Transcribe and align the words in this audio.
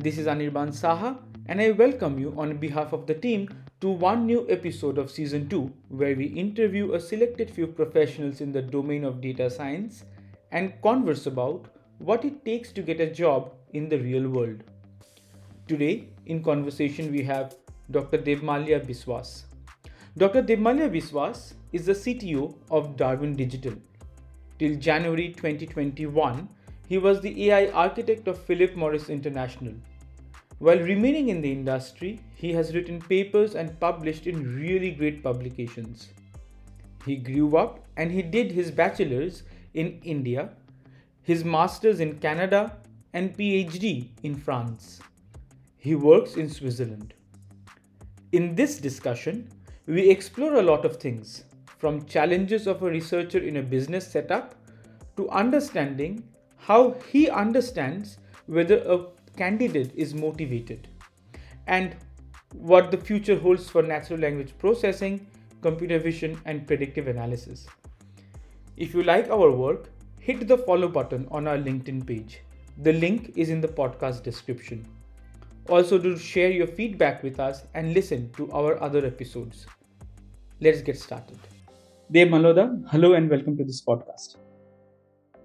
This 0.00 0.16
is 0.16 0.28
Anirban 0.28 0.68
Saha, 0.68 1.18
and 1.46 1.60
I 1.60 1.72
welcome 1.72 2.20
you 2.20 2.32
on 2.38 2.56
behalf 2.58 2.92
of 2.92 3.08
the 3.08 3.14
team 3.14 3.48
to 3.80 3.88
one 3.88 4.26
new 4.26 4.46
episode 4.48 4.96
of 4.96 5.10
Season 5.10 5.48
2, 5.48 5.72
where 5.88 6.14
we 6.14 6.26
interview 6.26 6.92
a 6.92 7.00
selected 7.00 7.50
few 7.50 7.66
professionals 7.66 8.40
in 8.40 8.52
the 8.52 8.62
domain 8.62 9.02
of 9.02 9.20
data 9.20 9.50
science 9.50 10.04
and 10.52 10.80
converse 10.82 11.26
about 11.26 11.66
what 11.98 12.24
it 12.24 12.44
takes 12.44 12.70
to 12.74 12.80
get 12.80 13.00
a 13.00 13.10
job 13.12 13.52
in 13.72 13.88
the 13.88 13.98
real 13.98 14.28
world. 14.28 14.62
Today, 15.66 16.10
in 16.26 16.44
conversation, 16.44 17.10
we 17.10 17.24
have 17.24 17.56
Dr. 17.90 18.18
Debmalya 18.18 18.86
Biswas. 18.86 19.46
Dr. 20.16 20.44
Debmalya 20.44 20.88
Biswas 20.88 21.54
is 21.72 21.86
the 21.86 21.92
CTO 21.92 22.54
of 22.70 22.96
Darwin 22.96 23.34
Digital. 23.34 23.74
Till 24.60 24.76
January 24.76 25.30
2021, 25.30 26.48
he 26.88 26.96
was 26.96 27.20
the 27.20 27.50
AI 27.50 27.66
architect 27.68 28.28
of 28.28 28.38
Philip 28.38 28.74
Morris 28.74 29.10
International. 29.10 29.74
While 30.58 30.78
remaining 30.78 31.28
in 31.28 31.42
the 31.42 31.52
industry, 31.52 32.20
he 32.34 32.52
has 32.54 32.74
written 32.74 32.98
papers 32.98 33.54
and 33.54 33.78
published 33.78 34.26
in 34.26 34.56
really 34.56 34.92
great 34.92 35.22
publications. 35.22 36.08
He 37.04 37.16
grew 37.16 37.58
up 37.58 37.84
and 37.98 38.10
he 38.10 38.22
did 38.22 38.50
his 38.50 38.70
bachelor's 38.70 39.42
in 39.74 40.00
India, 40.02 40.54
his 41.22 41.44
master's 41.44 42.00
in 42.00 42.18
Canada, 42.20 42.78
and 43.12 43.36
PhD 43.36 44.08
in 44.22 44.34
France. 44.34 45.00
He 45.76 45.94
works 45.94 46.36
in 46.36 46.48
Switzerland. 46.48 47.12
In 48.32 48.54
this 48.54 48.78
discussion, 48.78 49.50
we 49.86 50.08
explore 50.08 50.54
a 50.54 50.62
lot 50.62 50.86
of 50.86 50.96
things 50.96 51.44
from 51.76 52.06
challenges 52.06 52.66
of 52.66 52.82
a 52.82 52.90
researcher 52.90 53.38
in 53.38 53.58
a 53.58 53.62
business 53.62 54.10
setup 54.10 54.54
to 55.16 55.28
understanding 55.30 56.24
how 56.58 56.96
he 57.10 57.30
understands 57.30 58.18
whether 58.46 58.78
a 58.78 59.06
candidate 59.36 59.92
is 59.94 60.14
motivated 60.14 60.88
and 61.66 61.96
what 62.54 62.90
the 62.90 62.96
future 62.96 63.38
holds 63.38 63.68
for 63.68 63.82
natural 63.82 64.18
language 64.18 64.52
processing, 64.58 65.26
computer 65.62 65.98
vision, 65.98 66.40
and 66.44 66.66
predictive 66.66 67.08
analysis. 67.08 67.66
If 68.76 68.94
you 68.94 69.02
like 69.02 69.28
our 69.30 69.50
work, 69.50 69.90
hit 70.18 70.46
the 70.48 70.58
follow 70.58 70.88
button 70.88 71.26
on 71.30 71.46
our 71.46 71.58
LinkedIn 71.58 72.06
page. 72.06 72.40
The 72.78 72.92
link 72.92 73.32
is 73.36 73.50
in 73.50 73.60
the 73.60 73.68
podcast 73.68 74.22
description. 74.22 74.86
Also, 75.68 75.98
do 75.98 76.16
share 76.16 76.50
your 76.50 76.66
feedback 76.66 77.22
with 77.22 77.40
us 77.40 77.64
and 77.74 77.92
listen 77.92 78.30
to 78.36 78.50
our 78.52 78.82
other 78.82 79.04
episodes. 79.04 79.66
Let's 80.60 80.80
get 80.80 80.98
started. 80.98 81.38
Debmalya, 82.12 82.84
hello 82.90 83.12
and 83.14 83.28
welcome 83.28 83.56
to 83.58 83.64
this 83.64 83.82
podcast. 83.82 84.47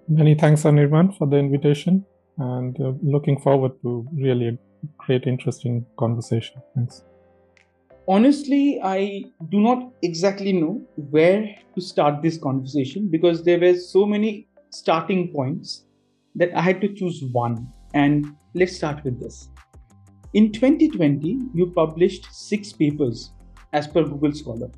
Many 0.08 0.34
thanks, 0.34 0.64
Anirban, 0.64 1.16
for 1.16 1.26
the 1.26 1.36
invitation 1.36 2.04
and 2.36 2.78
uh, 2.80 2.92
looking 3.02 3.40
forward 3.40 3.72
to 3.82 4.06
really 4.12 4.48
a 4.48 4.58
great, 4.98 5.26
interesting 5.26 5.86
conversation. 5.98 6.60
Thanks. 6.74 7.04
Honestly, 8.06 8.80
I 8.82 9.24
do 9.48 9.60
not 9.60 9.92
exactly 10.02 10.52
know 10.52 10.82
where 10.96 11.56
to 11.74 11.80
start 11.80 12.20
this 12.20 12.36
conversation 12.36 13.08
because 13.10 13.44
there 13.44 13.58
were 13.58 13.76
so 13.76 14.04
many 14.04 14.46
starting 14.68 15.32
points 15.32 15.86
that 16.34 16.54
I 16.54 16.60
had 16.60 16.82
to 16.82 16.92
choose 16.92 17.24
one. 17.32 17.66
And 17.94 18.36
let's 18.54 18.76
start 18.76 19.02
with 19.04 19.18
this. 19.20 19.48
In 20.34 20.52
2020, 20.52 21.38
you 21.54 21.72
published 21.74 22.26
six 22.30 22.72
papers 22.72 23.32
as 23.72 23.86
per 23.86 24.02
Google 24.02 24.32
Scholar, 24.32 24.70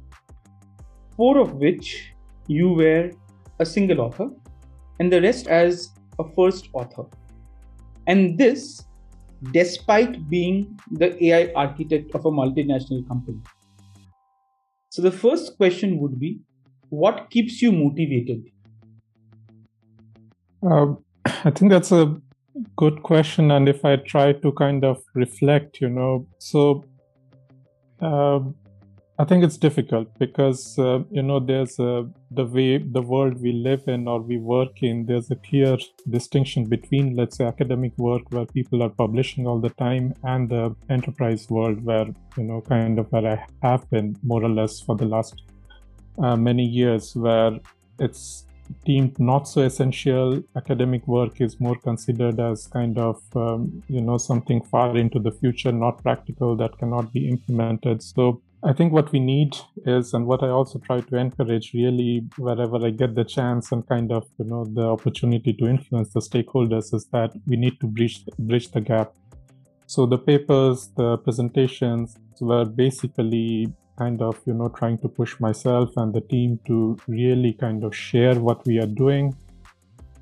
four 1.17 1.39
of 1.39 1.55
which 1.55 2.13
you 2.47 2.75
were 2.75 3.11
a 3.59 3.67
single 3.67 4.03
author, 4.03 4.31
and 4.99 5.13
the 5.13 5.21
rest 5.21 5.47
as 5.47 5.91
a 6.19 6.25
first 6.35 6.69
author. 6.73 7.05
And 8.07 8.39
this 8.39 8.83
despite 9.53 10.29
being 10.29 10.79
the 10.91 11.23
AI 11.27 11.53
architect 11.55 12.15
of 12.15 12.25
a 12.25 12.31
multinational 12.31 13.07
company. 13.07 13.41
So, 14.89 15.03
the 15.03 15.11
first 15.11 15.57
question 15.57 15.99
would 15.99 16.19
be 16.19 16.41
what 16.89 17.31
keeps 17.31 17.61
you 17.61 17.73
motivated? 17.73 18.45
Uh, 20.63 20.95
I 21.45 21.51
think 21.51 21.71
that's 21.71 21.93
a 21.93 22.17
good 22.77 23.03
question. 23.03 23.51
And 23.51 23.69
if 23.69 23.85
I 23.85 23.97
try 23.97 24.33
to 24.33 24.53
kind 24.53 24.85
of 24.85 25.03
reflect, 25.15 25.81
you 25.81 25.91
know, 25.91 26.27
so 26.39 26.85
uh, 28.01 28.41
I 29.19 29.25
think 29.25 29.45
it's 29.45 29.57
difficult 29.57 30.09
because 30.19 30.79
uh, 30.79 30.99
you 31.11 31.23
know 31.23 31.41
there's 31.41 31.79
a, 31.79 32.07
the 32.31 32.45
way 32.45 32.77
the 32.77 33.01
world 33.01 33.41
we 33.41 33.53
live 33.53 33.85
in 33.89 34.07
or 34.07 34.21
we 34.21 34.37
work 34.37 34.83
in. 34.83 35.07
There's 35.07 35.31
a 35.31 35.37
clear 35.37 35.79
distinction 36.11 36.67
between, 36.67 37.17
let's 37.17 37.39
say, 37.39 37.47
academic 37.47 37.97
work 37.97 38.31
where 38.31 38.45
people 38.45 38.83
are 38.83 38.91
publishing 38.91 39.47
all 39.47 39.59
the 39.59 39.71
time 39.71 40.13
and 40.25 40.51
the 40.51 40.77
enterprise 40.91 41.49
world 41.49 41.83
where 41.83 42.07
you 42.37 42.45
know 42.45 42.61
kind 42.61 42.99
of 42.99 43.11
where 43.11 43.27
I 43.27 43.47
have 43.63 43.89
been 43.89 44.17
more 44.23 44.45
or 44.45 44.51
less 44.51 44.81
for 44.83 44.95
the 44.97 45.07
last 45.07 45.43
uh, 46.19 46.37
many 46.37 46.67
years, 46.67 47.17
where 47.17 47.59
it's 47.99 48.45
deemed 48.85 49.19
not 49.19 49.49
so 49.49 49.63
essential. 49.63 50.43
Academic 50.57 51.07
work 51.09 51.41
is 51.41 51.59
more 51.59 51.77
considered 51.77 52.39
as 52.39 52.67
kind 52.67 52.99
of 52.99 53.23
um, 53.35 53.83
you 53.89 54.03
know 54.03 54.19
something 54.19 54.63
far 54.63 54.95
into 54.95 55.19
the 55.21 55.33
future, 55.33 55.73
not 55.73 56.03
practical 56.03 56.55
that 56.57 56.77
cannot 56.77 57.15
be 57.15 57.31
implemented. 57.31 58.03
So 58.03 58.43
I 58.65 58.73
think 58.73 58.93
what 58.93 59.13
we 59.13 59.21
need 59.21 59.57
is, 59.85 60.15
and 60.15 60.27
what 60.27 60.43
I 60.43 60.49
also 60.49 60.79
try 60.79 61.01
to 61.01 61.17
encourage 61.17 61.73
really 61.75 62.27
wherever 62.37 62.85
I 62.85 62.91
get 62.91 63.15
the 63.15 63.25
chance 63.25 63.71
and 63.71 63.87
kind 63.87 64.11
of, 64.11 64.27
you 64.39 64.47
know, 64.47 64.65
the 64.65 64.83
opportunity 64.83 65.53
to 65.53 65.67
influence 65.67 66.13
the 66.13 66.21
stakeholders 66.21 66.93
is 66.95 67.07
that 67.13 67.33
we 67.47 67.57
need 67.57 67.79
to 67.81 67.87
bridge, 67.87 68.25
bridge 68.39 68.71
the 68.71 68.81
gap. 68.81 69.15
So 69.87 70.07
the 70.07 70.19
papers, 70.19 70.89
the 70.97 71.19
presentations 71.19 72.17
were 72.41 72.65
basically 72.65 73.73
kind 73.99 74.21
of, 74.21 74.41
you 74.47 74.55
know, 74.55 74.69
trying 74.69 74.99
to 74.99 75.09
push 75.09 75.39
myself 75.39 75.91
and 75.97 76.13
the 76.13 76.23
team 76.23 76.59
to 76.67 76.97
really 77.07 77.53
kind 77.53 77.85
of 77.85 77.95
share 77.95 78.41
what 78.41 78.67
we 78.67 78.79
are 78.79 78.87
doing. 78.87 79.37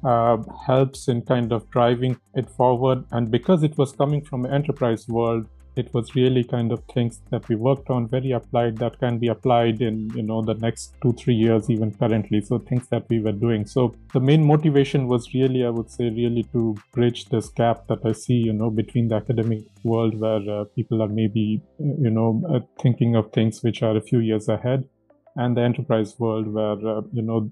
Uh, 0.05 0.37
helps 0.67 1.09
in 1.09 1.23
kind 1.23 1.51
of 1.51 1.71
driving 1.71 2.15
it 2.35 2.51
forward. 2.51 3.03
And 3.11 3.31
because 3.31 3.63
it 3.63 3.79
was 3.79 3.93
coming 3.93 4.23
from 4.23 4.45
enterprise 4.45 5.09
world, 5.09 5.47
it 5.77 5.93
was 5.93 6.15
really 6.15 6.45
kind 6.45 6.73
of 6.73 6.83
things 6.93 7.21
that 7.31 7.49
we 7.49 7.57
worked 7.57 7.91
on 7.91 8.09
very 8.09 8.33
applied 8.33 8.79
that 8.79 8.99
can 8.99 9.19
be 9.19 9.29
applied 9.29 9.81
in 9.81 10.11
you 10.15 10.23
know 10.23 10.43
the 10.43 10.55
next 10.55 10.95
two 11.03 11.13
three 11.13 11.35
years 11.35 11.71
even 11.71 11.93
currently. 11.93 12.41
So 12.41 12.59
things 12.59 12.89
that 12.89 13.09
we 13.09 13.21
were 13.21 13.33
doing. 13.33 13.67
So 13.67 13.95
the 14.13 14.21
main 14.21 14.45
motivation 14.45 15.09
was 15.09 15.33
really 15.35 15.65
i 15.65 15.71
would 15.77 15.91
say 15.91 16.09
really 16.11 16.45
to 16.55 16.63
bridge 16.93 17.25
this 17.35 17.49
gap 17.61 17.87
that 17.89 18.05
i 18.11 18.13
see 18.13 18.39
you 18.49 18.53
know 18.53 18.71
between 18.71 19.09
the 19.09 19.17
academic 19.17 19.63
world 19.83 20.19
where 20.25 20.45
uh, 20.57 20.65
people 20.77 21.03
are 21.03 21.09
maybe 21.09 21.61
you 21.79 22.11
know 22.11 22.43
uh, 22.49 22.61
thinking 22.83 23.17
of 23.17 23.31
things 23.33 23.63
which 23.63 23.83
are 23.83 23.97
a 23.97 24.05
few 24.11 24.21
years 24.21 24.49
ahead 24.49 24.89
and 25.37 25.57
the 25.57 25.61
enterprise 25.61 26.15
world 26.19 26.47
where 26.59 26.79
uh, 26.95 27.03
you 27.13 27.23
know 27.23 27.51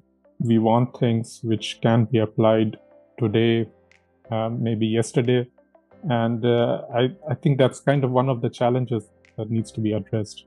we 0.51 0.59
want 0.59 0.99
things 0.99 1.41
which 1.43 1.81
can 1.83 2.05
be 2.05 2.19
applied 2.19 2.77
today 3.19 3.67
uh, 4.31 4.49
maybe 4.49 4.87
yesterday 4.87 5.47
and 6.11 6.45
uh, 6.45 6.83
I, 6.95 7.11
I 7.31 7.35
think 7.35 7.59
that's 7.59 7.81
kind 7.81 8.05
of 8.05 8.11
one 8.11 8.29
of 8.29 8.41
the 8.43 8.51
challenges 8.51 9.09
that 9.37 9.51
needs 9.51 9.71
to 9.73 9.81
be 9.81 9.93
addressed. 9.93 10.45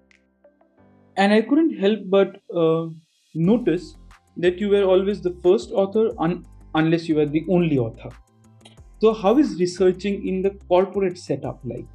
And 1.18 1.34
i 1.34 1.42
couldn't 1.42 1.78
help 1.80 2.00
but 2.10 2.42
uh, 2.54 2.88
notice 3.34 3.96
that 4.38 4.60
you 4.60 4.70
were 4.70 4.84
always 4.84 5.22
the 5.22 5.34
first 5.42 5.72
author 5.72 6.12
un- 6.20 6.46
unless 6.74 7.08
you 7.08 7.16
were 7.16 7.26
the 7.26 7.46
only 7.50 7.78
author. 7.78 8.10
So 9.02 9.14
how 9.14 9.38
is 9.38 9.60
researching 9.60 10.28
in 10.28 10.42
the 10.42 10.52
corporate 10.68 11.18
setup 11.18 11.60
like? 11.64 11.86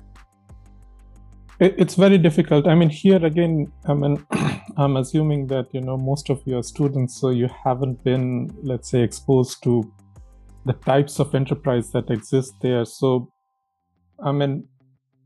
It's 1.58 1.94
very 1.94 2.16
difficult. 2.16 2.66
I 2.66 2.74
mean 2.74 2.88
here 2.88 3.22
again 3.24 3.70
i 3.84 3.92
mean 3.92 4.26
i'm 4.78 4.96
assuming 4.96 5.46
that 5.48 5.66
you 5.72 5.82
know 5.82 5.98
most 5.98 6.30
of 6.30 6.40
your 6.46 6.62
students 6.62 7.20
so 7.20 7.28
you 7.28 7.48
haven't 7.64 8.02
been 8.02 8.50
let's 8.62 8.88
say 8.88 9.02
exposed 9.02 9.62
to 9.64 9.92
the 10.64 10.72
types 10.72 11.18
of 11.18 11.34
enterprise 11.34 11.90
that 11.92 12.10
exist 12.10 12.54
there. 12.60 12.84
So 12.84 13.30
I 14.22 14.32
mean, 14.32 14.68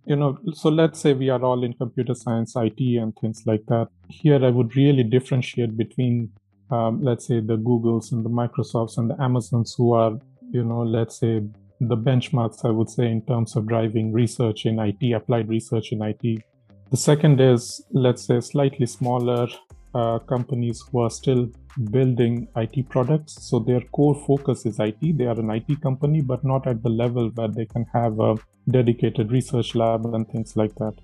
you 0.06 0.16
know, 0.16 0.38
so 0.52 0.68
let's 0.68 1.00
say 1.00 1.14
we 1.14 1.30
are 1.30 1.42
all 1.42 1.64
in 1.64 1.72
computer 1.72 2.14
science, 2.14 2.54
IT, 2.56 2.78
and 2.78 3.14
things 3.16 3.42
like 3.46 3.64
that. 3.68 3.88
Here, 4.08 4.44
I 4.44 4.50
would 4.50 4.76
really 4.76 5.02
differentiate 5.02 5.76
between, 5.76 6.30
um, 6.70 7.02
let's 7.02 7.26
say, 7.26 7.40
the 7.40 7.56
Googles 7.56 8.12
and 8.12 8.24
the 8.24 8.30
Microsofts 8.30 8.98
and 8.98 9.10
the 9.10 9.20
Amazons, 9.20 9.74
who 9.76 9.92
are, 9.94 10.18
you 10.50 10.62
know, 10.62 10.82
let's 10.82 11.18
say, 11.18 11.42
the 11.80 11.96
benchmarks, 11.96 12.64
I 12.64 12.70
would 12.70 12.90
say, 12.90 13.10
in 13.10 13.22
terms 13.22 13.56
of 13.56 13.66
driving 13.66 14.12
research 14.12 14.66
in 14.66 14.78
IT, 14.78 15.12
applied 15.12 15.48
research 15.48 15.92
in 15.92 16.02
IT. 16.02 16.42
The 16.90 16.96
second 16.96 17.40
is, 17.40 17.84
let's 17.90 18.24
say, 18.24 18.40
slightly 18.40 18.86
smaller 18.86 19.48
uh, 19.94 20.18
companies 20.20 20.82
who 20.90 21.00
are 21.00 21.10
still 21.10 21.50
building 21.90 22.48
IT 22.56 22.88
products. 22.88 23.36
So 23.42 23.58
their 23.58 23.80
core 23.80 24.14
focus 24.26 24.66
is 24.66 24.78
IT. 24.78 25.18
They 25.18 25.26
are 25.26 25.38
an 25.38 25.50
IT 25.50 25.80
company, 25.80 26.20
but 26.20 26.44
not 26.44 26.66
at 26.66 26.82
the 26.82 26.88
level 26.88 27.30
where 27.30 27.48
they 27.48 27.66
can 27.66 27.86
have 27.92 28.20
a 28.20 28.36
dedicated 28.70 29.32
research 29.32 29.74
lab 29.74 30.06
and 30.06 30.28
things 30.28 30.56
like 30.56 30.74
that. 30.76 30.94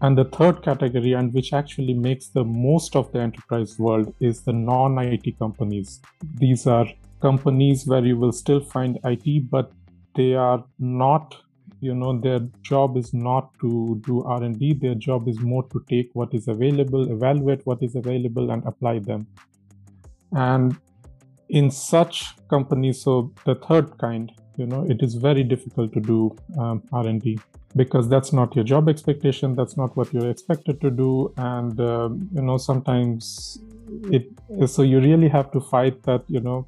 And 0.00 0.16
the 0.16 0.24
third 0.24 0.62
category, 0.62 1.12
and 1.12 1.34
which 1.34 1.52
actually 1.52 1.94
makes 1.94 2.28
the 2.28 2.44
most 2.44 2.94
of 2.94 3.10
the 3.12 3.20
enterprise 3.20 3.78
world, 3.78 4.14
is 4.20 4.42
the 4.42 4.52
non 4.52 4.98
IT 4.98 5.38
companies. 5.38 6.00
These 6.34 6.66
are 6.66 6.86
companies 7.20 7.84
where 7.86 8.04
you 8.04 8.16
will 8.16 8.32
still 8.32 8.60
find 8.60 8.98
IT, 9.04 9.50
but 9.50 9.72
they 10.14 10.34
are 10.34 10.64
not 10.78 11.36
you 11.80 11.94
know 11.94 12.18
their 12.18 12.40
job 12.62 12.96
is 12.96 13.12
not 13.14 13.50
to 13.60 14.00
do 14.04 14.22
r&d 14.24 14.72
their 14.84 14.94
job 14.94 15.28
is 15.28 15.38
more 15.40 15.62
to 15.68 15.82
take 15.88 16.10
what 16.12 16.32
is 16.34 16.48
available 16.48 17.12
evaluate 17.12 17.64
what 17.66 17.82
is 17.82 17.94
available 17.94 18.50
and 18.50 18.64
apply 18.66 18.98
them 18.98 19.26
and 20.32 20.76
in 21.48 21.70
such 21.70 22.34
companies 22.48 23.02
so 23.02 23.32
the 23.44 23.54
third 23.54 23.96
kind 23.98 24.32
you 24.56 24.66
know 24.66 24.84
it 24.88 25.02
is 25.02 25.14
very 25.14 25.42
difficult 25.42 25.92
to 25.92 26.00
do 26.00 26.36
um, 26.58 26.82
r&d 26.92 27.38
because 27.76 28.08
that's 28.08 28.32
not 28.32 28.54
your 28.56 28.64
job 28.64 28.88
expectation 28.88 29.54
that's 29.54 29.76
not 29.76 29.96
what 29.96 30.12
you're 30.12 30.30
expected 30.30 30.80
to 30.80 30.90
do. 30.90 31.32
And 31.36 31.78
uh, 31.80 32.08
you 32.34 32.42
know 32.42 32.56
sometimes 32.56 33.58
it 34.10 34.26
so 34.66 34.82
you 34.82 35.00
really 35.00 35.28
have 35.28 35.50
to 35.52 35.60
fight 35.60 36.02
that 36.04 36.24
you 36.28 36.40
know 36.40 36.66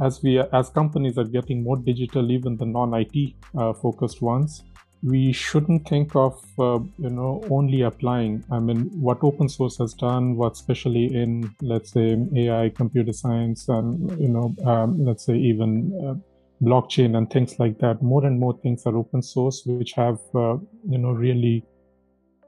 as 0.00 0.22
we 0.22 0.38
as 0.38 0.70
companies 0.70 1.18
are 1.18 1.24
getting 1.24 1.62
more 1.62 1.76
digital 1.76 2.30
even 2.30 2.56
the 2.56 2.66
non-it 2.66 3.34
uh, 3.56 3.72
focused 3.72 4.22
ones 4.22 4.62
we 5.02 5.32
shouldn't 5.32 5.88
think 5.88 6.14
of 6.14 6.42
uh, 6.58 6.78
you 6.98 7.10
know 7.10 7.42
only 7.50 7.80
applying 7.82 8.44
i 8.50 8.58
mean 8.58 8.80
what 9.00 9.18
open 9.22 9.48
source 9.48 9.78
has 9.78 9.94
done 9.94 10.36
what 10.36 10.52
especially 10.52 11.06
in 11.14 11.54
let's 11.62 11.92
say 11.92 12.18
ai 12.36 12.68
computer 12.68 13.12
science 13.12 13.68
and 13.68 14.20
you 14.20 14.28
know 14.28 14.54
um, 14.66 15.02
let's 15.04 15.24
say 15.24 15.36
even 15.36 15.70
uh, 16.04 16.14
blockchain 16.62 17.16
and 17.16 17.30
things 17.30 17.58
like 17.58 17.78
that 17.78 18.02
more 18.02 18.26
and 18.26 18.38
more 18.38 18.58
things 18.62 18.84
are 18.84 18.96
open 18.96 19.22
source 19.22 19.62
which 19.64 19.92
have 19.92 20.18
uh, 20.34 20.56
you 20.88 20.98
know 20.98 21.12
really 21.12 21.64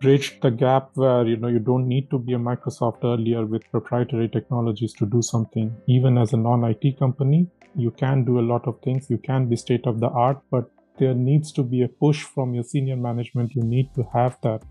bridged 0.03 0.43
the 0.43 0.51
gap 0.51 0.91
where 0.95 1.27
you 1.27 1.37
know 1.37 1.49
you 1.49 1.61
don't 1.61 1.87
need 1.87 2.11
to 2.11 2.19
be 2.19 2.35
a 2.35 2.39
Microsoft 2.39 3.05
earlier 3.05 3.47
with 3.47 3.71
proprietary 3.71 4.29
technologies 4.29 4.93
to 4.95 5.07
do 5.07 5.23
something. 5.23 5.75
Even 5.87 6.19
as 6.19 6.33
a 6.33 6.37
non-IT 6.37 6.99
company, 6.99 7.47
you 7.77 7.93
can 7.93 8.25
do 8.25 8.41
a 8.41 8.47
lot 8.53 8.67
of 8.67 8.81
things. 8.83 9.09
You 9.09 9.19
can 9.19 9.49
be 9.49 9.57
state 9.57 9.87
of 9.87 10.01
the 10.01 10.09
art, 10.09 10.41
but 10.51 10.69
there 10.99 11.15
needs 11.15 11.53
to 11.53 11.63
be 11.63 11.83
a 11.83 11.89
push 11.89 12.23
from 12.23 12.55
your 12.55 12.65
senior 12.65 12.97
management. 12.97 13.55
You 13.55 13.63
need 13.63 13.95
to 13.95 14.05
have 14.13 14.37
that 14.43 14.63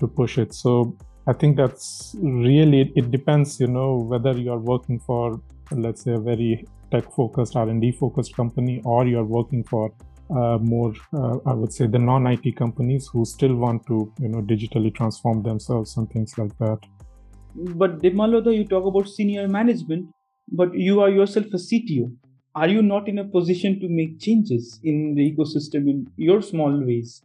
to 0.00 0.06
push 0.06 0.38
it. 0.38 0.54
So 0.54 0.96
I 1.26 1.32
think 1.32 1.56
that's 1.56 2.14
really 2.20 2.92
it 2.94 3.10
depends. 3.10 3.60
You 3.60 3.68
know 3.68 3.96
whether 3.96 4.32
you 4.32 4.52
are 4.52 4.58
working 4.58 5.00
for 5.00 5.40
let's 5.72 6.04
say 6.04 6.12
a 6.12 6.18
very 6.18 6.64
tech 6.90 7.10
focused 7.12 7.56
R&D 7.56 7.92
focused 7.92 8.36
company 8.36 8.80
or 8.84 9.06
you're 9.06 9.24
working 9.24 9.64
for 9.64 9.92
uh, 10.30 10.58
more, 10.60 10.92
uh, 11.12 11.36
I 11.46 11.52
would 11.52 11.72
say, 11.72 11.86
the 11.86 11.98
non-IT 11.98 12.56
companies 12.56 13.08
who 13.12 13.24
still 13.24 13.54
want 13.54 13.86
to, 13.86 14.12
you 14.20 14.28
know, 14.28 14.40
digitally 14.40 14.94
transform 14.94 15.42
themselves 15.42 15.96
and 15.96 16.10
things 16.10 16.36
like 16.38 16.56
that. 16.58 16.78
But 17.54 18.00
Debmalya, 18.00 18.56
you 18.56 18.64
talk 18.64 18.86
about 18.86 19.08
senior 19.08 19.46
management, 19.48 20.08
but 20.50 20.74
you 20.74 21.00
are 21.00 21.10
yourself 21.10 21.46
a 21.46 21.56
CTO. 21.56 22.12
Are 22.54 22.68
you 22.68 22.82
not 22.82 23.08
in 23.08 23.18
a 23.18 23.24
position 23.24 23.80
to 23.80 23.88
make 23.88 24.20
changes 24.20 24.80
in 24.82 25.14
the 25.14 25.32
ecosystem 25.32 25.88
in 25.88 26.10
your 26.16 26.40
small 26.40 26.72
ways? 26.84 27.22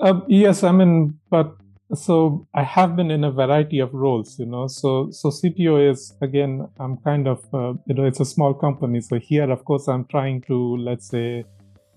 Uh, 0.00 0.20
yes, 0.28 0.64
I 0.64 0.72
mean, 0.72 1.18
but 1.30 1.56
so 1.94 2.46
i 2.52 2.62
have 2.62 2.96
been 2.96 3.10
in 3.10 3.24
a 3.24 3.30
variety 3.30 3.78
of 3.78 3.94
roles 3.94 4.38
you 4.38 4.44
know 4.44 4.66
so 4.66 5.10
so 5.10 5.30
cto 5.30 5.90
is 5.90 6.12
again 6.20 6.68
i'm 6.80 6.98
kind 6.98 7.26
of 7.26 7.42
uh, 7.54 7.72
you 7.86 7.94
know 7.94 8.04
it's 8.04 8.20
a 8.20 8.26
small 8.26 8.52
company 8.52 9.00
so 9.00 9.18
here 9.18 9.50
of 9.50 9.64
course 9.64 9.88
i'm 9.88 10.04
trying 10.04 10.42
to 10.42 10.76
let's 10.76 11.08
say 11.08 11.42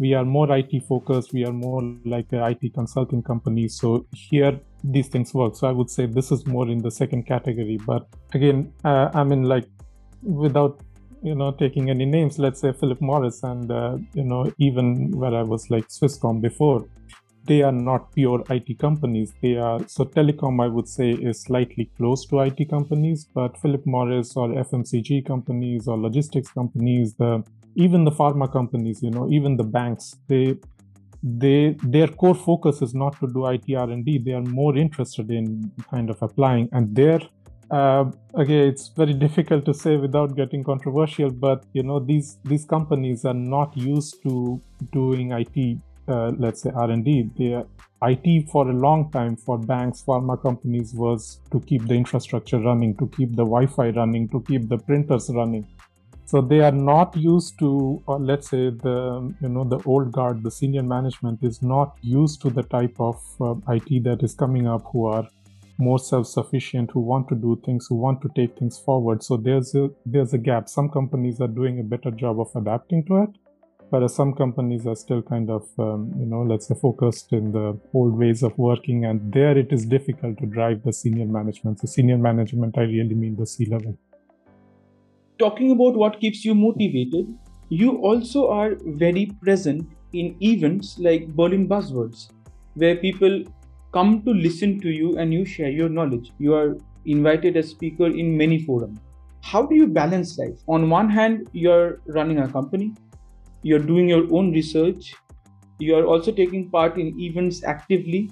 we 0.01 0.15
are 0.15 0.25
more 0.25 0.47
IT 0.57 0.71
focused. 0.87 1.31
We 1.31 1.45
are 1.45 1.53
more 1.53 1.81
like 2.05 2.33
a 2.33 2.39
IT 2.51 2.73
consulting 2.73 3.21
company. 3.21 3.67
So 3.67 4.07
here 4.11 4.59
these 4.83 5.09
things 5.09 5.31
work. 5.33 5.55
So 5.55 5.67
I 5.67 5.71
would 5.71 5.91
say 5.91 6.07
this 6.07 6.31
is 6.31 6.47
more 6.47 6.67
in 6.67 6.79
the 6.81 6.89
second 6.89 7.27
category. 7.27 7.77
But 7.85 8.07
again, 8.33 8.73
uh, 8.83 9.09
I 9.13 9.23
mean, 9.23 9.43
like 9.43 9.67
without 10.23 10.81
you 11.21 11.35
know 11.35 11.51
taking 11.51 11.89
any 11.89 12.05
names, 12.05 12.39
let's 12.39 12.61
say 12.61 12.73
Philip 12.73 13.01
Morris 13.01 13.43
and 13.43 13.71
uh, 13.71 13.97
you 14.13 14.23
know 14.23 14.51
even 14.57 15.11
where 15.11 15.35
I 15.35 15.43
was 15.43 15.69
like 15.69 15.87
Swisscom 15.87 16.41
before, 16.41 16.87
they 17.45 17.61
are 17.61 17.71
not 17.71 18.13
pure 18.13 18.43
IT 18.49 18.79
companies. 18.79 19.33
They 19.41 19.55
are 19.55 19.79
so 19.87 20.05
telecom. 20.05 20.63
I 20.63 20.67
would 20.67 20.87
say 20.87 21.11
is 21.11 21.41
slightly 21.41 21.89
close 21.97 22.25
to 22.27 22.39
IT 22.39 22.69
companies, 22.69 23.27
but 23.33 23.57
Philip 23.57 23.85
Morris 23.85 24.35
or 24.35 24.49
FMCG 24.49 25.25
companies 25.25 25.87
or 25.87 25.97
logistics 25.97 26.49
companies, 26.49 27.13
the 27.15 27.43
even 27.75 28.03
the 28.03 28.11
pharma 28.11 28.51
companies 28.51 29.01
you 29.01 29.11
know 29.11 29.29
even 29.31 29.57
the 29.57 29.63
banks 29.63 30.17
they 30.27 30.55
they 31.23 31.75
their 31.83 32.07
core 32.07 32.35
focus 32.35 32.81
is 32.81 32.93
not 32.93 33.17
to 33.19 33.27
do 33.27 33.45
IT 33.47 33.63
R&D 33.73 34.17
they 34.25 34.31
are 34.31 34.41
more 34.41 34.77
interested 34.77 35.29
in 35.31 35.71
kind 35.89 36.09
of 36.09 36.21
applying 36.21 36.67
and 36.71 36.95
there 36.95 37.21
uh, 37.71 38.05
okay 38.35 38.67
it's 38.67 38.89
very 38.89 39.13
difficult 39.13 39.65
to 39.65 39.73
say 39.73 39.95
without 39.95 40.35
getting 40.35 40.63
controversial 40.63 41.31
but 41.31 41.65
you 41.73 41.83
know 41.83 41.99
these 41.99 42.37
these 42.43 42.65
companies 42.65 43.23
are 43.25 43.33
not 43.33 43.75
used 43.75 44.21
to 44.23 44.61
doing 44.91 45.31
IT 45.31 45.77
uh, 46.07 46.31
let's 46.37 46.63
say 46.63 46.71
R&D 46.75 47.29
they 47.37 47.63
IT 48.03 48.49
for 48.49 48.67
a 48.67 48.73
long 48.73 49.11
time 49.11 49.35
for 49.35 49.57
banks 49.59 50.03
pharma 50.05 50.41
companies 50.41 50.93
was 50.93 51.39
to 51.51 51.59
keep 51.61 51.87
the 51.87 51.93
infrastructure 51.93 52.59
running 52.59 52.95
to 52.97 53.07
keep 53.07 53.31
the 53.35 53.45
wi-fi 53.45 53.89
running 53.89 54.27
to 54.29 54.41
keep 54.41 54.67
the 54.67 54.77
printers 54.77 55.29
running. 55.29 55.67
So 56.25 56.41
they 56.41 56.61
are 56.61 56.71
not 56.71 57.15
used 57.15 57.59
to 57.59 58.01
or 58.07 58.19
let's 58.19 58.49
say 58.49 58.69
the 58.69 59.33
you 59.41 59.49
know 59.49 59.65
the 59.65 59.79
old 59.85 60.11
guard 60.11 60.41
the 60.43 60.49
senior 60.49 60.81
management 60.81 61.43
is 61.43 61.61
not 61.61 61.97
used 62.01 62.41
to 62.41 62.49
the 62.49 62.63
type 62.63 62.95
of 62.99 63.21
uh, 63.39 63.55
it 63.67 64.03
that 64.05 64.23
is 64.23 64.33
coming 64.33 64.67
up 64.67 64.83
who 64.91 65.05
are 65.05 65.27
more 65.77 65.99
self-sufficient 65.99 66.91
who 66.91 66.99
want 66.99 67.27
to 67.29 67.35
do 67.35 67.61
things 67.65 67.87
who 67.89 67.95
want 67.95 68.21
to 68.21 68.29
take 68.35 68.57
things 68.57 68.79
forward. 68.79 69.23
So 69.23 69.37
there's 69.37 69.73
a 69.75 69.89
there's 70.05 70.33
a 70.33 70.37
gap. 70.37 70.69
Some 70.69 70.89
companies 70.89 71.39
are 71.41 71.47
doing 71.47 71.79
a 71.79 71.83
better 71.83 72.11
job 72.11 72.39
of 72.39 72.49
adapting 72.55 73.05
to 73.05 73.23
it 73.23 73.29
but 73.91 74.07
some 74.07 74.33
companies 74.33 74.87
are 74.87 74.95
still 74.95 75.21
kind 75.21 75.49
of 75.49 75.67
um, 75.77 76.13
you 76.17 76.25
know 76.25 76.43
let's 76.43 76.67
say 76.67 76.75
focused 76.75 77.33
in 77.33 77.51
the 77.51 77.77
old 77.93 78.17
ways 78.17 78.41
of 78.41 78.57
working 78.57 79.03
and 79.05 79.33
there 79.33 79.57
it 79.57 79.73
is 79.73 79.85
difficult 79.85 80.37
to 80.37 80.45
drive 80.45 80.81
the 80.83 80.93
senior 80.93 81.25
management. 81.25 81.79
So 81.81 81.87
senior 81.87 82.17
management 82.17 82.77
i 82.77 82.81
really 82.81 83.15
mean 83.15 83.35
the 83.35 83.45
c 83.45 83.65
level 83.65 83.97
talking 85.41 85.71
about 85.71 85.95
what 86.01 86.19
keeps 86.19 86.45
you 86.45 86.53
motivated, 86.53 87.33
you 87.69 87.97
also 88.09 88.49
are 88.49 88.75
very 89.03 89.25
present 89.41 89.89
in 90.13 90.35
events 90.41 90.99
like 90.99 91.27
Berlin 91.35 91.67
Buzzwords, 91.67 92.29
where 92.75 92.95
people 92.95 93.43
come 93.91 94.23
to 94.23 94.31
listen 94.31 94.79
to 94.81 94.89
you 94.89 95.17
and 95.17 95.33
you 95.33 95.45
share 95.45 95.69
your 95.69 95.89
knowledge. 95.89 96.31
You 96.37 96.53
are 96.55 96.77
invited 97.05 97.57
as 97.57 97.69
speaker 97.69 98.07
in 98.07 98.37
many 98.37 98.63
forums. 98.63 98.99
How 99.41 99.65
do 99.65 99.75
you 99.75 99.87
balance 99.87 100.37
life? 100.37 100.59
On 100.67 100.89
one 100.89 101.09
hand, 101.09 101.49
you're 101.51 101.99
running 102.07 102.39
a 102.39 102.47
company, 102.47 102.93
you're 103.63 103.79
doing 103.79 104.07
your 104.07 104.27
own 104.31 104.51
research, 104.51 105.13
you 105.79 105.95
are 105.95 106.05
also 106.05 106.31
taking 106.31 106.69
part 106.69 106.97
in 106.97 107.19
events 107.19 107.63
actively. 107.63 108.29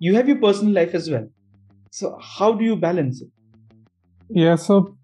You 0.00 0.14
have 0.16 0.28
your 0.28 0.38
personal 0.38 0.74
life 0.74 0.94
as 0.94 1.08
well. 1.08 1.28
So, 1.92 2.18
how 2.20 2.52
do 2.52 2.64
you 2.64 2.76
balance 2.76 3.22
it? 3.22 3.28
Yeah, 4.28 4.56
so 4.56 4.96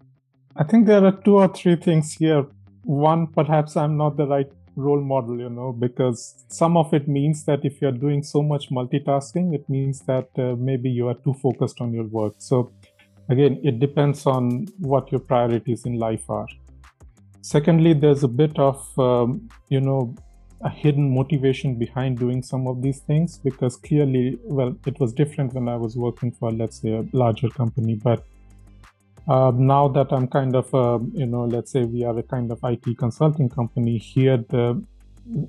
I 0.57 0.65
think 0.65 0.85
there 0.85 1.03
are 1.05 1.13
two 1.13 1.37
or 1.37 1.47
three 1.47 1.77
things 1.77 2.13
here. 2.13 2.45
One, 2.83 3.27
perhaps 3.27 3.77
I'm 3.77 3.95
not 3.95 4.17
the 4.17 4.27
right 4.27 4.51
role 4.75 5.01
model, 5.01 5.39
you 5.39 5.49
know, 5.49 5.71
because 5.71 6.45
some 6.47 6.77
of 6.77 6.93
it 6.93 7.07
means 7.07 7.45
that 7.45 7.63
if 7.63 7.81
you're 7.81 7.91
doing 7.91 8.23
so 8.23 8.41
much 8.41 8.69
multitasking, 8.69 9.53
it 9.53 9.67
means 9.69 10.01
that 10.01 10.29
uh, 10.37 10.55
maybe 10.57 10.89
you 10.89 11.07
are 11.07 11.15
too 11.15 11.33
focused 11.33 11.81
on 11.81 11.93
your 11.93 12.05
work. 12.05 12.35
So, 12.37 12.71
again, 13.29 13.59
it 13.63 13.79
depends 13.79 14.25
on 14.25 14.67
what 14.79 15.11
your 15.11 15.21
priorities 15.21 15.85
in 15.85 15.99
life 15.99 16.29
are. 16.29 16.47
Secondly, 17.41 17.93
there's 17.93 18.23
a 18.23 18.27
bit 18.27 18.57
of, 18.57 18.87
um, 18.97 19.49
you 19.69 19.81
know, 19.81 20.15
a 20.61 20.69
hidden 20.69 21.13
motivation 21.13 21.75
behind 21.75 22.17
doing 22.17 22.41
some 22.41 22.67
of 22.67 22.81
these 22.81 22.99
things 22.99 23.37
because 23.37 23.75
clearly, 23.75 24.39
well, 24.43 24.75
it 24.87 24.97
was 24.99 25.11
different 25.13 25.53
when 25.53 25.67
I 25.67 25.75
was 25.75 25.97
working 25.97 26.31
for, 26.31 26.51
let's 26.51 26.81
say, 26.81 26.93
a 26.93 27.05
larger 27.11 27.49
company, 27.49 27.95
but 27.95 28.25
uh, 29.27 29.51
now 29.55 29.87
that 29.87 30.11
I'm 30.11 30.27
kind 30.27 30.55
of, 30.55 30.73
uh, 30.73 30.99
you 31.13 31.25
know, 31.25 31.45
let's 31.45 31.71
say 31.71 31.83
we 31.85 32.03
are 32.03 32.17
a 32.17 32.23
kind 32.23 32.51
of 32.51 32.59
IT 32.63 32.97
consulting 32.97 33.49
company 33.49 33.97
here, 33.97 34.37
the, 34.49 34.83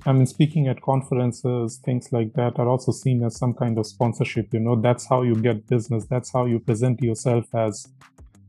I 0.07 0.12
mean, 0.12 0.26
speaking 0.26 0.69
at 0.69 0.81
conferences, 0.81 1.78
things 1.85 2.12
like 2.12 2.35
that 2.35 2.61
are 2.61 2.69
also 2.69 2.93
seen 2.93 3.25
as 3.25 3.37
some 3.37 3.54
kind 3.54 3.76
of 3.76 3.87
sponsorship. 3.87 4.54
You 4.54 4.61
know, 4.61 4.81
that's 4.81 5.09
how 5.09 5.23
you 5.23 5.35
get 5.35 5.66
business. 5.66 6.04
That's 6.04 6.33
how 6.33 6.45
you 6.47 6.61
present 6.61 7.02
yourself 7.02 7.52
as. 7.54 7.88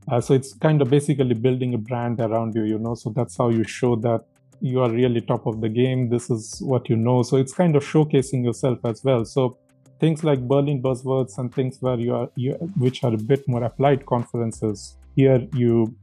Uh, 0.08 0.22
so 0.22 0.36
it's 0.36 0.53
kind 0.53 0.84
of 0.84 0.91
basically 0.91 1.34
building 1.34 1.74
a 1.74 1.79
brand 1.79 2.20
around 2.20 2.53
you. 2.53 2.63
You 2.63 2.77
know, 2.77 2.94
so 2.94 3.10
that's 3.10 3.36
how 3.36 3.50
you 3.50 3.63
show 3.63 3.96
that 3.98 4.25
you 4.62 4.82
are 4.82 4.91
really 4.91 5.22
top 5.22 5.48
of 5.48 5.62
the 5.62 5.70
game. 5.70 6.10
This 6.10 6.29
is 6.29 6.62
what 6.62 6.88
you 6.88 6.96
know. 6.96 7.24
So 7.24 7.38
it's 7.38 7.53
kind 7.53 7.75
of 7.75 7.84
showcasing 7.84 8.44
yourself 8.44 8.86
as 8.86 9.03
well. 9.03 9.25
So 9.25 9.58
things 10.00 10.24
like 10.24 10.48
Berlin 10.48 10.84
buzzwords 10.84 11.39
and 11.39 11.51
things 11.51 11.82
where 11.82 12.00
you 12.00 12.13
are, 12.13 12.29
you, 12.36 12.53
which 12.77 13.03
are 13.03 13.13
a 13.15 13.17
bit 13.17 13.48
more 13.48 13.63
applied 13.63 14.05
conferences 14.05 14.96
here 15.15 15.48
you 15.53 15.95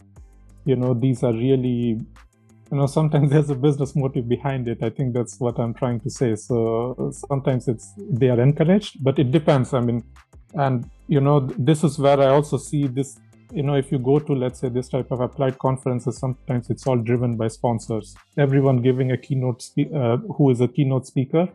you 0.64 0.76
know 0.76 0.94
these 0.94 1.22
are 1.22 1.32
really 1.32 1.98
you 2.70 2.76
know 2.78 2.86
sometimes 2.86 3.30
there's 3.32 3.50
a 3.50 3.54
business 3.54 3.94
motive 3.94 4.28
behind 4.28 4.68
it 4.68 4.82
i 4.82 4.90
think 4.90 5.14
that's 5.14 5.38
what 5.40 5.58
i'm 5.58 5.74
trying 5.74 6.00
to 6.00 6.10
say 6.10 6.34
so 6.34 7.12
sometimes 7.28 7.68
it's 7.68 7.92
they 7.98 8.28
are 8.28 8.40
encouraged 8.40 9.02
but 9.02 9.18
it 9.18 9.30
depends 9.30 9.74
i 9.74 9.80
mean 9.80 10.02
and 10.54 10.90
you 11.08 11.20
know 11.20 11.40
this 11.58 11.84
is 11.84 11.98
where 11.98 12.20
i 12.20 12.26
also 12.26 12.56
see 12.56 12.86
this 12.86 13.18
you 13.52 13.62
know 13.62 13.74
if 13.74 13.92
you 13.92 13.98
go 13.98 14.18
to 14.18 14.32
let's 14.32 14.60
say 14.60 14.68
this 14.68 14.88
type 14.88 15.10
of 15.10 15.20
applied 15.20 15.58
conferences 15.58 16.18
sometimes 16.18 16.70
it's 16.70 16.86
all 16.86 16.96
driven 16.96 17.36
by 17.36 17.48
sponsors 17.48 18.14
everyone 18.38 18.80
giving 18.80 19.12
a 19.12 19.16
keynote 19.16 19.60
spe- 19.60 19.92
uh, 19.94 20.16
who 20.36 20.50
is 20.50 20.60
a 20.60 20.68
keynote 20.68 21.06
speaker. 21.06 21.48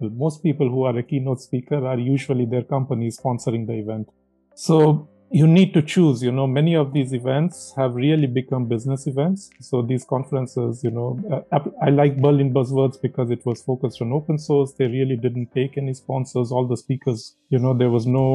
Most 0.00 0.42
people 0.42 0.68
who 0.68 0.82
are 0.84 0.98
a 0.98 1.02
keynote 1.02 1.40
speaker 1.40 1.86
are 1.86 1.98
usually 1.98 2.44
their 2.44 2.62
company 2.62 3.08
sponsoring 3.08 3.66
the 3.66 3.74
event. 3.74 4.08
So 4.54 5.08
you 5.34 5.48
need 5.48 5.74
to 5.74 5.82
choose 5.82 6.22
you 6.22 6.30
know. 6.30 6.46
Many 6.46 6.76
of 6.76 6.92
these 6.92 7.12
events 7.12 7.72
have 7.76 7.96
really 7.96 8.28
become 8.28 8.66
business 8.66 9.08
events. 9.08 9.50
So 9.60 9.82
these 9.82 10.04
conferences 10.04 10.84
you 10.84 10.92
know 10.92 11.08
uh, 11.52 11.58
i 11.82 11.90
like 11.90 12.20
berlin 12.22 12.52
buzzwords 12.54 13.00
because 13.02 13.32
it 13.32 13.44
was 13.44 13.60
focused 13.62 14.00
on 14.00 14.12
open 14.12 14.38
source. 14.38 14.72
They 14.78 14.86
really 14.86 15.16
didn't 15.16 15.48
take 15.52 15.76
any 15.76 15.94
sponsors. 15.94 16.52
All 16.52 16.68
the 16.68 16.76
speakers 16.76 17.34
you 17.50 17.58
know 17.58 17.74
there 17.74 17.90
was 17.90 18.06
no 18.06 18.28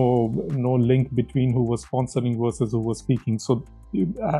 no 0.51 0.73
link 0.73 1.15
between 1.15 1.53
who 1.53 1.63
was 1.63 1.85
sponsoring 1.85 2.37
versus 2.37 2.73
who 2.73 2.79
was 2.79 2.99
speaking. 2.99 3.39
So 3.39 3.63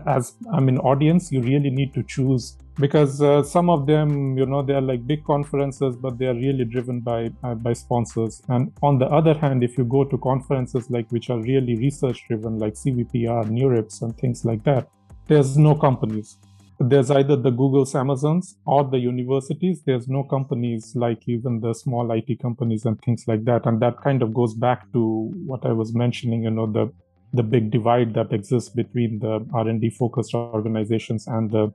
as 0.06 0.36
i'm 0.54 0.68
an 0.68 0.78
audience 0.80 1.32
you 1.32 1.42
really 1.42 1.72
need 1.72 1.92
to 1.94 2.04
choose 2.04 2.58
because 2.80 3.22
uh, 3.22 3.44
some 3.44 3.70
of 3.70 3.86
them 3.88 4.38
you 4.38 4.46
know 4.46 4.62
they're 4.62 4.82
like 4.82 5.06
big 5.06 5.24
conferences 5.26 5.96
but 5.96 6.18
they 6.18 6.28
are 6.28 6.36
really 6.36 6.64
driven 6.64 7.00
by 7.02 7.30
uh, 7.44 7.54
by 7.56 7.74
sponsors. 7.74 8.42
And 8.48 8.72
on 8.82 9.00
the 9.00 9.08
other 9.08 9.34
hand 9.34 9.64
if 9.64 9.78
you 9.78 9.84
go 9.84 10.06
to 10.06 10.18
conferences 10.20 10.90
like 10.90 11.12
which 11.12 11.30
are 11.30 11.40
really 11.40 11.76
research 11.76 12.24
driven 12.28 12.58
like 12.58 12.76
cvpr 12.76 13.46
NeurIPS 13.46 14.02
and 14.02 14.18
things 14.18 14.46
like 14.46 14.64
that 14.64 14.88
there's 15.28 15.58
no 15.58 15.76
companies. 15.76 16.38
There's 16.80 17.12
either 17.12 17.36
the 17.36 17.52
googles 17.52 17.94
amazons 17.94 18.56
or 18.66 18.84
the 18.84 18.98
universities. 18.98 19.82
There's 19.86 20.08
no 20.08 20.24
companies 20.24 20.96
like 20.96 21.22
even 21.28 21.60
the 21.60 21.74
small 21.74 22.10
it 22.12 22.40
companies 22.42 22.86
and 22.86 23.00
things 23.02 23.26
like 23.28 23.44
that. 23.44 23.68
And 23.68 23.80
that 23.82 24.02
kind 24.02 24.24
of 24.24 24.34
goes 24.34 24.54
back 24.54 24.92
to 24.94 25.32
what 25.46 25.66
i 25.66 25.72
was 25.72 25.94
mentioning 25.94 26.44
you 26.44 26.52
know 26.52 26.66
the 26.66 26.92
the 27.34 27.44
big 27.44 27.72
divide 27.72 28.14
that 28.14 28.34
exists 28.34 28.70
between 28.70 29.20
the 29.20 29.46
r&d 29.54 29.90
focused 29.92 30.34
organizations 30.34 31.28
and 31.28 31.52
the 31.52 31.72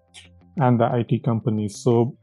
and 0.57 0.79
the 0.79 0.89
IT 0.97 1.25
companies. 1.25 1.77
So, 1.77 2.17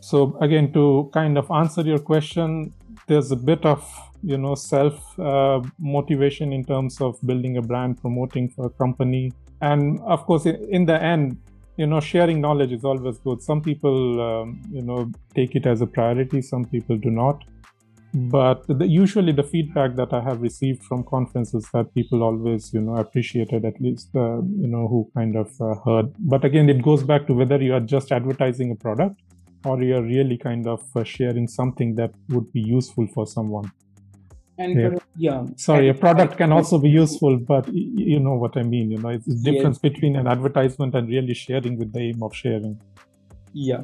so 0.00 0.36
again, 0.40 0.72
to 0.72 1.10
kind 1.12 1.36
of 1.36 1.50
answer 1.50 1.82
your 1.82 1.98
question, 1.98 2.72
there's 3.06 3.30
a 3.30 3.36
bit 3.36 3.64
of 3.66 3.86
you 4.22 4.38
know 4.38 4.54
self 4.54 5.18
uh, 5.18 5.60
motivation 5.78 6.52
in 6.52 6.64
terms 6.64 7.00
of 7.00 7.18
building 7.24 7.56
a 7.58 7.62
brand, 7.62 8.00
promoting 8.00 8.48
for 8.48 8.66
a 8.66 8.70
company, 8.70 9.32
and 9.60 10.00
of 10.00 10.24
course, 10.26 10.46
in 10.46 10.86
the 10.86 11.02
end, 11.02 11.36
you 11.76 11.86
know, 11.86 12.00
sharing 12.00 12.40
knowledge 12.40 12.72
is 12.72 12.84
always 12.84 13.18
good. 13.18 13.42
Some 13.42 13.62
people, 13.62 14.20
um, 14.20 14.60
you 14.70 14.82
know, 14.82 15.10
take 15.34 15.54
it 15.54 15.66
as 15.66 15.80
a 15.80 15.86
priority. 15.86 16.42
Some 16.42 16.64
people 16.64 16.96
do 16.96 17.10
not 17.10 17.42
but 18.12 18.66
the, 18.66 18.86
usually 18.86 19.32
the 19.32 19.42
feedback 19.42 19.94
that 19.94 20.12
i 20.12 20.20
have 20.20 20.40
received 20.42 20.82
from 20.82 21.04
conferences 21.04 21.68
that 21.72 21.94
people 21.94 22.22
always 22.22 22.72
you 22.74 22.80
know 22.80 22.96
appreciated 22.96 23.64
at 23.64 23.80
least 23.80 24.08
uh, 24.16 24.38
you 24.62 24.66
know 24.66 24.88
who 24.88 25.08
kind 25.14 25.36
of 25.36 25.48
uh, 25.60 25.74
heard. 25.84 26.12
But 26.18 26.44
again 26.44 26.68
it 26.68 26.82
goes 26.82 27.04
back 27.04 27.26
to 27.28 27.34
whether 27.34 27.62
you 27.62 27.74
are 27.74 27.80
just 27.80 28.10
advertising 28.10 28.72
a 28.72 28.74
product 28.74 29.20
or 29.64 29.80
you're 29.82 30.02
really 30.02 30.38
kind 30.38 30.66
of 30.66 30.82
uh, 30.96 31.04
sharing 31.04 31.46
something 31.46 31.94
that 31.96 32.12
would 32.30 32.52
be 32.52 32.60
useful 32.60 33.06
for 33.14 33.26
someone. 33.26 33.70
And 34.58 34.74
yeah, 34.74 34.98
yeah. 35.16 35.46
sorry 35.56 35.88
a 35.88 35.94
product 35.94 36.36
can 36.36 36.52
also 36.52 36.78
be 36.78 36.90
useful 36.90 37.38
but 37.38 37.66
you 37.72 38.20
know 38.20 38.34
what 38.34 38.56
i 38.58 38.62
mean 38.62 38.90
you 38.90 38.98
know 38.98 39.08
it's 39.08 39.24
the 39.24 39.40
difference 39.50 39.78
yes. 39.82 39.92
between 39.92 40.16
an 40.16 40.26
advertisement 40.26 40.94
and 40.94 41.08
really 41.08 41.32
sharing 41.32 41.78
with 41.78 41.92
the 41.92 42.00
aim 42.00 42.22
of 42.22 42.34
sharing. 42.34 42.80
Yeah. 43.52 43.82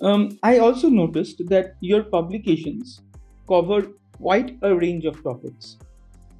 Um, 0.00 0.38
i 0.42 0.58
also 0.58 0.88
noticed 0.88 1.46
that 1.48 1.76
your 1.80 2.02
publications 2.02 3.02
covered 3.50 3.92
quite 4.16 4.56
a 4.62 4.74
range 4.74 5.04
of 5.04 5.22
topics. 5.22 5.76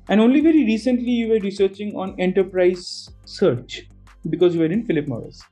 And 0.08 0.20
only 0.20 0.40
very 0.40 0.64
recently 0.64 1.10
you 1.10 1.28
were 1.28 1.40
researching 1.40 1.94
on 1.96 2.14
enterprise 2.18 3.10
search 3.24 3.88
because 4.28 4.54
you 4.54 4.60
were 4.60 4.74
in 4.78 4.84
Philip 4.84 5.08
Morris. 5.08 5.42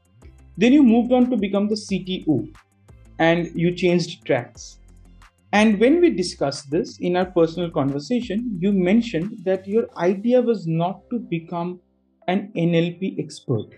Then 0.56 0.72
you 0.72 0.82
moved 0.82 1.12
on 1.12 1.30
to 1.30 1.36
become 1.36 1.68
the 1.68 1.74
CTO 1.74 2.52
and 3.18 3.50
you 3.54 3.74
changed 3.74 4.24
tracks. 4.26 4.78
And 5.52 5.80
when 5.80 6.00
we 6.00 6.10
discussed 6.10 6.70
this 6.70 6.98
in 6.98 7.16
our 7.16 7.24
personal 7.24 7.70
conversation, 7.70 8.58
you 8.60 8.72
mentioned 8.72 9.44
that 9.44 9.66
your 9.66 9.86
idea 9.96 10.42
was 10.42 10.66
not 10.66 11.08
to 11.10 11.18
become 11.18 11.80
an 12.26 12.52
NLP 12.54 13.18
expert. 13.18 13.68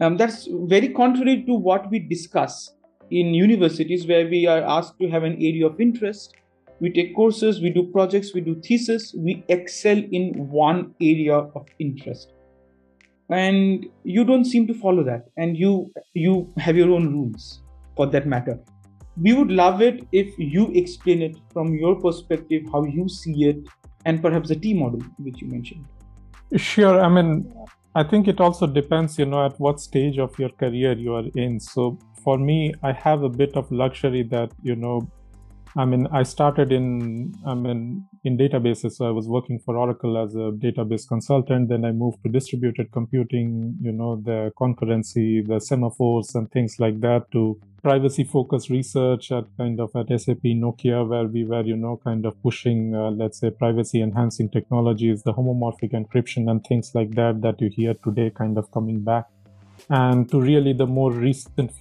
Um, 0.00 0.16
that's 0.16 0.48
very 0.50 0.88
contrary 0.88 1.44
to 1.44 1.54
what 1.54 1.90
we 1.90 1.98
discuss 1.98 2.74
in 3.10 3.34
universities, 3.34 4.06
where 4.06 4.26
we 4.26 4.46
are 4.46 4.62
asked 4.62 4.98
to 5.00 5.08
have 5.08 5.24
an 5.24 5.34
area 5.34 5.66
of 5.66 5.80
interest 5.80 6.34
we 6.80 6.90
take 6.90 7.14
courses, 7.14 7.60
we 7.60 7.70
do 7.70 7.84
projects, 7.84 8.34
we 8.34 8.40
do 8.40 8.60
thesis, 8.60 9.14
we 9.16 9.44
excel 9.48 9.98
in 9.98 10.48
one 10.48 10.94
area 11.00 11.36
of 11.36 11.66
interest. 11.78 12.32
And 13.28 13.86
you 14.02 14.24
don't 14.24 14.44
seem 14.44 14.66
to 14.66 14.74
follow 14.74 15.04
that, 15.04 15.26
and 15.36 15.56
you 15.56 15.92
you 16.14 16.52
have 16.58 16.76
your 16.76 16.90
own 16.90 17.12
rules 17.12 17.62
for 17.96 18.06
that 18.06 18.26
matter. 18.26 18.58
We 19.20 19.34
would 19.34 19.52
love 19.52 19.82
it 19.82 20.06
if 20.10 20.36
you 20.38 20.72
explain 20.74 21.22
it 21.22 21.36
from 21.52 21.74
your 21.74 21.94
perspective, 22.00 22.62
how 22.72 22.84
you 22.84 23.08
see 23.08 23.44
it, 23.44 23.58
and 24.04 24.20
perhaps 24.20 24.48
the 24.48 24.56
T 24.56 24.74
model 24.74 25.00
which 25.18 25.40
you 25.42 25.48
mentioned. 25.48 25.84
Sure. 26.56 27.00
I 27.00 27.08
mean, 27.08 27.52
I 27.94 28.02
think 28.02 28.26
it 28.26 28.40
also 28.40 28.66
depends, 28.66 29.18
you 29.18 29.26
know, 29.26 29.44
at 29.44 29.58
what 29.60 29.78
stage 29.78 30.18
of 30.18 30.36
your 30.38 30.48
career 30.48 30.92
you 30.92 31.14
are 31.14 31.26
in. 31.36 31.60
So 31.60 31.98
for 32.24 32.38
me, 32.38 32.72
I 32.82 32.92
have 32.92 33.22
a 33.22 33.28
bit 33.28 33.56
of 33.56 33.70
luxury 33.70 34.22
that, 34.24 34.50
you 34.62 34.74
know, 34.74 35.08
I 35.76 35.84
mean, 35.84 36.08
I 36.12 36.24
started 36.24 36.72
in, 36.72 37.32
I 37.46 37.54
mean, 37.54 38.08
in 38.24 38.36
databases. 38.36 38.92
So 38.92 39.06
I 39.06 39.10
was 39.10 39.28
working 39.28 39.60
for 39.60 39.76
Oracle 39.76 40.18
as 40.18 40.34
a 40.34 40.50
database 40.50 41.06
consultant. 41.06 41.68
Then 41.68 41.84
I 41.84 41.92
moved 41.92 42.24
to 42.24 42.28
distributed 42.28 42.90
computing, 42.90 43.76
you 43.80 43.92
know, 43.92 44.16
the 44.16 44.52
concurrency, 44.60 45.46
the 45.46 45.60
semaphores 45.60 46.34
and 46.34 46.50
things 46.50 46.76
like 46.80 47.00
that 47.00 47.30
to 47.32 47.60
privacy 47.82 48.24
focused 48.24 48.68
research 48.68 49.30
at 49.30 49.44
kind 49.56 49.80
of 49.80 49.94
at 49.94 50.08
SAP 50.20 50.42
Nokia, 50.42 51.06
where 51.08 51.26
we 51.26 51.44
were, 51.44 51.62
you 51.62 51.76
know, 51.76 52.00
kind 52.02 52.26
of 52.26 52.40
pushing, 52.42 52.94
uh, 52.94 53.10
let's 53.10 53.38
say, 53.38 53.50
privacy 53.50 54.02
enhancing 54.02 54.50
technologies, 54.50 55.22
the 55.22 55.32
homomorphic 55.32 55.92
encryption 55.92 56.50
and 56.50 56.64
things 56.66 56.90
like 56.94 57.14
that, 57.14 57.40
that 57.42 57.60
you 57.60 57.70
hear 57.70 57.94
today 58.04 58.30
kind 58.30 58.58
of 58.58 58.70
coming 58.72 59.00
back. 59.00 59.26
And 59.88 60.28
to 60.30 60.40
really 60.40 60.72
the 60.72 60.86
more 60.86 61.12
recent 61.12 61.72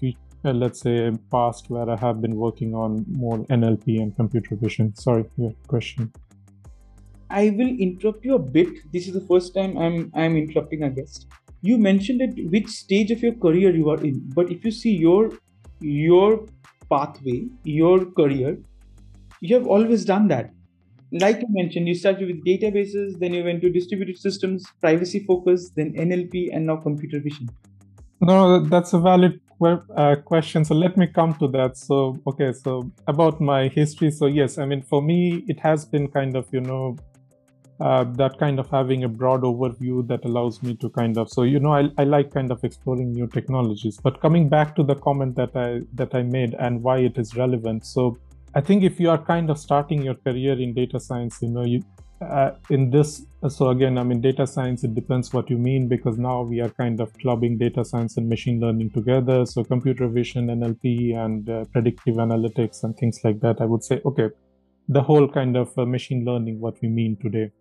uh, 0.45 0.51
let's 0.51 0.81
say 0.81 1.11
past 1.31 1.69
where 1.69 1.89
I 1.89 1.97
have 1.97 2.21
been 2.21 2.35
working 2.35 2.73
on 2.73 3.05
more 3.09 3.39
NLP 3.45 4.01
and 4.01 4.15
computer 4.15 4.55
vision. 4.55 4.95
Sorry, 4.95 5.25
your 5.37 5.53
question. 5.67 6.11
I 7.29 7.51
will 7.51 7.67
interrupt 7.67 8.25
you 8.25 8.35
a 8.35 8.39
bit. 8.39 8.69
This 8.91 9.07
is 9.07 9.13
the 9.13 9.25
first 9.31 9.53
time 9.53 9.77
I'm 9.77 10.11
I'm 10.15 10.35
interrupting 10.35 10.83
a 10.83 10.89
guest. 10.89 11.27
You 11.61 11.77
mentioned 11.77 12.21
at 12.21 12.33
which 12.51 12.67
stage 12.67 13.11
of 13.11 13.21
your 13.21 13.33
career 13.33 13.75
you 13.75 13.89
are 13.89 14.01
in, 14.03 14.21
but 14.33 14.51
if 14.51 14.63
you 14.63 14.71
see 14.71 14.95
your 14.95 15.31
your 15.79 16.45
pathway, 16.89 17.47
your 17.63 18.05
career, 18.05 18.57
you 19.41 19.55
have 19.55 19.67
always 19.67 20.05
done 20.05 20.27
that. 20.29 20.51
Like 21.11 21.41
you 21.41 21.47
mentioned, 21.49 21.87
you 21.87 21.95
started 21.95 22.27
with 22.27 22.45
databases, 22.45 23.19
then 23.19 23.33
you 23.33 23.43
went 23.43 23.61
to 23.61 23.69
distributed 23.69 24.17
systems, 24.17 24.65
privacy 24.79 25.19
focus, 25.25 25.69
then 25.75 25.93
NLP, 25.93 26.49
and 26.53 26.67
now 26.67 26.77
computer 26.77 27.19
vision. 27.19 27.49
No, 28.21 28.59
that's 28.59 28.93
a 28.93 28.99
valid 28.99 29.39
uh, 29.61 30.15
question. 30.25 30.65
So 30.65 30.75
let 30.75 30.97
me 30.97 31.07
come 31.07 31.35
to 31.35 31.47
that. 31.49 31.77
So, 31.77 32.19
okay, 32.27 32.51
so 32.53 32.91
about 33.07 33.39
my 33.39 33.67
history. 33.67 34.11
So, 34.11 34.25
yes, 34.25 34.57
I 34.57 34.65
mean, 34.65 34.81
for 34.81 35.01
me, 35.01 35.45
it 35.47 35.59
has 35.61 35.85
been 35.85 36.07
kind 36.07 36.35
of, 36.35 36.47
you 36.51 36.61
know, 36.61 36.97
uh, 37.79 38.03
that 38.03 38.37
kind 38.37 38.59
of 38.59 38.69
having 38.69 39.03
a 39.03 39.07
broad 39.07 39.41
overview 39.41 40.05
that 40.07 40.25
allows 40.25 40.61
me 40.61 40.75
to 40.75 40.89
kind 40.89 41.17
of 41.17 41.29
so 41.29 41.43
you 41.43 41.59
know 41.59 41.73
I, 41.73 41.89
I 41.97 42.03
like 42.03 42.33
kind 42.33 42.51
of 42.51 42.63
exploring 42.63 43.13
new 43.13 43.27
technologies 43.27 43.97
but 44.03 44.19
coming 44.19 44.49
back 44.49 44.75
to 44.75 44.83
the 44.83 44.95
comment 44.95 45.35
that 45.37 45.55
i 45.55 45.79
that 45.93 46.13
i 46.13 46.21
made 46.21 46.55
and 46.55 46.83
why 46.83 46.97
it 46.97 47.17
is 47.17 47.35
relevant 47.37 47.85
so 47.85 48.17
i 48.53 48.59
think 48.59 48.83
if 48.83 48.99
you 48.99 49.09
are 49.09 49.17
kind 49.17 49.49
of 49.49 49.57
starting 49.57 50.01
your 50.01 50.15
career 50.15 50.59
in 50.59 50.73
data 50.73 50.99
science 50.99 51.37
you 51.41 51.47
know 51.47 51.63
you 51.63 51.81
uh, 52.21 52.51
in 52.69 52.89
this 52.89 53.25
so 53.47 53.69
again 53.69 53.97
i 53.97 54.03
mean 54.03 54.19
data 54.19 54.45
science 54.45 54.83
it 54.83 54.93
depends 54.93 55.33
what 55.33 55.49
you 55.49 55.57
mean 55.57 55.87
because 55.87 56.17
now 56.17 56.41
we 56.41 56.59
are 56.59 56.69
kind 56.69 56.99
of 56.99 57.13
clubbing 57.19 57.57
data 57.57 57.85
science 57.85 58.17
and 58.17 58.27
machine 58.27 58.59
learning 58.59 58.89
together. 58.91 59.45
So 59.45 59.63
computer 59.63 60.07
vision 60.07 60.47
nlp 60.47 61.15
and 61.15 61.49
uh, 61.49 61.65
predictive 61.71 62.15
analytics 62.15 62.83
and 62.83 62.95
things 62.97 63.19
like 63.23 63.39
that 63.39 63.61
i 63.61 63.65
would 63.65 63.83
say 63.83 64.01
okay 64.05 64.29
the 64.89 65.01
whole 65.01 65.27
kind 65.29 65.55
of 65.55 65.71
uh, 65.77 65.85
machine 65.85 66.25
learning 66.25 66.59
what 66.59 66.75
we 66.81 66.89
mean 66.89 67.15
today. 67.21 67.51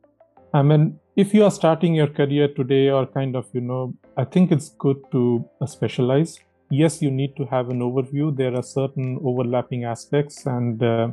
I 0.52 0.62
mean 0.62 0.98
if 1.14 1.34
you 1.34 1.44
are 1.44 1.50
starting 1.50 1.94
your 1.94 2.08
career 2.08 2.48
today 2.48 2.88
or 2.90 3.06
kind 3.06 3.36
of 3.36 3.46
you 3.52 3.60
know 3.60 3.94
i 4.16 4.24
think 4.24 4.50
it's 4.50 4.70
good 4.70 4.96
to 5.12 5.44
uh, 5.60 5.66
specialize. 5.66 6.40
Yes 6.70 7.00
you 7.00 7.10
need 7.12 7.36
to 7.36 7.44
have 7.44 7.70
an 7.70 7.80
overview. 7.80 8.36
There 8.36 8.54
are 8.56 8.62
certain 8.62 9.20
overlapping 9.22 9.84
aspects 9.84 10.46
and 10.46 10.82
uh, 10.82 11.08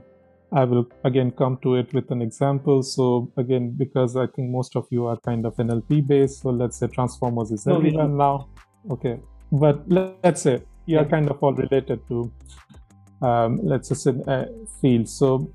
I 0.52 0.64
will 0.64 0.88
again 1.04 1.32
come 1.32 1.58
to 1.64 1.76
it 1.76 1.94
with 1.94 2.12
an 2.12 2.22
example. 2.22 2.84
So 2.84 3.32
again, 3.38 3.72
because 3.78 4.16
I 4.16 4.28
think 4.28 4.50
most 4.50 4.76
of 4.76 4.88
you 4.92 5.06
are 5.06 5.18
kind 5.18 5.46
of 5.46 5.56
NLP 5.56 6.08
based, 6.08 6.42
so 6.42 6.50
let's 6.50 6.78
say 6.78 6.88
transformers 6.88 7.52
is 7.52 7.68
everywhere 7.68 8.08
now. 8.08 8.50
Okay, 8.92 9.20
but 9.52 9.84
let's 9.90 10.42
say 10.42 10.62
you 10.86 11.00
are 11.00 11.06
kind 11.06 11.30
of 11.30 11.42
all 11.42 11.54
related 11.54 12.08
to, 12.08 12.32
um, 13.22 13.60
let's 13.64 13.90
just 13.90 14.04
say, 14.04 14.14
uh, 14.28 14.46
fields. 14.82 15.14
So 15.14 15.52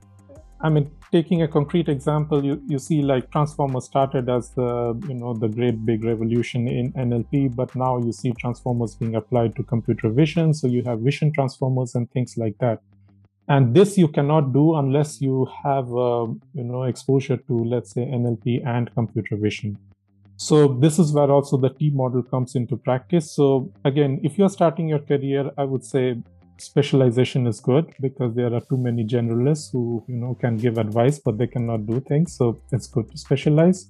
I 0.63 0.69
mean, 0.69 0.91
taking 1.13 1.43
a 1.43 1.49
concrete 1.49 1.89
example, 1.89 2.45
you, 2.45 2.63
you 2.67 2.79
see 2.79 3.01
like 3.01 3.31
transformers 3.31 3.87
started 3.87 4.29
as 4.29 4.51
the 4.51 5.01
you 5.09 5.15
know 5.15 5.33
the 5.33 5.49
great 5.49 5.87
big 5.87 6.05
revolution 6.05 6.69
in 6.69 6.93
NLP, 6.93 7.55
but 7.55 7.75
now 7.75 7.99
you 7.99 8.13
see 8.13 8.33
transformers 8.33 8.97
being 8.97 9.15
applied 9.15 9.57
to 9.57 9.63
computer 9.63 10.11
vision. 10.11 10.53
So 10.53 10.67
you 10.67 10.83
have 10.83 11.01
vision 11.01 11.33
transformers 11.33 11.95
and 11.95 12.11
things 12.11 12.37
like 12.37 12.59
that 12.59 12.83
and 13.51 13.75
this 13.75 13.99
you 13.99 14.07
cannot 14.07 14.53
do 14.53 14.77
unless 14.77 15.21
you 15.21 15.47
have 15.63 15.93
uh, 16.09 16.27
you 16.59 16.65
know 16.71 16.85
exposure 16.85 17.37
to 17.37 17.65
let's 17.75 17.93
say 17.95 18.03
nlp 18.19 18.67
and 18.75 18.93
computer 18.95 19.37
vision. 19.37 19.77
So 20.37 20.69
this 20.83 20.99
is 20.99 21.13
where 21.13 21.31
also 21.31 21.57
the 21.65 21.71
t 21.71 21.91
model 21.91 22.23
comes 22.23 22.55
into 22.55 22.77
practice. 22.77 23.33
So 23.33 23.73
again 23.85 24.21
if 24.23 24.39
you're 24.39 24.55
starting 24.59 24.89
your 24.89 25.01
career 25.01 25.51
i 25.59 25.65
would 25.65 25.85
say 25.85 26.05
specialization 26.59 27.47
is 27.47 27.59
good 27.59 27.93
because 28.01 28.35
there 28.35 28.55
are 28.55 28.61
too 28.71 28.79
many 28.87 29.05
generalists 29.05 29.73
who 29.73 30.05
you 30.07 30.17
know 30.23 30.35
can 30.41 30.57
give 30.57 30.79
advice 30.79 31.19
but 31.19 31.37
they 31.37 31.49
cannot 31.49 31.87
do 31.87 32.01
things. 32.01 32.37
So 32.37 32.61
it's 32.71 32.87
good 32.87 33.11
to 33.11 33.19
specialize. 33.19 33.87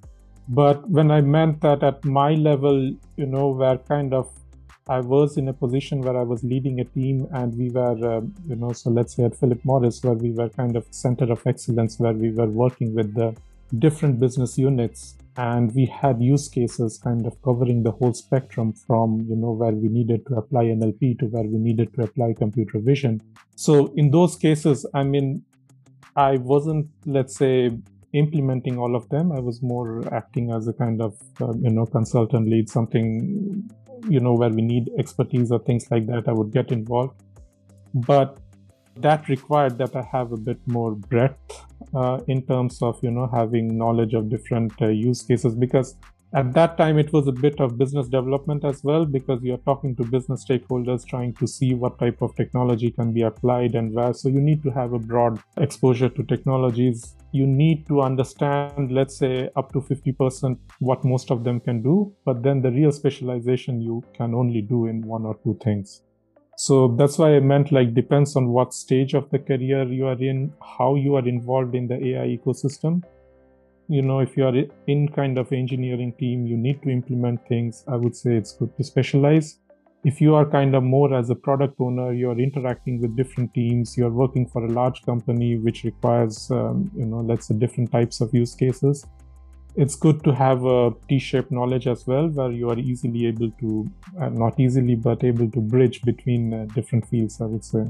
But 0.49 0.89
when 0.89 1.11
i 1.11 1.21
meant 1.21 1.61
that 1.61 1.83
at 1.83 2.03
my 2.03 2.31
level 2.33 2.77
you 3.15 3.27
know 3.27 3.49
where 3.49 3.77
kind 3.77 4.21
of 4.21 4.31
I 4.91 4.99
was 4.99 5.37
in 5.37 5.47
a 5.47 5.53
position 5.53 6.01
where 6.01 6.17
I 6.17 6.23
was 6.23 6.43
leading 6.43 6.81
a 6.81 6.83
team, 6.83 7.25
and 7.31 7.57
we 7.57 7.69
were, 7.69 8.17
uh, 8.17 8.21
you 8.45 8.57
know, 8.57 8.73
so 8.73 8.89
let's 8.89 9.15
say 9.15 9.23
at 9.23 9.37
Philip 9.37 9.63
Morris, 9.63 10.03
where 10.03 10.15
we 10.15 10.31
were 10.31 10.49
kind 10.49 10.75
of 10.75 10.85
center 10.91 11.31
of 11.31 11.47
excellence, 11.47 11.97
where 11.97 12.11
we 12.11 12.29
were 12.29 12.47
working 12.47 12.93
with 12.93 13.13
the 13.13 13.33
different 13.79 14.19
business 14.19 14.57
units, 14.57 15.15
and 15.37 15.73
we 15.73 15.85
had 15.85 16.21
use 16.21 16.49
cases 16.49 16.97
kind 16.97 17.25
of 17.25 17.41
covering 17.41 17.83
the 17.83 17.91
whole 17.91 18.13
spectrum 18.13 18.73
from, 18.73 19.25
you 19.29 19.37
know, 19.37 19.51
where 19.51 19.71
we 19.71 19.87
needed 19.87 20.25
to 20.27 20.35
apply 20.35 20.65
NLP 20.65 21.19
to 21.19 21.25
where 21.27 21.45
we 21.45 21.57
needed 21.57 21.93
to 21.93 22.03
apply 22.03 22.33
computer 22.33 22.77
vision. 22.79 23.21
So 23.55 23.93
in 23.95 24.11
those 24.11 24.35
cases, 24.35 24.85
I 24.93 25.03
mean, 25.03 25.45
I 26.17 26.35
wasn't, 26.35 26.89
let's 27.05 27.37
say, 27.37 27.71
implementing 28.11 28.77
all 28.77 28.97
of 28.97 29.07
them. 29.07 29.31
I 29.31 29.39
was 29.39 29.61
more 29.61 30.13
acting 30.13 30.51
as 30.51 30.67
a 30.67 30.73
kind 30.73 31.01
of, 31.01 31.17
uh, 31.39 31.53
you 31.53 31.69
know, 31.69 31.85
consultant 31.85 32.49
lead, 32.49 32.69
something 32.69 33.71
you 34.07 34.19
know 34.19 34.33
where 34.33 34.49
we 34.49 34.61
need 34.61 34.89
expertise 34.97 35.51
or 35.51 35.59
things 35.59 35.89
like 35.91 36.07
that 36.07 36.27
i 36.27 36.31
would 36.31 36.51
get 36.51 36.71
involved. 36.71 37.21
But 37.93 38.39
that 38.97 39.29
required 39.29 39.77
that 39.77 39.95
i 39.95 40.01
have 40.11 40.31
a 40.33 40.37
bit 40.37 40.59
more 40.67 40.91
breadth 40.91 41.63
uh, 41.95 42.19
in 42.27 42.41
terms 42.45 42.81
of 42.81 43.01
you 43.01 43.11
know 43.11 43.27
having 43.27 43.77
knowledge 43.77 44.13
of 44.13 44.29
different 44.29 44.73
uh, 44.81 44.87
use 44.87 45.21
cases 45.23 45.55
because 45.55 45.95
at 46.33 46.53
that 46.53 46.77
time 46.77 46.97
it 46.97 47.11
was 47.11 47.27
a 47.27 47.31
bit 47.31 47.59
of 47.59 47.77
business 47.77 48.07
development 48.07 48.63
as 48.63 48.83
well 48.83 49.05
because 49.05 49.41
you're 49.43 49.57
talking 49.57 49.95
to 49.97 50.03
business 50.03 50.45
stakeholders 50.45 51.05
trying 51.05 51.33
to 51.33 51.45
see 51.45 51.73
what 51.73 51.99
type 51.99 52.21
of 52.21 52.33
technology 52.35 52.89
can 52.89 53.11
be 53.11 53.23
applied 53.23 53.75
and 53.75 53.93
where. 53.93 54.13
So 54.13 54.29
you 54.29 54.39
need 54.39 54.63
to 54.63 54.69
have 54.69 54.93
a 54.93 54.99
broad 54.99 55.41
exposure 55.57 56.07
to 56.07 56.23
technologies. 56.23 57.15
You 57.33 57.45
need 57.45 57.85
to 57.87 58.01
understand 58.01 58.91
let's 58.91 59.17
say 59.17 59.49
up 59.57 59.73
to 59.73 59.81
50% 59.81 60.57
what 60.79 61.03
most 61.03 61.31
of 61.31 61.43
them 61.43 61.59
can 61.59 61.81
do 61.81 62.13
but 62.25 62.43
then 62.43 62.61
the 62.61 62.71
real 62.71 62.93
specialization 62.93 63.81
you 63.81 64.01
can 64.13 64.33
only 64.33 64.61
do 64.61 64.85
in 64.85 65.01
one 65.01 65.25
or 65.25 65.37
two 65.43 65.59
things. 65.61 66.01
So 66.55 66.95
that's 66.97 67.17
why 67.17 67.35
i 67.35 67.39
meant 67.39 67.71
like 67.71 67.93
depends 67.93 68.35
on 68.35 68.49
what 68.49 68.73
stage 68.73 69.15
of 69.15 69.29
the 69.31 69.39
career 69.39 69.83
you 69.83 70.05
are 70.05 70.21
in 70.21 70.53
how 70.77 70.95
you 70.95 71.15
are 71.15 71.27
involved 71.27 71.73
in 71.75 71.87
the 71.87 71.95
ai 71.95 72.37
ecosystem 72.37 73.01
you 73.95 74.01
know 74.01 74.19
if 74.25 74.37
you 74.37 74.45
are 74.45 74.57
in 74.87 75.07
kind 75.19 75.37
of 75.37 75.51
engineering 75.51 76.13
team 76.17 76.45
you 76.45 76.57
need 76.65 76.81
to 76.83 76.89
implement 76.89 77.45
things 77.47 77.83
i 77.89 77.95
would 77.95 78.15
say 78.15 78.35
it's 78.35 78.53
good 78.53 78.75
to 78.77 78.83
specialize. 78.83 79.57
If 80.03 80.19
you 80.19 80.33
are 80.33 80.45
kind 80.49 80.73
of 80.73 80.81
more 80.81 81.13
as 81.15 81.29
a 81.29 81.35
product 81.35 81.75
owner 81.79 82.11
you're 82.11 82.39
interacting 82.45 82.99
with 83.01 83.15
different 83.15 83.53
teams 83.53 83.95
you're 83.95 84.15
working 84.21 84.47
for 84.53 84.65
a 84.65 84.69
large 84.77 85.03
company 85.03 85.49
which 85.57 85.83
requires 85.83 86.37
um, 86.49 86.89
you 86.95 87.05
know 87.05 87.19
let's 87.31 87.49
say 87.49 87.55
different 87.63 87.91
types 87.91 88.19
of 88.19 88.33
use 88.33 88.55
cases 88.55 89.05
it's 89.75 89.95
good 89.95 90.23
to 90.23 90.33
have 90.33 90.65
a 90.65 90.79
t-shaped 91.07 91.51
knowledge 91.51 91.85
as 91.93 92.07
well 92.07 92.29
where 92.39 92.51
you 92.51 92.71
are 92.71 92.79
easily 92.79 93.27
able 93.27 93.51
to 93.59 93.69
uh, 94.19 94.29
not 94.29 94.59
easily 94.59 94.95
but 94.95 95.23
able 95.23 95.51
to 95.51 95.61
bridge 95.75 96.01
between 96.01 96.51
uh, 96.53 96.65
different 96.73 97.07
fields 97.11 97.39
i 97.39 97.45
would 97.45 97.63
say 97.63 97.85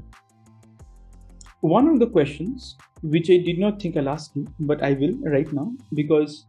one 1.61 1.87
of 1.87 1.99
the 1.99 2.07
questions 2.07 2.75
which 3.03 3.29
i 3.29 3.37
did 3.37 3.59
not 3.59 3.81
think 3.81 3.95
i'll 3.95 4.09
ask 4.09 4.35
you 4.35 4.45
but 4.59 4.83
i 4.83 4.93
will 4.93 5.15
right 5.31 5.51
now 5.53 5.71
because 5.93 6.45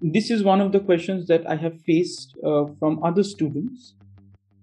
this 0.00 0.30
is 0.30 0.42
one 0.42 0.60
of 0.60 0.72
the 0.72 0.80
questions 0.80 1.26
that 1.26 1.48
i 1.48 1.54
have 1.54 1.78
faced 1.82 2.34
uh, 2.44 2.64
from 2.78 3.02
other 3.04 3.22
students 3.22 3.94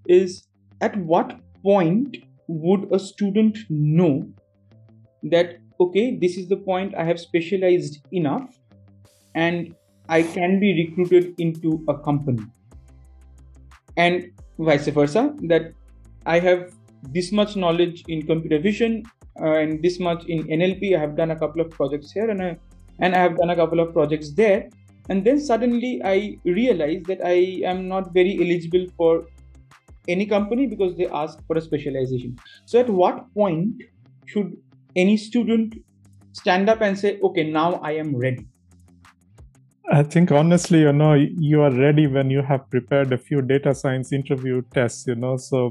is 0.08 0.48
at 0.82 0.96
what 0.98 1.40
point 1.62 2.18
would 2.48 2.88
a 2.92 3.00
student 3.00 3.58
know 3.70 4.28
that 5.24 5.58
okay 5.80 6.16
this 6.16 6.38
is 6.38 6.48
the 6.48 6.58
point 6.58 6.96
i 6.96 7.04
have 7.04 7.20
specialized 7.20 8.00
enough 8.12 8.58
and 9.36 9.76
i 10.10 10.22
can 10.22 10.60
be 10.60 10.88
recruited 10.88 11.34
into 11.40 11.84
a 11.88 11.98
company? 11.98 12.44
And 13.98 14.32
vice 14.60 14.88
versa 14.88 15.34
that 15.44 15.74
i 16.26 16.40
have 16.40 16.74
this 17.12 17.32
much 17.32 17.56
knowledge 17.56 18.04
in 18.08 18.26
computer 18.26 18.60
vision 18.60 19.04
and 19.38 19.82
this 19.84 20.00
much 20.00 20.26
in 20.26 20.44
nlp 20.44 20.96
i 20.96 21.00
have 21.00 21.16
done 21.16 21.32
a 21.32 21.36
couple 21.36 21.62
of 21.62 21.70
projects 21.70 22.12
here 22.12 22.30
and 22.30 22.42
i 22.42 22.58
and 23.00 23.16
i 23.16 23.20
have 23.20 23.38
done 23.38 23.50
a 23.50 23.56
couple 23.56 23.80
of 23.80 23.94
projects 23.94 24.32
there. 24.32 24.70
And 25.08 25.24
then 25.24 25.40
suddenly 25.40 26.02
i 26.04 26.38
realize 26.46 27.04
that 27.08 27.20
i 27.24 27.62
am 27.72 27.88
not 27.88 28.14
very 28.14 28.38
eligible 28.44 28.88
for 28.98 29.28
any 30.08 30.26
company 30.26 30.66
because 30.66 30.96
they 30.96 31.08
ask 31.08 31.38
for 31.46 31.58
a 31.58 31.62
specialization. 31.62 32.38
So 32.66 32.80
at 32.80 32.90
what 32.90 33.32
point 33.34 33.84
should 34.26 34.56
any 34.96 35.18
student 35.18 35.76
stand 36.34 36.70
up 36.70 36.82
and 36.82 36.98
say 36.98 37.18
okay 37.24 37.44
now 37.44 37.74
i 37.76 37.92
am 37.92 38.16
ready 38.16 38.46
i 39.92 40.02
think 40.04 40.32
honestly 40.32 40.80
you 40.80 40.92
know 40.92 41.14
you 41.14 41.62
are 41.62 41.72
ready 41.72 42.08
when 42.08 42.30
you 42.30 42.42
have 42.42 42.70
prepared 42.70 43.14
a 43.14 43.18
few 43.18 43.42
data 43.42 43.74
science 43.74 44.12
interview 44.12 44.62
tests 44.74 45.08
you 45.08 45.16
know 45.16 45.38
so 45.38 45.70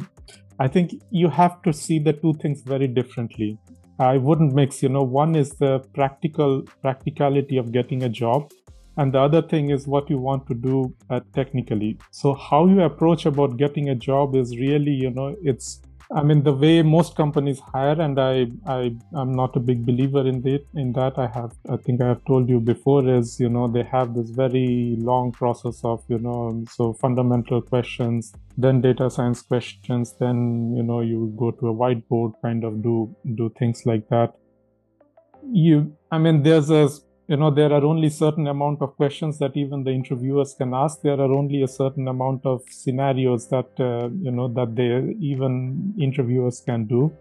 i 0.59 0.69
think 0.69 0.93
you 1.11 1.29
have 1.29 1.61
to 1.63 1.73
see 1.73 1.99
the 1.99 2.13
two 2.13 2.35
things 2.35 2.63
very 2.63 2.87
differently. 2.87 3.59
I 3.97 4.17
wouldn't 4.17 4.55
mix 4.55 4.83
you 4.83 4.89
know 4.89 5.05
one 5.05 5.37
is 5.37 5.51
the 5.51 5.79
practical 5.95 6.63
practicality 6.83 7.59
of 7.59 7.71
getting 7.71 8.03
a 8.03 8.09
job 8.09 8.51
and 8.97 9.13
the 9.13 9.21
other 9.21 9.43
thing 9.43 9.71
is 9.71 9.87
what 9.87 10.11
you 10.11 10.19
want 10.19 10.47
to 10.49 10.55
do 10.55 10.95
uh, 11.11 11.21
technically. 11.33 11.99
So 12.11 12.35
how 12.35 12.67
you 12.67 12.83
approach 12.83 13.27
about 13.27 13.57
getting 13.57 13.91
a 13.91 13.95
job 13.95 14.35
is 14.37 14.57
really 14.57 14.93
you 14.93 15.11
know 15.11 15.37
it's 15.43 15.81
i 16.15 16.23
mean 16.23 16.43
the 16.45 16.53
way 16.53 16.81
most 16.83 17.17
companies 17.17 17.61
hire 17.73 18.01
and 18.01 18.21
i 18.21 18.47
i 18.67 18.95
i'm 19.15 19.33
not 19.35 19.57
a 19.57 19.61
big 19.61 19.85
believer 19.85 20.27
in 20.27 20.41
that 20.43 20.65
in 20.75 20.93
that. 20.93 21.19
I 21.19 21.27
have 21.27 21.53
i 21.69 21.77
think 21.77 22.01
i 22.01 22.07
have 22.09 22.25
told 22.25 22.49
you 22.49 22.61
before 22.61 23.09
is 23.09 23.41
you 23.41 23.49
know 23.49 23.67
they 23.67 23.83
have 23.83 24.15
this 24.15 24.31
very 24.31 24.97
long 24.99 25.33
process 25.33 25.81
of 25.85 26.05
you 26.09 26.19
know 26.19 26.65
so 26.71 26.93
fundamental 26.93 27.61
questions 27.61 28.33
then 28.57 28.81
data 28.81 29.11
science 29.11 29.43
questions 29.43 30.15
then 30.21 30.73
you 30.77 30.85
know 30.85 31.01
you 31.01 31.33
go 31.37 31.51
to 31.51 31.69
a 31.69 31.75
whiteboard 31.75 32.33
kind 32.43 32.65
of 32.65 32.83
do 32.83 33.15
do 33.35 33.53
things 33.59 33.85
like 33.85 34.09
that. 34.09 34.35
You 35.53 35.95
i 36.11 36.19
mean 36.19 36.43
there's 36.43 36.71
a 36.71 36.89
you 37.27 37.37
know 37.37 37.51
there 37.51 37.73
are 37.73 37.85
only 37.85 38.11
certain 38.11 38.47
amount 38.49 38.83
of 38.83 38.97
questions 38.97 39.39
that 39.39 39.57
even 39.57 39.85
the 39.85 39.91
interviewers 39.91 40.55
can 40.55 40.75
ask. 40.75 41.01
There 41.03 41.19
are 41.21 41.33
only 41.33 41.63
a 41.63 41.69
certain 41.69 42.09
amount 42.09 42.45
of 42.45 42.63
scenarios 42.71 43.49
that 43.49 43.71
uh, 43.79 44.09
you 44.23 44.31
know 44.31 44.49
that 44.49 44.77
they 44.77 45.15
even 45.21 45.95
interviewers 45.99 46.61
can 46.61 46.87
do. 46.87 47.13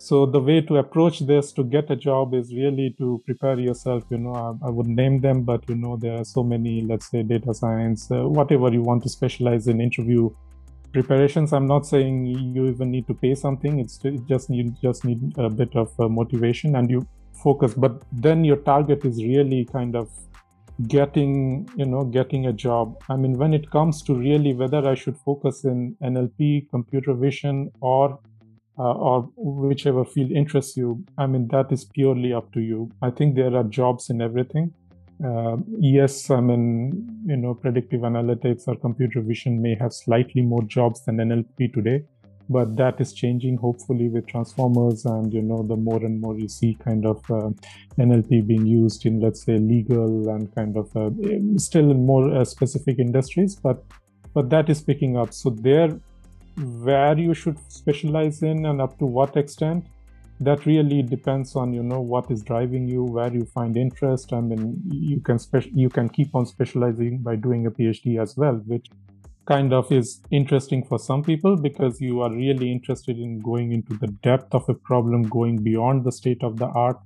So 0.00 0.26
the 0.26 0.38
way 0.38 0.60
to 0.60 0.76
approach 0.76 1.20
this 1.20 1.50
to 1.52 1.64
get 1.64 1.90
a 1.90 1.96
job 1.96 2.32
is 2.32 2.54
really 2.54 2.94
to 2.98 3.20
prepare 3.24 3.58
yourself. 3.58 4.04
You 4.10 4.18
know 4.18 4.34
i, 4.34 4.68
I 4.68 4.70
would 4.70 4.86
name 4.86 5.20
them 5.20 5.42
but 5.42 5.68
you 5.68 5.74
know 5.74 5.96
there 5.96 6.18
are 6.18 6.24
so 6.24 6.44
many 6.44 6.82
let's 6.82 7.10
say 7.10 7.22
data 7.22 7.52
science 7.52 8.10
uh, 8.10 8.28
whatever 8.28 8.70
you 8.70 8.82
want 8.82 9.02
to 9.02 9.08
specialize 9.08 9.66
in 9.66 9.80
interview 9.80 10.30
preparations. 10.92 11.52
I'm 11.52 11.66
not 11.66 11.86
saying 11.86 12.26
you 12.26 12.68
even 12.68 12.90
need 12.90 13.06
to 13.08 13.14
pay 13.14 13.34
something. 13.34 13.78
It's 13.78 13.98
it 14.04 14.26
just 14.26 14.50
you 14.50 14.74
just 14.82 15.04
need 15.04 15.20
a 15.36 15.50
bit 15.50 15.74
of 15.74 15.92
uh, 15.98 16.08
motivation 16.08 16.76
and 16.76 16.90
you 16.90 17.06
focus 17.42 17.74
but 17.74 18.02
then 18.12 18.44
your 18.44 18.56
target 18.56 19.04
is 19.04 19.22
really 19.24 19.64
kind 19.64 19.96
of 19.96 20.08
getting 20.86 21.68
you 21.76 21.84
know 21.84 22.04
getting 22.04 22.46
a 22.46 22.52
job. 22.52 23.02
I 23.08 23.16
mean 23.16 23.36
when 23.36 23.52
it 23.52 23.70
comes 23.70 24.02
to 24.02 24.14
really 24.14 24.54
whether 24.54 24.86
i 24.88 24.94
should 24.94 25.16
focus 25.18 25.64
in 25.64 25.96
nlp 26.02 26.70
computer 26.70 27.14
vision 27.14 27.72
or 27.80 28.18
uh, 28.78 28.92
or 28.92 29.22
whichever 29.36 30.04
field 30.04 30.30
interests 30.30 30.76
you 30.76 31.04
i 31.18 31.26
mean 31.26 31.48
that 31.48 31.72
is 31.72 31.84
purely 31.84 32.32
up 32.32 32.52
to 32.52 32.60
you. 32.60 32.90
I 33.02 33.10
think 33.10 33.34
there 33.34 33.56
are 33.56 33.64
jobs 33.64 34.08
in 34.10 34.22
everything. 34.22 34.72
Uh, 35.24 35.56
yes 35.80 36.30
i 36.30 36.40
mean 36.40 37.24
you 37.26 37.36
know 37.36 37.52
predictive 37.52 38.02
analytics 38.02 38.68
or 38.68 38.76
computer 38.76 39.20
vision 39.20 39.60
may 39.60 39.74
have 39.74 39.92
slightly 39.92 40.42
more 40.42 40.62
jobs 40.62 41.04
than 41.04 41.16
nlp 41.16 41.74
today 41.74 42.04
but 42.48 42.76
that 42.76 43.00
is 43.00 43.12
changing 43.12 43.56
hopefully 43.56 44.08
with 44.08 44.26
transformers 44.26 45.04
and 45.04 45.32
you 45.32 45.42
know 45.42 45.62
the 45.62 45.76
more 45.76 46.02
and 46.04 46.20
more 46.20 46.36
you 46.38 46.48
see 46.48 46.74
kind 46.82 47.04
of 47.04 47.18
uh, 47.30 47.50
nlp 47.98 48.46
being 48.46 48.66
used 48.66 49.04
in 49.04 49.20
let's 49.20 49.42
say 49.44 49.58
legal 49.58 50.28
and 50.30 50.54
kind 50.54 50.76
of 50.76 50.96
uh, 50.96 51.10
still 51.56 51.90
in 51.90 52.06
more 52.06 52.34
uh, 52.34 52.44
specific 52.44 52.98
industries 52.98 53.56
but 53.56 53.84
but 54.34 54.50
that 54.50 54.68
is 54.68 54.80
picking 54.80 55.16
up. 55.16 55.32
So 55.32 55.50
there 55.50 55.98
where 56.56 57.18
you 57.18 57.34
should 57.34 57.58
specialize 57.68 58.42
in 58.42 58.66
and 58.66 58.80
up 58.80 58.98
to 58.98 59.06
what 59.06 59.36
extent 59.36 59.86
that 60.40 60.66
really 60.66 61.02
depends 61.02 61.54
on 61.56 61.72
you 61.72 61.82
know 61.82 62.00
what 62.00 62.30
is 62.30 62.42
driving 62.42 62.88
you 62.88 63.02
where 63.04 63.32
you 63.32 63.44
find 63.44 63.76
interest 63.76 64.32
i 64.32 64.40
mean 64.40 64.80
you 64.88 65.20
can 65.20 65.38
spe- 65.38 65.70
you 65.72 65.88
can 65.88 66.08
keep 66.08 66.34
on 66.34 66.46
specializing 66.46 67.18
by 67.18 67.34
doing 67.36 67.66
a 67.66 67.70
phd 67.70 68.20
as 68.20 68.36
well 68.36 68.60
which 68.66 68.88
kind 69.48 69.72
of 69.72 69.90
is 69.90 70.20
interesting 70.30 70.84
for 70.84 70.98
some 70.98 71.22
people 71.22 71.56
because 71.56 72.00
you 72.00 72.20
are 72.20 72.30
really 72.30 72.70
interested 72.70 73.18
in 73.18 73.40
going 73.40 73.72
into 73.72 73.96
the 73.96 74.08
depth 74.22 74.54
of 74.54 74.68
a 74.68 74.74
problem, 74.74 75.22
going 75.22 75.56
beyond 75.62 76.04
the 76.04 76.12
state 76.12 76.42
of 76.42 76.58
the 76.58 76.66
art. 76.66 76.98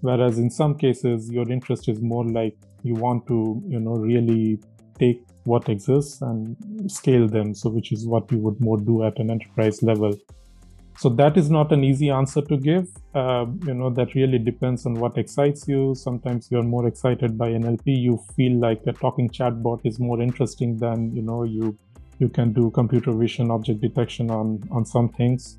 Whereas 0.00 0.38
in 0.38 0.50
some 0.50 0.76
cases, 0.76 1.30
your 1.30 1.48
interest 1.50 1.88
is 1.88 2.00
more 2.02 2.24
like 2.24 2.56
you 2.82 2.94
want 2.94 3.26
to, 3.28 3.62
you 3.68 3.78
know, 3.78 3.92
really 3.92 4.58
take 4.98 5.22
what 5.44 5.68
exists 5.68 6.20
and 6.22 6.56
scale 6.90 7.28
them. 7.28 7.54
So, 7.54 7.70
which 7.70 7.92
is 7.92 8.06
what 8.06 8.30
you 8.32 8.38
would 8.38 8.60
more 8.60 8.78
do 8.78 9.04
at 9.04 9.18
an 9.18 9.30
enterprise 9.30 9.82
level. 9.82 10.12
So 10.98 11.10
that 11.10 11.36
is 11.36 11.50
not 11.50 11.72
an 11.72 11.84
easy 11.84 12.08
answer 12.08 12.40
to 12.42 12.56
give. 12.56 12.88
Uh, 13.14 13.46
you 13.66 13.74
know, 13.74 13.90
that 13.90 14.14
really 14.14 14.38
depends 14.38 14.86
on 14.86 14.94
what 14.94 15.18
excites 15.18 15.68
you. 15.68 15.94
Sometimes 15.94 16.48
you're 16.50 16.62
more 16.62 16.86
excited 16.86 17.36
by 17.36 17.50
NLP. 17.50 17.82
You 17.86 18.18
feel 18.34 18.58
like 18.58 18.80
a 18.86 18.92
talking 18.92 19.28
chatbot 19.28 19.80
is 19.84 19.98
more 19.98 20.22
interesting 20.22 20.78
than 20.78 21.14
you 21.14 21.22
know 21.22 21.44
you 21.44 21.76
you 22.18 22.30
can 22.30 22.52
do 22.54 22.70
computer 22.70 23.12
vision, 23.12 23.50
object 23.50 23.80
detection 23.80 24.30
on 24.30 24.66
on 24.70 24.86
some 24.86 25.10
things. 25.10 25.58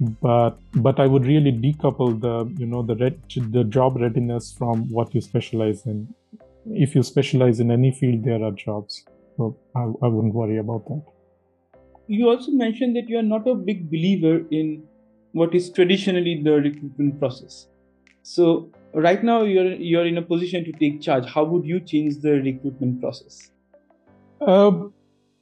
But 0.00 0.58
but 0.74 0.98
I 0.98 1.06
would 1.06 1.24
really 1.24 1.52
decouple 1.52 2.20
the 2.20 2.52
you 2.58 2.66
know 2.66 2.82
the 2.82 2.96
red, 2.96 3.20
the 3.50 3.62
job 3.62 3.96
readiness 3.96 4.52
from 4.52 4.88
what 4.90 5.14
you 5.14 5.20
specialize 5.20 5.86
in. 5.86 6.12
If 6.66 6.96
you 6.96 7.02
specialize 7.04 7.60
in 7.60 7.70
any 7.70 7.92
field, 7.92 8.24
there 8.24 8.42
are 8.42 8.50
jobs. 8.50 9.04
So 9.36 9.56
I, 9.76 9.82
I 9.82 10.08
wouldn't 10.08 10.34
worry 10.34 10.58
about 10.58 10.86
that 10.86 11.13
you 12.06 12.28
also 12.28 12.52
mentioned 12.52 12.96
that 12.96 13.08
you 13.08 13.18
are 13.18 13.22
not 13.22 13.46
a 13.48 13.54
big 13.54 13.90
believer 13.90 14.44
in 14.50 14.82
what 15.32 15.54
is 15.54 15.70
traditionally 15.70 16.40
the 16.42 16.52
recruitment 16.52 17.18
process. 17.18 17.66
So 18.22 18.70
right 18.94 19.22
now 19.22 19.42
you're 19.42 19.74
you're 19.74 20.06
in 20.06 20.18
a 20.18 20.22
position 20.22 20.64
to 20.64 20.72
take 20.72 21.00
charge. 21.00 21.26
How 21.26 21.44
would 21.44 21.64
you 21.64 21.80
change 21.80 22.18
the 22.18 22.32
recruitment 22.32 23.00
process? 23.00 23.50
Uh, 24.40 24.70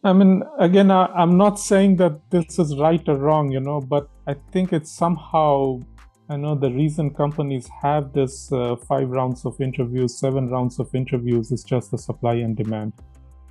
I 0.04 0.12
mean, 0.12 0.42
again, 0.58 0.90
I, 0.90 1.22
am 1.22 1.36
not 1.36 1.60
saying 1.60 1.96
that 1.96 2.30
this 2.30 2.58
is 2.58 2.76
right 2.76 3.02
or 3.08 3.16
wrong, 3.16 3.52
you 3.52 3.60
know, 3.60 3.80
but 3.80 4.08
I 4.26 4.34
think 4.52 4.72
it's 4.72 4.90
somehow, 4.90 5.80
I 6.28 6.36
know 6.36 6.56
the 6.56 6.72
reason 6.72 7.14
companies 7.14 7.68
have 7.82 8.12
this 8.12 8.50
uh, 8.52 8.74
five 8.88 9.08
rounds 9.08 9.46
of 9.46 9.60
interviews, 9.60 10.18
seven 10.18 10.48
rounds 10.48 10.80
of 10.80 10.92
interviews 10.92 11.52
is 11.52 11.62
just 11.62 11.92
the 11.92 11.98
supply 11.98 12.34
and 12.34 12.56
demand. 12.56 12.94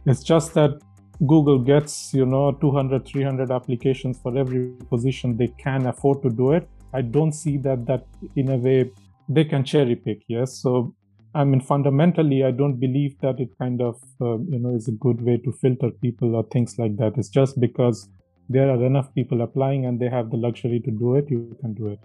It's 0.05 0.23
just 0.23 0.53
that 0.55 0.81
Google 1.27 1.59
gets, 1.59 2.13
you 2.13 2.25
know, 2.25 2.51
200, 2.51 3.05
300 3.05 3.51
applications 3.51 4.19
for 4.21 4.37
every 4.37 4.71
position, 4.89 5.37
they 5.37 5.47
can 5.47 5.85
afford 5.85 6.23
to 6.23 6.29
do 6.29 6.53
it. 6.53 6.67
I 6.93 7.01
don't 7.01 7.31
see 7.31 7.57
that 7.57 7.85
that 7.85 8.05
in 8.35 8.49
a 8.49 8.57
way 8.57 8.91
they 9.29 9.45
can 9.45 9.63
cherry 9.63 9.95
pick. 9.95 10.23
Yes, 10.27 10.57
so 10.57 10.93
I 11.33 11.43
mean 11.43 11.61
fundamentally, 11.61 12.43
I 12.43 12.51
don't 12.51 12.79
believe 12.79 13.17
that 13.21 13.39
it 13.39 13.49
kind 13.57 13.81
of 13.81 13.95
uh, 14.19 14.39
you 14.39 14.59
know 14.59 14.75
is 14.75 14.87
a 14.87 14.91
good 14.93 15.21
way 15.21 15.37
to 15.37 15.51
filter 15.53 15.91
people 16.01 16.35
or 16.35 16.43
things 16.51 16.77
like 16.77 16.97
that. 16.97 17.13
It's 17.17 17.29
just 17.29 17.59
because 17.59 18.09
there 18.49 18.69
are 18.69 18.83
enough 18.83 19.13
people 19.15 19.41
applying 19.41 19.85
and 19.85 19.99
they 19.99 20.09
have 20.09 20.29
the 20.29 20.37
luxury 20.37 20.81
to 20.81 20.91
do 20.91 21.15
it, 21.15 21.29
you 21.29 21.55
can 21.61 21.73
do 21.73 21.87
it. 21.87 21.99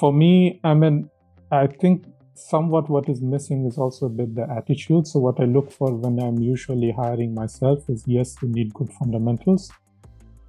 For 0.00 0.12
me, 0.12 0.60
I 0.64 0.74
mean, 0.74 1.08
I 1.52 1.66
think 1.66 2.06
somewhat 2.34 2.88
what 2.88 3.08
is 3.08 3.20
missing 3.20 3.66
is 3.66 3.78
also 3.78 4.06
a 4.06 4.08
bit 4.08 4.34
the 4.34 4.48
attitude. 4.50 5.06
So, 5.06 5.20
what 5.20 5.40
I 5.40 5.44
look 5.44 5.70
for 5.72 5.92
when 5.94 6.18
I'm 6.18 6.38
usually 6.38 6.90
hiring 6.90 7.34
myself 7.34 7.88
is 7.88 8.04
yes, 8.06 8.36
you 8.42 8.48
need 8.48 8.72
good 8.74 8.92
fundamentals, 8.92 9.70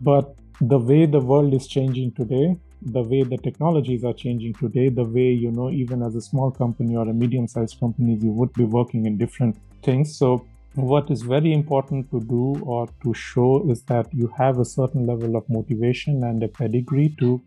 but 0.02 0.36
the 0.62 0.78
way 0.78 1.06
the 1.06 1.20
world 1.20 1.54
is 1.54 1.68
changing 1.68 2.14
today, 2.14 2.58
the 2.82 3.02
way 3.02 3.24
the 3.24 3.38
technologies 3.38 4.04
are 4.04 4.14
changing 4.14 4.54
today, 4.54 4.90
the 4.90 5.04
way, 5.04 5.32
you 5.32 5.52
know, 5.52 5.70
even 5.70 6.04
as 6.04 6.16
a 6.16 6.22
small 6.22 6.52
company 6.52 6.96
or 6.96 7.08
a 7.10 7.14
medium 7.14 7.48
sized 7.48 7.80
company, 7.80 8.16
you 8.16 8.32
would 8.32 8.54
be 8.54 8.64
working 8.64 9.06
in 9.06 9.18
different 9.18 9.58
things. 9.82 10.16
So, 10.18 10.46
what 10.76 11.12
is 11.12 11.22
very 11.22 11.54
important 11.54 12.10
to 12.12 12.20
do 12.22 12.60
or 12.64 12.88
to 13.04 13.14
show 13.14 13.70
is 13.70 13.84
that 13.84 14.12
you 14.14 14.28
have 14.38 14.60
a 14.60 14.66
certain 14.66 15.06
level 15.06 15.36
of 15.36 15.48
motivation 15.50 16.24
and 16.24 16.42
a 16.44 16.48
pedigree 16.48 17.16
to 17.20 17.42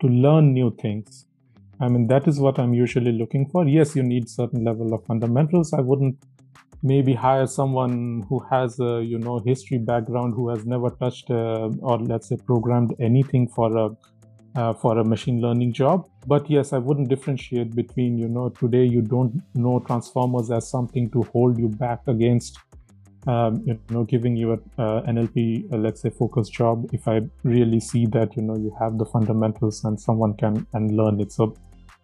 to 0.00 0.08
learn 0.08 0.52
new 0.52 0.74
things 0.74 1.26
I 1.80 1.88
mean, 1.88 2.06
that 2.08 2.28
is 2.28 2.38
what 2.38 2.58
I'm 2.58 2.74
usually 2.74 3.12
looking 3.12 3.48
for. 3.48 3.66
Yes, 3.66 3.96
you 3.96 4.02
need 4.02 4.28
certain 4.28 4.64
level 4.64 4.94
of 4.94 5.04
fundamentals. 5.04 5.72
I 5.72 5.80
wouldn't 5.80 6.16
maybe 6.84 7.14
hire 7.14 7.46
someone 7.46 8.24
who 8.28 8.38
has 8.50 8.78
a 8.78 9.02
you 9.02 9.18
know 9.18 9.38
history 9.38 9.78
background 9.78 10.34
who 10.34 10.50
has 10.50 10.66
never 10.66 10.90
touched 10.90 11.30
uh, 11.30 11.70
or 11.80 11.98
let's 11.98 12.28
say 12.28 12.36
programmed 12.36 12.94
anything 13.00 13.48
for 13.48 13.76
a 13.84 13.88
uh, 14.60 14.72
for 14.74 14.98
a 14.98 15.04
machine 15.04 15.40
learning 15.40 15.72
job 15.72 16.06
but 16.26 16.48
yes 16.48 16.72
i 16.72 16.78
wouldn't 16.78 17.08
differentiate 17.08 17.74
between 17.74 18.18
you 18.18 18.28
know 18.28 18.50
today 18.50 18.84
you 18.84 19.00
don't 19.00 19.42
know 19.54 19.80
transformers 19.80 20.50
as 20.50 20.68
something 20.70 21.10
to 21.10 21.22
hold 21.32 21.58
you 21.58 21.68
back 21.68 22.00
against 22.06 22.58
um, 23.26 23.62
you 23.66 23.78
know 23.90 24.04
giving 24.04 24.36
you 24.36 24.52
an 24.52 24.60
uh, 24.78 25.00
nlp 25.14 25.72
uh, 25.72 25.76
let's 25.76 26.02
say 26.02 26.10
focused 26.10 26.52
job 26.52 26.86
if 26.92 27.08
i 27.08 27.20
really 27.42 27.80
see 27.80 28.04
that 28.06 28.36
you 28.36 28.42
know 28.42 28.56
you 28.56 28.76
have 28.78 28.98
the 28.98 29.06
fundamentals 29.06 29.82
and 29.84 29.98
someone 29.98 30.34
can 30.34 30.66
and 30.74 30.96
learn 30.96 31.18
it 31.18 31.32
so 31.32 31.54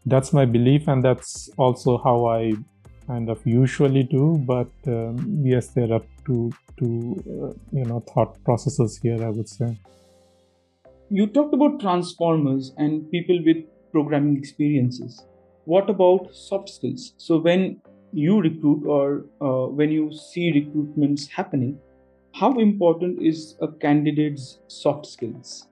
that's 0.06 0.32
my 0.32 0.44
belief 0.44 0.88
and 0.88 1.04
that's 1.04 1.50
also 1.56 1.98
how 1.98 2.26
i 2.26 2.52
kind 3.06 3.28
of 3.28 3.44
usually 3.44 4.02
do 4.02 4.38
but 4.46 4.70
um, 4.86 5.16
yes 5.44 5.68
there 5.68 5.92
are 5.92 6.02
two 6.24 6.50
two 6.78 7.14
uh, 7.28 7.52
you 7.72 7.84
know 7.84 8.00
thought 8.12 8.42
processes 8.44 8.98
here 9.02 9.22
i 9.24 9.28
would 9.28 9.48
say. 9.48 9.76
You 11.12 11.26
talked 11.26 11.52
about 11.52 11.80
transformers 11.80 12.72
and 12.76 13.10
people 13.10 13.40
with 13.44 13.56
programming 13.90 14.36
experiences. 14.36 15.24
What 15.64 15.90
about 15.90 16.28
soft 16.32 16.68
skills? 16.68 17.14
So 17.16 17.38
when 17.38 17.80
you 18.12 18.40
recruit 18.40 18.86
or 18.86 19.24
uh, 19.40 19.66
when 19.66 19.90
you 19.90 20.12
see 20.12 20.52
recruitments 20.52 21.28
happening 21.28 21.80
how 22.34 22.58
important 22.58 23.20
is 23.20 23.56
a 23.60 23.68
candidate's 23.68 24.60
soft 24.68 25.06
skills? 25.06 25.66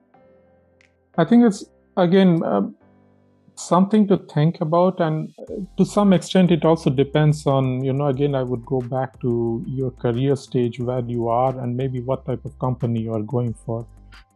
I 1.17 1.25
think 1.25 1.45
it's 1.45 1.65
again 1.97 2.43
uh, 2.43 2.61
something 3.59 4.07
to 4.07 4.17
think 4.33 4.61
about 4.61 4.99
and 5.01 5.33
uh, 5.39 5.55
to 5.77 5.85
some 5.85 6.13
extent 6.13 6.51
it 6.51 6.63
also 6.63 6.89
depends 6.89 7.45
on 7.45 7.83
you 7.83 7.91
know 7.91 8.07
again 8.07 8.33
i 8.33 8.41
would 8.41 8.65
go 8.65 8.79
back 8.79 9.19
to 9.19 9.63
your 9.67 9.91
career 9.91 10.35
stage 10.35 10.79
where 10.79 11.03
you 11.05 11.27
are 11.27 11.57
and 11.59 11.75
maybe 11.75 11.99
what 11.99 12.25
type 12.25 12.43
of 12.45 12.57
company 12.59 13.01
you 13.01 13.13
are 13.13 13.21
going 13.21 13.53
for. 13.53 13.85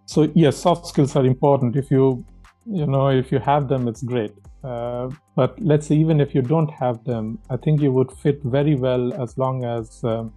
So 0.06 0.30
yes 0.36 0.58
soft 0.58 0.88
skills 0.88 1.16
are 1.16 1.26
important. 1.26 1.76
If 1.76 1.90
you 1.90 2.26
you 2.66 2.86
know 2.86 3.08
if 3.10 3.32
you 3.32 3.40
have 3.40 3.68
them 3.68 3.88
it's 3.88 4.04
great. 4.04 4.34
Uh, 4.64 5.10
but 5.36 5.60
let's 5.60 5.88
say 5.88 5.96
even 5.96 6.22
if 6.22 6.34
you 6.34 6.42
don't 6.42 6.72
have 6.72 7.04
them 7.04 7.38
i 7.50 7.58
think 7.58 7.82
you 7.82 7.92
would 7.92 8.10
fit 8.10 8.42
very 8.44 8.76
well 8.76 9.14
as 9.22 9.38
long 9.38 9.66
as 9.66 10.02
um, 10.06 10.34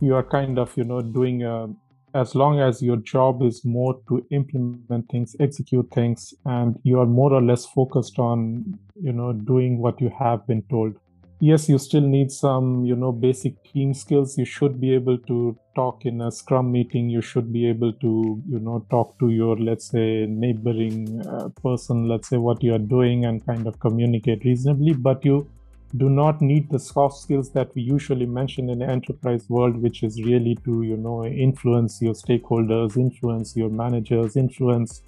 you 0.00 0.14
are 0.14 0.22
kind 0.22 0.58
of 0.58 0.74
you 0.74 0.84
know 0.84 1.02
doing 1.02 1.42
a, 1.42 1.68
as 2.14 2.34
long 2.34 2.60
as 2.60 2.82
your 2.82 2.96
job 2.96 3.42
is 3.42 3.64
more 3.64 3.98
to 4.08 4.24
implement 4.30 5.08
things 5.10 5.34
execute 5.40 5.88
things 5.90 6.34
and 6.44 6.78
you 6.82 6.98
are 7.00 7.06
more 7.06 7.32
or 7.32 7.42
less 7.42 7.64
focused 7.66 8.18
on 8.18 8.78
you 9.00 9.12
know 9.12 9.32
doing 9.32 9.78
what 9.78 10.00
you 10.00 10.10
have 10.18 10.46
been 10.46 10.62
told. 10.70 10.94
Yes 11.40 11.68
you 11.68 11.78
still 11.78 12.02
need 12.02 12.30
some 12.30 12.84
you 12.84 12.94
know 12.94 13.12
basic 13.12 13.62
team 13.64 13.94
skills. 13.94 14.36
You 14.38 14.44
should 14.44 14.80
be 14.80 14.94
able 14.94 15.18
to 15.18 15.56
talk 15.74 16.04
in 16.04 16.20
a 16.20 16.30
scrum 16.30 16.70
meeting. 16.70 17.08
You 17.08 17.22
should 17.22 17.52
be 17.52 17.66
able 17.68 17.92
to 17.94 18.42
you 18.48 18.60
know 18.60 18.86
talk 18.90 19.18
to 19.18 19.30
your 19.30 19.56
let's 19.56 19.90
say 19.90 20.26
neighboring 20.26 21.26
uh, 21.26 21.48
person 21.62 22.08
let's 22.08 22.28
say 22.28 22.36
what 22.36 22.62
you 22.62 22.74
are 22.74 22.86
doing 22.96 23.24
and 23.24 23.44
kind 23.44 23.66
of 23.66 23.80
communicate 23.80 24.44
reasonably. 24.44 24.92
But 24.92 25.24
you 25.24 25.48
do 25.96 26.08
not 26.08 26.40
need 26.40 26.70
the 26.70 26.78
soft 26.78 27.18
skills 27.18 27.50
that 27.50 27.74
we 27.74 27.82
usually 27.82 28.26
mention 28.26 28.70
in 28.70 28.78
the 28.78 28.88
enterprise 28.88 29.48
world 29.48 29.76
which 29.76 30.02
is 30.02 30.22
really 30.22 30.56
to 30.64 30.82
you 30.82 30.96
know 30.96 31.24
influence 31.24 32.00
your 32.00 32.14
stakeholders 32.14 32.96
influence 32.96 33.56
your 33.56 33.68
managers 33.68 34.36
influence 34.36 35.02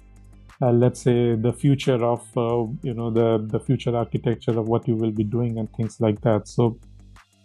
uh, 0.61 0.71
let's 0.71 1.01
say 1.01 1.35
the 1.35 1.51
future 1.51 2.03
of 2.03 2.21
uh, 2.37 2.65
you 2.81 2.93
know 2.93 3.09
the 3.09 3.45
the 3.51 3.59
future 3.59 3.95
architecture 3.95 4.57
of 4.57 4.67
what 4.67 4.87
you 4.87 4.95
will 4.95 5.11
be 5.11 5.23
doing 5.23 5.57
and 5.57 5.71
things 5.73 5.99
like 5.99 6.21
that. 6.21 6.47
So 6.47 6.79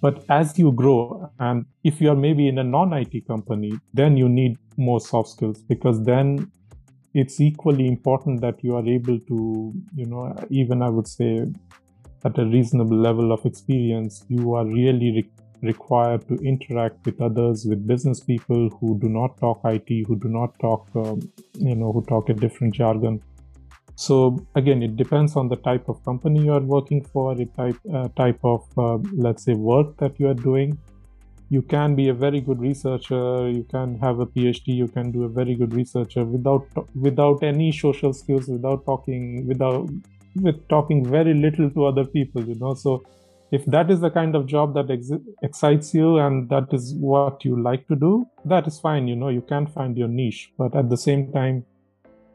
but 0.00 0.24
as 0.29 0.59
you 0.59 0.72
grow 0.72 1.31
and 1.38 1.66
if 1.85 2.00
you 2.00 2.11
are 2.11 2.16
maybe 2.16 2.48
in 2.48 2.59
a 2.59 2.64
non-IT 2.64 3.26
company 3.26 3.72
then 3.92 4.16
you 4.16 4.29
need 4.29 4.57
more 4.76 5.00
soft 5.00 5.29
skills 5.31 5.62
because 5.62 6.03
then 6.05 6.50
it's 7.12 7.40
equally 7.40 7.87
important 7.87 8.40
that 8.40 8.62
you 8.62 8.76
are 8.76 8.87
able 8.87 9.18
to 9.18 9.74
you 9.94 10.07
know 10.07 10.35
even 10.48 10.81
i 10.81 10.88
would 10.88 11.07
say 11.09 11.44
at 12.24 12.38
a 12.38 12.44
reasonable 12.44 12.96
level 12.96 13.33
of 13.33 13.44
experience 13.46 14.24
you 14.28 14.54
are 14.54 14.66
really 14.66 15.12
re- 15.12 15.30
required 15.62 16.26
to 16.28 16.35
interact 16.37 17.04
with 17.04 17.20
others, 17.20 17.66
with 17.66 17.87
business 17.87 18.20
people 18.20 18.70
who 18.80 18.98
do 18.98 19.09
not 19.09 19.37
talk 19.38 19.61
IT, 19.64 20.06
who 20.06 20.16
do 20.16 20.28
not 20.28 20.59
talk, 20.59 20.88
um, 20.94 21.20
you 21.54 21.74
know, 21.74 21.92
who 21.92 22.02
talk 22.06 22.28
a 22.28 22.35
different 22.35 22.74
jargon. 22.74 23.22
So 23.96 24.46
again, 24.54 24.83
it 24.83 24.96
depends 24.96 25.37
on 25.37 25.48
the 25.48 25.56
type 25.56 25.88
of 25.88 26.02
company 26.04 26.44
you 26.44 26.52
are 26.52 26.61
working 26.61 27.04
for, 27.04 27.35
the 27.35 27.46
type 27.46 27.76
uh, 27.92 28.09
type 28.16 28.40
of 28.42 28.66
uh, 28.78 28.96
let's 29.12 29.44
say 29.44 29.52
work 29.52 29.96
that 29.98 30.18
you 30.18 30.28
are 30.28 30.35
doing. 30.35 30.78
You 31.50 31.62
can 31.62 31.96
be 31.96 32.09
a 32.09 32.14
very 32.14 32.40
good 32.40 32.61
researcher. 32.61 33.50
You 33.50 33.64
can 33.64 33.98
have 33.98 34.20
a 34.20 34.26
PhD. 34.26 34.68
You 34.68 34.87
can 34.87 35.11
do 35.11 35.24
a 35.24 35.28
very 35.28 35.54
good 35.54 35.74
researcher 35.74 36.24
without 36.24 36.66
without 36.94 37.42
any 37.42 37.72
social 37.72 38.14
skills, 38.14 38.48
without 38.48 38.87
talking, 38.87 39.46
without 39.46 39.90
with 40.37 40.69
talking 40.69 41.05
very 41.05 41.35
little 41.35 41.71
to 41.71 41.87
other 41.87 42.05
people. 42.05 42.43
You 42.45 42.57
know, 42.57 42.75
so 42.75 43.03
if 43.51 43.64
that 43.66 43.90
is 43.90 44.01
the 44.01 44.11
kind 44.11 44.37
of 44.37 44.47
job 44.47 44.75
that 44.75 44.90
ex- 44.90 45.11
excites 45.43 45.93
you 45.93 46.19
and 46.19 46.49
that 46.51 46.73
is 46.73 46.95
what 46.95 47.45
you 47.45 47.61
like 47.61 47.87
to 47.88 47.97
do 47.97 48.27
that 48.45 48.66
is 48.66 48.79
fine 48.79 49.09
you 49.09 49.16
know? 49.16 49.29
You 49.29 49.43
can 49.43 49.66
find 49.66 49.97
your 49.97 50.09
niche. 50.09 50.53
But 50.57 50.77
at 50.77 50.88
the 50.88 50.97
same 50.97 51.33
time 51.33 51.64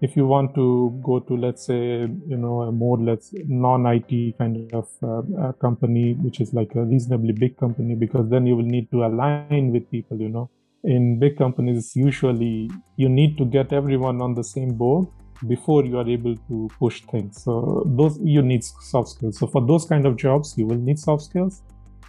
if 0.01 0.17
you 0.17 0.27
want 0.27 0.53
to 0.55 1.01
go 1.03 1.19
to 1.19 1.37
let's 1.37 1.65
say 1.65 2.01
you 2.27 2.37
know 2.37 2.63
a 2.63 2.71
more 2.71 2.97
let's 2.97 3.33
non-IT 3.47 4.37
kind 4.37 4.73
of 4.73 4.89
uh, 5.01 5.53
company 5.53 6.13
which 6.15 6.41
is 6.41 6.53
like 6.53 6.75
a 6.75 6.83
reasonably 6.83 7.31
big 7.31 7.57
company 7.57 7.95
because 7.95 8.29
then 8.29 8.45
you 8.45 8.57
will 8.57 8.71
need 8.77 8.91
to 8.91 9.05
align 9.05 9.71
with 9.71 9.89
people 9.89 10.19
you 10.19 10.29
know? 10.29 10.49
In 10.83 11.17
big 11.17 11.37
companies 11.37 11.95
usually 11.95 12.69
you 12.97 13.07
need 13.07 13.37
to 13.37 13.45
get 13.45 13.71
everyone 13.71 14.21
on 14.21 14.35
the 14.35 14.43
same 14.43 14.73
board 14.73 15.07
before 15.47 15.85
you 15.85 15.97
are 15.97 16.07
able 16.07 16.35
to 16.35 16.69
push 16.79 17.01
things. 17.03 17.43
So 17.43 17.83
those 17.85 18.19
you 18.21 18.41
need 18.41 18.63
soft 18.63 19.09
skills. 19.09 19.37
So 19.37 19.47
for 19.47 19.65
those 19.65 19.85
kind 19.85 20.05
of 20.05 20.15
jobs 20.17 20.57
you 20.57 20.65
will 20.65 20.77
need 20.77 20.99
soft 20.99 21.23
skills. 21.23 21.61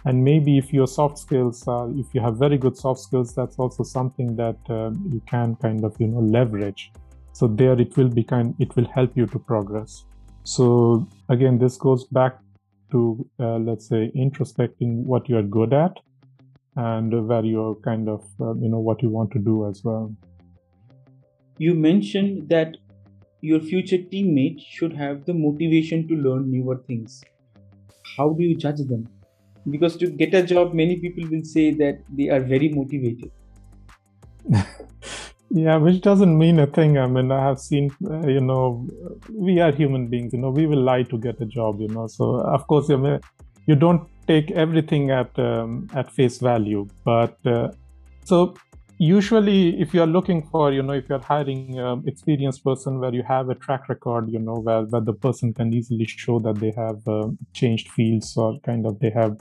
And 0.05 0.23
maybe 0.23 0.57
if 0.57 0.71
your 0.71 0.87
soft 0.87 1.17
skills 1.17 1.67
are 1.67 1.89
if 1.95 2.13
you 2.13 2.21
have 2.21 2.37
very 2.37 2.57
good 2.57 2.77
soft 2.77 2.99
skills 3.01 3.33
that's 3.33 3.57
also 3.57 3.83
something 3.83 4.35
that 4.35 4.57
uh, 4.69 4.91
you 5.11 5.21
can 5.27 5.55
kind 5.55 5.83
of 5.83 5.95
you 5.99 6.07
know 6.07 6.19
leverage. 6.19 6.91
So 7.33 7.47
there 7.47 7.79
it 7.79 7.95
will 7.97 8.09
be 8.09 8.23
kind 8.23 8.55
it 8.59 8.75
will 8.75 8.87
help 8.87 9.15
you 9.15 9.25
to 9.27 9.39
progress. 9.39 10.03
So 10.43 11.07
again 11.29 11.57
this 11.57 11.77
goes 11.77 12.05
back 12.05 12.39
to 12.91 13.27
uh, 13.39 13.57
let's 13.57 13.87
say 13.87 14.11
introspecting 14.15 15.03
what 15.03 15.27
you 15.27 15.37
are 15.37 15.43
good 15.43 15.73
at 15.73 15.97
and 16.77 17.27
where 17.27 17.43
you're 17.43 17.75
kind 17.75 18.07
of 18.07 18.23
uh, 18.39 18.53
you 18.55 18.69
know 18.69 18.79
what 18.79 19.01
you 19.01 19.09
want 19.09 19.31
to 19.31 19.39
do 19.39 19.67
as 19.67 19.83
well. 19.83 20.15
You 21.57 21.73
mentioned 21.73 22.49
that 22.49 22.77
your 23.41 23.59
future 23.59 23.97
teammates 23.97 24.63
should 24.63 24.93
have 24.93 25.25
the 25.25 25.33
motivation 25.33 26.07
to 26.07 26.15
learn 26.15 26.51
newer 26.51 26.77
things. 26.87 27.23
How 28.17 28.29
do 28.29 28.43
you 28.43 28.55
judge 28.55 28.79
them? 28.79 29.07
Because 29.69 29.97
to 29.97 30.07
get 30.07 30.33
a 30.33 30.43
job, 30.43 30.73
many 30.73 30.95
people 30.97 31.27
will 31.29 31.43
say 31.43 31.71
that 31.71 31.99
they 32.09 32.29
are 32.29 32.39
very 32.39 32.69
motivated. 32.69 33.31
yeah, 35.49 35.77
which 35.77 36.01
doesn't 36.01 36.37
mean 36.37 36.59
a 36.59 36.67
thing. 36.67 36.97
I 36.97 37.05
mean, 37.07 37.31
I 37.31 37.43
have 37.43 37.59
seen, 37.59 37.91
uh, 38.09 38.27
you 38.27 38.41
know, 38.41 38.87
we 39.29 39.59
are 39.59 39.71
human 39.71 40.07
beings, 40.07 40.33
you 40.33 40.39
know, 40.39 40.49
we 40.49 40.65
will 40.65 40.81
lie 40.81 41.03
to 41.03 41.17
get 41.17 41.41
a 41.41 41.45
job, 41.45 41.81
you 41.81 41.89
know. 41.89 42.07
So, 42.07 42.41
of 42.41 42.65
course, 42.67 42.89
you, 42.89 43.19
you 43.65 43.75
don't 43.75 44.07
take 44.27 44.51
everything 44.51 45.11
at 45.11 45.37
um, 45.39 45.89
at 45.93 46.11
face 46.11 46.37
value. 46.39 46.87
But 47.03 47.37
uh, 47.45 47.71
so 48.23 48.55
usually 48.97 49.79
if 49.79 49.93
you're 49.93 50.07
looking 50.07 50.41
for 50.41 50.71
you 50.71 50.81
know 50.81 50.93
if 50.93 51.07
you're 51.07 51.19
hiring 51.19 51.77
an 51.77 52.03
experienced 52.07 52.63
person 52.63 52.99
where 52.99 53.13
you 53.13 53.21
have 53.23 53.49
a 53.49 53.55
track 53.55 53.89
record 53.89 54.29
you 54.29 54.39
know 54.39 54.55
where, 54.55 54.83
where 54.83 55.01
the 55.01 55.13
person 55.13 55.53
can 55.53 55.71
easily 55.73 56.05
show 56.05 56.39
that 56.39 56.55
they 56.55 56.71
have 56.71 57.07
uh, 57.07 57.27
changed 57.53 57.89
fields 57.89 58.35
or 58.35 58.59
kind 58.61 58.85
of 58.85 58.99
they 58.99 59.11
have 59.11 59.39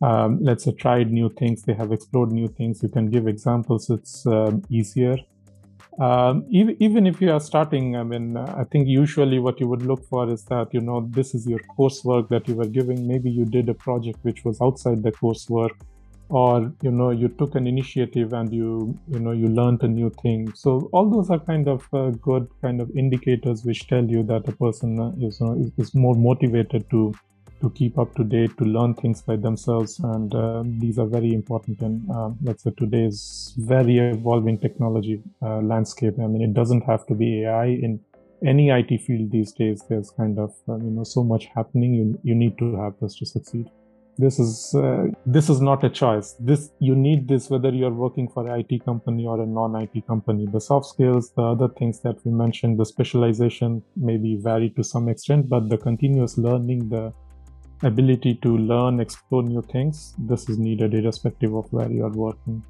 um, 0.00 0.38
let's 0.42 0.64
say 0.64 0.72
tried 0.72 1.10
new 1.12 1.28
things 1.28 1.62
they 1.62 1.74
have 1.74 1.92
explored 1.92 2.32
new 2.32 2.48
things 2.48 2.82
you 2.82 2.88
can 2.88 3.10
give 3.10 3.28
examples 3.28 3.90
it's 3.90 4.26
um, 4.26 4.62
easier. 4.70 5.16
Um, 6.00 6.46
even, 6.48 6.76
even 6.78 7.06
if 7.08 7.20
you 7.20 7.32
are 7.32 7.40
starting 7.40 7.96
i 7.96 8.04
mean 8.04 8.36
i 8.36 8.62
think 8.62 8.86
usually 8.86 9.40
what 9.40 9.58
you 9.58 9.66
would 9.66 9.82
look 9.82 10.08
for 10.08 10.30
is 10.30 10.44
that 10.44 10.72
you 10.72 10.80
know 10.80 11.06
this 11.10 11.34
is 11.34 11.44
your 11.44 11.58
coursework 11.76 12.28
that 12.28 12.46
you 12.46 12.54
were 12.54 12.66
giving. 12.66 13.08
Maybe 13.08 13.28
you 13.30 13.44
did 13.44 13.68
a 13.68 13.74
project 13.74 14.20
which 14.22 14.44
was 14.44 14.60
outside 14.60 15.02
the 15.02 15.10
coursework 15.10 15.72
or 16.28 16.72
you 16.82 16.90
know 16.90 17.10
you 17.10 17.28
took 17.28 17.54
an 17.54 17.66
initiative 17.66 18.32
and 18.32 18.52
you 18.52 18.98
you 19.08 19.18
know 19.18 19.32
you 19.32 19.48
learned 19.48 19.82
a 19.82 19.88
new 19.88 20.10
thing. 20.22 20.52
So 20.54 20.88
all 20.92 21.08
those 21.08 21.30
are 21.30 21.38
kind 21.38 21.68
of 21.68 21.86
uh, 21.92 22.10
good 22.10 22.48
kind 22.60 22.80
of 22.80 22.90
indicators 22.96 23.64
which 23.64 23.86
tell 23.86 24.04
you 24.04 24.22
that 24.24 24.46
a 24.48 24.52
person 24.52 25.00
uh, 25.00 25.12
is, 25.26 25.40
uh, 25.40 25.52
is, 25.54 25.70
is 25.78 25.94
more 25.94 26.14
motivated 26.14 26.88
to 26.90 27.14
to 27.60 27.70
keep 27.70 27.98
up 27.98 28.14
to 28.14 28.22
date 28.22 28.56
to 28.58 28.64
learn 28.64 28.94
things 28.94 29.20
by 29.20 29.34
themselves. 29.34 29.98
And 29.98 30.32
uh, 30.32 30.62
these 30.64 30.96
are 30.98 31.06
very 31.06 31.32
important 31.32 31.80
in 31.80 32.06
uh, 32.14 32.30
let's 32.42 32.62
say 32.62 32.72
today's 32.76 33.54
very 33.56 33.98
evolving 33.98 34.58
technology 34.58 35.22
uh, 35.42 35.60
landscape. 35.60 36.14
I 36.22 36.26
mean 36.26 36.42
it 36.42 36.54
doesn't 36.54 36.82
have 36.82 37.06
to 37.06 37.14
be 37.14 37.44
ai 37.44 37.66
in 37.66 38.00
any 38.46 38.70
IT 38.70 39.00
field 39.00 39.32
these 39.32 39.50
days, 39.50 39.82
there's 39.88 40.10
kind 40.10 40.38
of 40.38 40.54
you 40.68 40.90
know 40.90 41.02
so 41.02 41.24
much 41.24 41.46
happening. 41.46 41.94
You 41.94 42.20
you 42.22 42.34
need 42.34 42.56
to 42.58 42.76
have 42.76 42.94
this 43.00 43.16
to 43.16 43.26
succeed 43.26 43.68
this 44.18 44.38
is 44.38 44.74
uh, 44.74 45.06
this 45.24 45.48
is 45.48 45.60
not 45.60 45.84
a 45.84 45.90
choice. 45.90 46.34
This 46.40 46.70
you 46.80 46.94
need 46.96 47.28
this 47.28 47.48
whether 47.50 47.70
you're 47.70 47.98
working 48.04 48.28
for 48.28 48.48
an 48.48 48.64
it 48.68 48.84
company 48.84 49.26
or 49.26 49.40
a 49.40 49.46
non-it 49.46 50.06
company. 50.06 50.46
The 50.50 50.60
soft 50.60 50.86
skills 50.86 51.30
the 51.36 51.42
other 51.42 51.68
things 51.68 52.00
that 52.00 52.16
we 52.24 52.32
mentioned 52.32 52.78
the 52.78 52.84
specialization 52.84 53.82
maybe 53.96 54.36
vary 54.36 54.70
to 54.70 54.82
some 54.82 55.08
extent 55.08 55.48
but 55.48 55.68
the 55.68 55.78
continuous 55.78 56.36
learning 56.36 56.88
the 56.88 57.12
ability 57.84 58.34
to 58.42 58.58
learn 58.58 58.98
explore 58.98 59.44
new 59.44 59.62
things 59.62 60.14
this 60.18 60.48
is 60.48 60.58
needed 60.58 60.94
irrespective 60.94 61.54
of 61.54 61.72
where 61.72 61.90
you 61.90 62.04
are 62.04 62.16
working. 62.26 62.62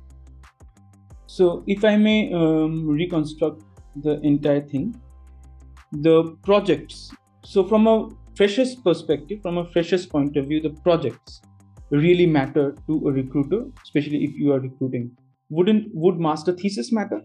So 1.27 1.65
if 1.67 1.85
i 1.85 1.97
may 1.97 2.33
um, 2.33 2.87
reconstruct 2.87 3.63
the 3.97 4.21
entire 4.21 4.61
thing 4.61 4.95
the 5.93 6.37
projects. 6.43 7.11
So 7.45 7.67
from 7.67 7.87
a 7.87 8.09
freshers 8.39 8.75
perspective 8.77 9.43
from 9.43 9.59
a 9.59 9.65
freshers 9.73 10.07
point 10.07 10.37
of 10.37 10.47
view 10.47 10.61
the 10.67 10.75
projects 10.87 11.41
really 11.91 12.27
matter 12.27 12.67
to 12.87 12.97
a 13.09 13.13
recruiter 13.13 13.65
especially 13.83 14.23
if 14.25 14.35
you 14.35 14.53
are 14.53 14.61
recruiting. 14.61 15.11
Wouldn't 15.51 15.89
would 15.93 16.21
master 16.21 16.53
thesis 16.53 16.93
matter? 16.93 17.21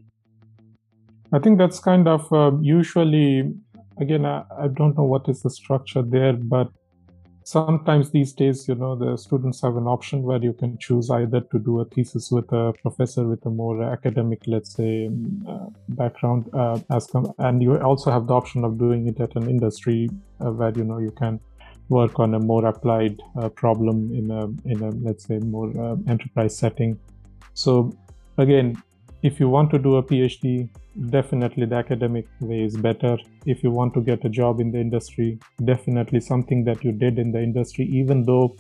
I 1.31 1.39
think 1.39 1.57
that's 1.57 1.79
kind 1.79 2.07
of 2.07 2.31
uh, 2.33 2.51
usually 2.61 3.53
again 3.99 4.25
I, 4.25 4.43
I 4.59 4.67
don't 4.69 4.97
know 4.97 5.03
what 5.03 5.29
is 5.29 5.43
the 5.43 5.51
structure 5.51 6.01
there 6.01 6.33
but 6.33 6.69
sometimes 7.43 8.11
these 8.11 8.33
days 8.33 8.67
you 8.67 8.75
know 8.75 8.95
the 8.95 9.17
students 9.17 9.61
have 9.61 9.75
an 9.75 9.87
option 9.87 10.23
where 10.23 10.41
you 10.41 10.53
can 10.53 10.77
choose 10.77 11.09
either 11.09 11.41
to 11.41 11.59
do 11.59 11.79
a 11.79 11.85
thesis 11.85 12.31
with 12.31 12.51
a 12.51 12.73
professor 12.81 13.27
with 13.27 13.45
a 13.45 13.49
more 13.49 13.83
academic 13.83 14.41
let's 14.47 14.73
say 14.73 15.09
uh, 15.47 15.65
background 15.89 16.49
uh, 16.53 16.79
as 16.91 17.07
com- 17.07 17.33
and 17.39 17.61
you 17.61 17.77
also 17.77 18.11
have 18.11 18.27
the 18.27 18.33
option 18.33 18.63
of 18.63 18.77
doing 18.77 19.07
it 19.07 19.19
at 19.19 19.35
an 19.35 19.49
industry 19.49 20.09
uh, 20.39 20.51
where 20.51 20.71
you 20.75 20.83
know 20.83 20.99
you 20.99 21.11
can 21.11 21.39
work 21.89 22.19
on 22.19 22.33
a 22.33 22.39
more 22.39 22.65
applied 22.65 23.21
uh, 23.37 23.49
problem 23.49 24.13
in 24.13 24.31
a 24.31 24.45
in 24.69 24.81
a 24.83 24.89
let's 25.07 25.25
say 25.25 25.37
more 25.39 25.69
uh, 25.79 25.95
enterprise 26.07 26.57
setting. 26.57 26.97
So 27.53 27.95
again 28.37 28.81
if 29.23 29.39
you 29.39 29.49
want 29.49 29.71
to 29.71 29.79
do 29.79 29.95
a 29.95 30.03
phd 30.03 30.69
definitely 31.09 31.65
the 31.65 31.75
academic 31.75 32.27
way 32.39 32.63
is 32.63 32.77
better. 32.77 33.17
If 33.45 33.63
you 33.63 33.71
want 33.71 33.93
to 33.95 34.01
get 34.01 34.23
a 34.25 34.29
job 34.29 34.59
in 34.59 34.71
the 34.71 34.79
industry 34.79 35.39
definitely 35.65 36.19
something 36.19 36.63
that 36.65 36.83
you 36.83 36.91
did 36.91 37.17
in 37.17 37.31
the 37.31 37.41
industry 37.41 37.85
even 37.85 38.25
though 38.25 38.55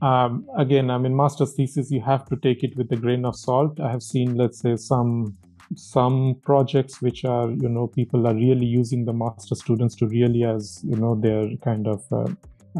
um, 0.00 0.46
again 0.56 0.90
i 0.90 0.98
mean 0.98 1.16
master's 1.16 1.54
thesis 1.54 1.90
you 1.90 2.00
have 2.00 2.24
to 2.26 2.36
take 2.36 2.62
it 2.62 2.76
with 2.76 2.90
a 2.92 2.96
grain 2.96 3.24
of 3.24 3.36
salt. 3.36 3.80
I 3.80 3.90
have 3.90 4.02
seen 4.02 4.36
let's 4.36 4.60
say 4.60 4.76
some 4.76 5.36
some 5.76 6.36
projects 6.42 7.02
which 7.02 7.24
are 7.24 7.50
you 7.50 7.68
know 7.68 7.86
people 7.86 8.26
are 8.26 8.34
really 8.34 8.66
using 8.66 9.04
the 9.04 9.12
master 9.12 9.54
students 9.54 9.94
to 9.96 10.06
really 10.06 10.44
as 10.44 10.80
you 10.84 10.96
know 10.96 11.14
their 11.14 11.48
kind 11.62 11.86
of 11.86 12.04
uh, 12.10 12.32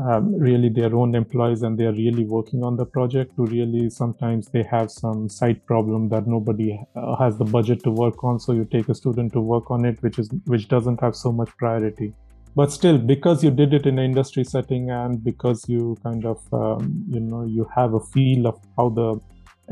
um, 0.07 0.35
really 0.39 0.69
their 0.69 0.95
own 0.95 1.15
employees 1.15 1.63
and 1.63 1.79
they're 1.79 1.93
really 1.93 2.25
working 2.25 2.63
on 2.63 2.77
the 2.77 2.87
project 2.87 3.35
to 3.37 3.47
really 3.47 3.91
sometimes 3.91 4.49
they 4.49 4.63
have 4.63 4.91
some 4.91 5.29
side 5.29 5.65
problem 5.67 6.09
that 6.11 6.27
nobody 6.27 6.81
uh, 6.95 7.17
has 7.17 7.39
the 7.39 7.45
budget 7.45 7.83
to 7.85 7.91
work 7.91 8.23
on. 8.23 8.39
So 8.39 8.53
you 8.53 8.65
take 8.65 8.89
a 8.89 8.95
student 8.95 9.33
to 9.33 9.41
work 9.41 9.71
on 9.71 9.85
it 9.85 10.03
which 10.03 10.19
is 10.19 10.31
which 10.45 10.69
doesn't 10.69 11.01
have 11.01 11.17
so 11.17 11.33
much 11.33 11.51
priority. 11.57 12.13
But 12.55 12.73
still 12.73 12.99
because 12.99 13.45
you 13.45 13.51
did 13.51 13.75
it 13.75 13.87
in 13.87 13.99
an 13.99 14.05
industry 14.05 14.45
setting 14.45 14.91
and 14.91 15.23
because 15.23 15.69
you 15.69 15.97
kind 16.03 16.25
of 16.25 16.41
um, 16.53 17.05
you 17.09 17.21
know 17.21 17.45
you 17.45 17.69
have 17.75 17.95
a 17.95 18.01
feel 18.01 18.47
of 18.47 18.61
how 18.77 18.89
the 18.91 19.21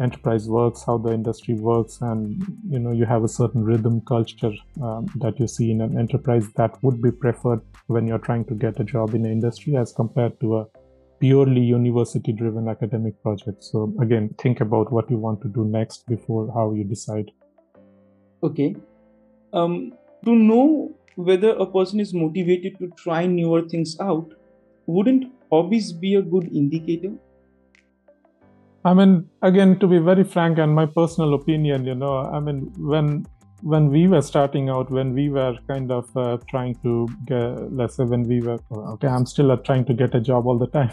enterprise 0.00 0.48
works, 0.48 0.84
how 0.84 0.98
the 0.98 1.12
industry 1.12 1.54
works, 1.54 1.98
and 2.00 2.42
you 2.68 2.78
know 2.78 2.92
you 2.92 3.04
have 3.04 3.24
a 3.24 3.28
certain 3.28 3.64
rhythm 3.64 4.00
culture 4.02 4.52
um, 4.82 5.06
that 5.16 5.38
you 5.40 5.46
see 5.46 5.70
in 5.70 5.80
an 5.80 5.98
enterprise 5.98 6.48
that 6.56 6.82
would 6.82 7.00
be 7.02 7.10
preferred 7.10 7.60
when 7.86 8.06
you're 8.06 8.18
trying 8.18 8.44
to 8.46 8.54
get 8.54 8.80
a 8.80 8.84
job 8.84 9.14
in 9.14 9.22
the 9.22 9.30
industry 9.30 9.76
as 9.76 9.92
compared 9.92 10.38
to 10.40 10.58
a 10.58 10.66
purely 11.20 11.60
university 11.60 12.32
driven 12.32 12.68
academic 12.68 13.20
project. 13.22 13.64
So 13.64 13.92
again, 14.00 14.34
think 14.38 14.60
about 14.60 14.92
what 14.92 15.10
you 15.10 15.16
want 15.16 15.40
to 15.42 15.48
do 15.48 15.64
next 15.64 16.06
before 16.06 16.50
how 16.52 16.72
you 16.72 16.84
decide. 16.84 17.30
Okay. 18.42 18.76
Um, 19.52 19.92
to 20.24 20.34
know 20.34 20.94
whether 21.14 21.50
a 21.50 21.66
person 21.66 22.00
is 22.00 22.12
motivated 22.12 22.78
to 22.78 22.92
try 22.96 23.26
newer 23.26 23.62
things 23.62 23.98
out, 24.00 24.34
wouldn't 24.86 25.32
hobbies 25.50 25.92
be 25.92 26.14
a 26.16 26.22
good 26.22 26.50
indicator? 26.54 27.12
I 28.86 28.94
mean, 28.94 29.28
again, 29.42 29.80
to 29.80 29.88
be 29.88 29.98
very 29.98 30.22
frank, 30.22 30.58
and 30.58 30.72
my 30.72 30.86
personal 30.86 31.34
opinion, 31.34 31.84
you 31.84 31.96
know, 31.96 32.18
I 32.18 32.38
mean, 32.38 32.72
when 32.78 33.26
when 33.62 33.88
we 33.88 34.06
were 34.06 34.22
starting 34.22 34.68
out, 34.68 34.92
when 34.92 35.12
we 35.12 35.28
were 35.28 35.56
kind 35.66 35.90
of 35.90 36.16
uh, 36.16 36.36
trying 36.48 36.76
to 36.84 37.08
get, 37.24 37.72
let's 37.72 37.96
say, 37.96 38.04
when 38.04 38.22
we 38.28 38.40
were, 38.40 38.58
okay, 38.92 39.08
I'm 39.08 39.26
still 39.26 39.50
uh, 39.50 39.56
trying 39.56 39.86
to 39.86 39.94
get 39.94 40.14
a 40.14 40.20
job 40.20 40.46
all 40.46 40.56
the 40.56 40.68
time. 40.68 40.92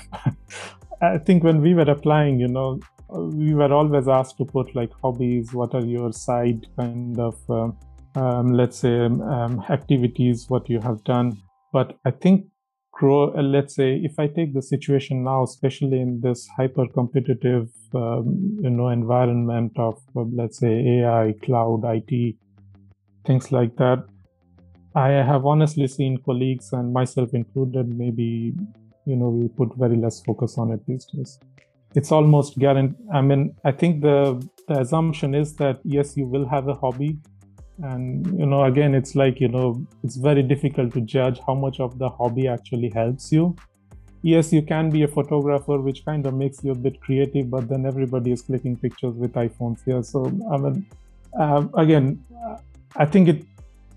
I 1.03 1.19
think 1.19 1.43
when 1.43 1.61
we 1.61 1.75
were 1.75 1.91
applying, 1.95 2.39
you 2.39 2.47
know, 2.47 2.79
we 3.09 3.53
were 3.53 3.71
always 3.71 4.07
asked 4.07 4.37
to 4.37 4.45
put 4.45 4.75
like 4.75 4.91
hobbies, 5.03 5.53
what 5.53 5.75
are 5.75 5.85
your 5.85 6.11
side 6.13 6.65
kind 6.79 7.19
of, 7.19 7.37
um, 7.47 7.77
um, 8.15 8.53
let's 8.53 8.77
say, 8.77 9.05
um, 9.05 9.63
activities, 9.69 10.49
what 10.49 10.67
you 10.67 10.79
have 10.79 11.03
done. 11.03 11.37
But 11.71 11.99
I 12.05 12.11
think 12.11 12.47
grow 12.93 13.33
uh, 13.33 13.41
let's 13.41 13.75
say 13.75 13.95
if 14.09 14.19
i 14.19 14.27
take 14.27 14.53
the 14.53 14.61
situation 14.61 15.23
now 15.23 15.43
especially 15.43 15.99
in 15.99 16.21
this 16.21 16.47
hyper 16.55 16.87
competitive 16.87 17.67
um, 17.95 18.57
you 18.61 18.69
know 18.69 18.89
environment 18.89 19.71
of 19.77 19.99
uh, 20.15 20.21
let's 20.39 20.59
say 20.59 20.73
ai 20.95 21.33
cloud 21.43 21.81
it 21.85 22.35
things 23.25 23.51
like 23.51 23.75
that 23.77 24.05
i 24.95 25.09
have 25.31 25.45
honestly 25.45 25.87
seen 25.87 26.17
colleagues 26.29 26.71
and 26.71 26.93
myself 26.93 27.33
included 27.33 27.87
maybe 28.03 28.53
you 29.05 29.15
know 29.15 29.29
we 29.29 29.47
put 29.47 29.75
very 29.75 29.97
less 29.97 30.21
focus 30.21 30.57
on 30.57 30.71
it 30.71 30.85
these 30.87 31.05
days. 31.05 31.39
It's 31.95 32.11
almost 32.11 32.57
guaranteed 32.57 33.07
i 33.13 33.21
mean 33.21 33.55
i 33.63 33.71
think 33.71 34.01
the 34.01 34.17
the 34.67 34.79
assumption 34.79 35.35
is 35.35 35.55
that 35.57 35.79
yes 35.83 36.17
you 36.17 36.25
will 36.25 36.47
have 36.47 36.67
a 36.67 36.73
hobby 36.73 37.17
and 37.81 38.27
you 38.39 38.45
know 38.45 38.63
again 38.63 38.93
it's 38.93 39.15
like 39.15 39.39
you 39.39 39.47
know 39.47 39.85
it's 40.03 40.15
very 40.15 40.43
difficult 40.43 40.93
to 40.93 41.01
judge 41.01 41.39
how 41.47 41.53
much 41.53 41.79
of 41.79 41.97
the 41.97 42.09
hobby 42.09 42.47
actually 42.47 42.89
helps 42.89 43.31
you. 43.31 43.55
Yes 44.21 44.53
you 44.53 44.61
can 44.61 44.89
be 44.89 45.03
a 45.03 45.07
photographer 45.07 45.81
which 45.81 46.05
kind 46.05 46.25
of 46.25 46.33
makes 46.33 46.63
you 46.63 46.71
a 46.71 46.75
bit 46.75 47.01
creative 47.01 47.49
but 47.49 47.67
then 47.67 47.85
everybody 47.85 48.31
is 48.31 48.41
clicking 48.41 48.77
pictures 48.77 49.15
with 49.15 49.33
iphones 49.33 49.81
yeah 49.85 49.99
so 50.01 50.25
i 50.49 50.57
mean 50.57 50.85
uh, 51.37 51.65
again 51.75 52.23
i 52.95 53.05
think 53.05 53.27
it 53.27 53.43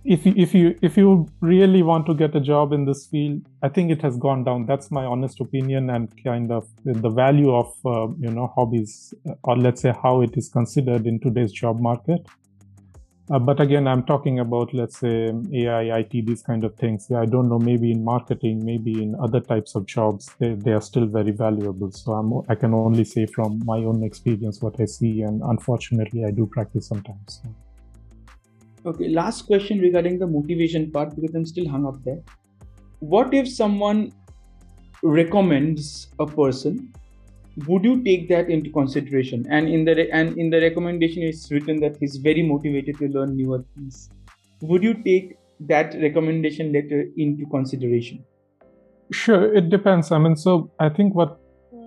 if 0.07 0.25
you, 0.25 0.35
if 0.37 0.55
you 0.55 0.75
if 0.83 0.97
you 0.97 1.29
really 1.41 1.83
want 1.83 2.07
to 2.07 2.15
get 2.15 2.35
a 2.37 2.41
job 2.41 2.73
in 2.73 2.85
this 2.85 3.07
field 3.07 3.43
i 3.63 3.69
think 3.69 3.91
it 3.91 4.01
has 4.03 4.17
gone 4.17 4.45
down. 4.45 4.67
That's 4.67 4.91
my 4.91 5.05
honest 5.05 5.41
opinion 5.41 5.91
and 5.91 6.09
kind 6.23 6.53
of 6.53 6.69
the 6.85 7.11
value 7.11 7.53
of 7.53 7.73
uh, 7.85 8.09
you 8.19 8.31
know 8.31 8.53
hobbies 8.55 9.13
or 9.43 9.57
let's 9.57 9.83
say 9.83 9.93
how 10.03 10.23
it 10.23 10.37
is 10.37 10.49
considered 10.49 11.07
in 11.07 11.21
today's 11.21 11.53
job 11.53 11.81
market 11.81 12.27
uh, 13.29 13.39
but 13.41 13.61
again, 13.61 13.89
I'm 13.89 14.05
talking 14.05 14.39
about, 14.39 14.73
let's 14.73 14.99
say, 14.99 15.33
AI, 15.53 15.99
IT, 15.99 16.27
these 16.27 16.43
kind 16.43 16.63
of 16.63 16.77
things. 16.77 17.09
Yeah, 17.11 17.21
I 17.21 17.27
don't 17.27 17.49
know, 17.49 17.59
maybe 17.59 17.91
in 17.91 18.05
marketing, 18.05 18.65
maybe 18.65 19.03
in 19.03 19.17
other 19.17 19.41
types 19.41 19.75
of 19.75 19.85
jobs, 19.87 20.31
they, 20.39 20.55
they 20.55 20.73
are 20.73 20.81
still 20.81 21.07
very 21.07 21.33
valuable. 21.33 21.91
So 21.91 22.13
I'm, 22.13 22.33
I 22.49 22.55
can 22.55 22.73
only 22.73 23.05
say 23.05 23.27
from 23.27 23.61
my 23.65 23.79
own 23.79 24.05
experience 24.05 24.63
what 24.63 24.81
I 24.81 24.85
see. 24.85 25.23
And 25.23 25.43
unfortunately, 25.43 26.25
I 26.25 26.31
do 26.31 26.47
practice 26.47 26.87
sometimes. 26.87 27.41
So. 27.43 28.91
Okay, 28.91 29.09
last 29.09 29.43
question 29.43 29.81
regarding 29.81 30.21
the 30.21 30.27
motivation 30.29 30.93
part, 30.93 31.17
because 31.17 31.35
I'm 31.35 31.47
still 31.47 31.69
hung 31.69 31.85
up 31.85 32.03
there. 32.05 32.23
What 33.01 33.35
if 33.35 33.49
someone 33.49 34.13
recommends 35.03 36.09
a 36.21 36.27
person 36.27 36.93
would 37.67 37.85
you 37.85 38.03
take 38.05 38.29
that 38.29 38.51
into 38.51 38.71
consideration? 38.71 39.47
And 39.49 39.69
in 39.69 39.85
the 39.85 39.95
re- 39.95 40.11
and 40.11 40.37
in 40.37 40.51
the 40.51 40.61
recommendation 40.61 41.23
it's 41.23 41.51
written 41.51 41.81
that 41.81 41.97
he's 41.99 42.17
very 42.17 42.43
motivated 42.43 42.99
to 42.99 43.09
learn 43.09 43.37
newer 43.37 43.65
things. 43.75 44.11
Would 44.61 44.83
you 44.83 45.03
take 45.03 45.37
that 45.61 45.95
recommendation 45.95 46.73
letter 46.73 47.07
into 47.17 47.47
consideration? 47.47 48.25
Sure 49.11 49.55
it 49.55 49.71
depends. 49.71 50.13
I 50.13 50.19
mean 50.19 50.37
so 50.37 50.71
i 50.79 50.89
think 50.89 51.15
what 51.15 51.41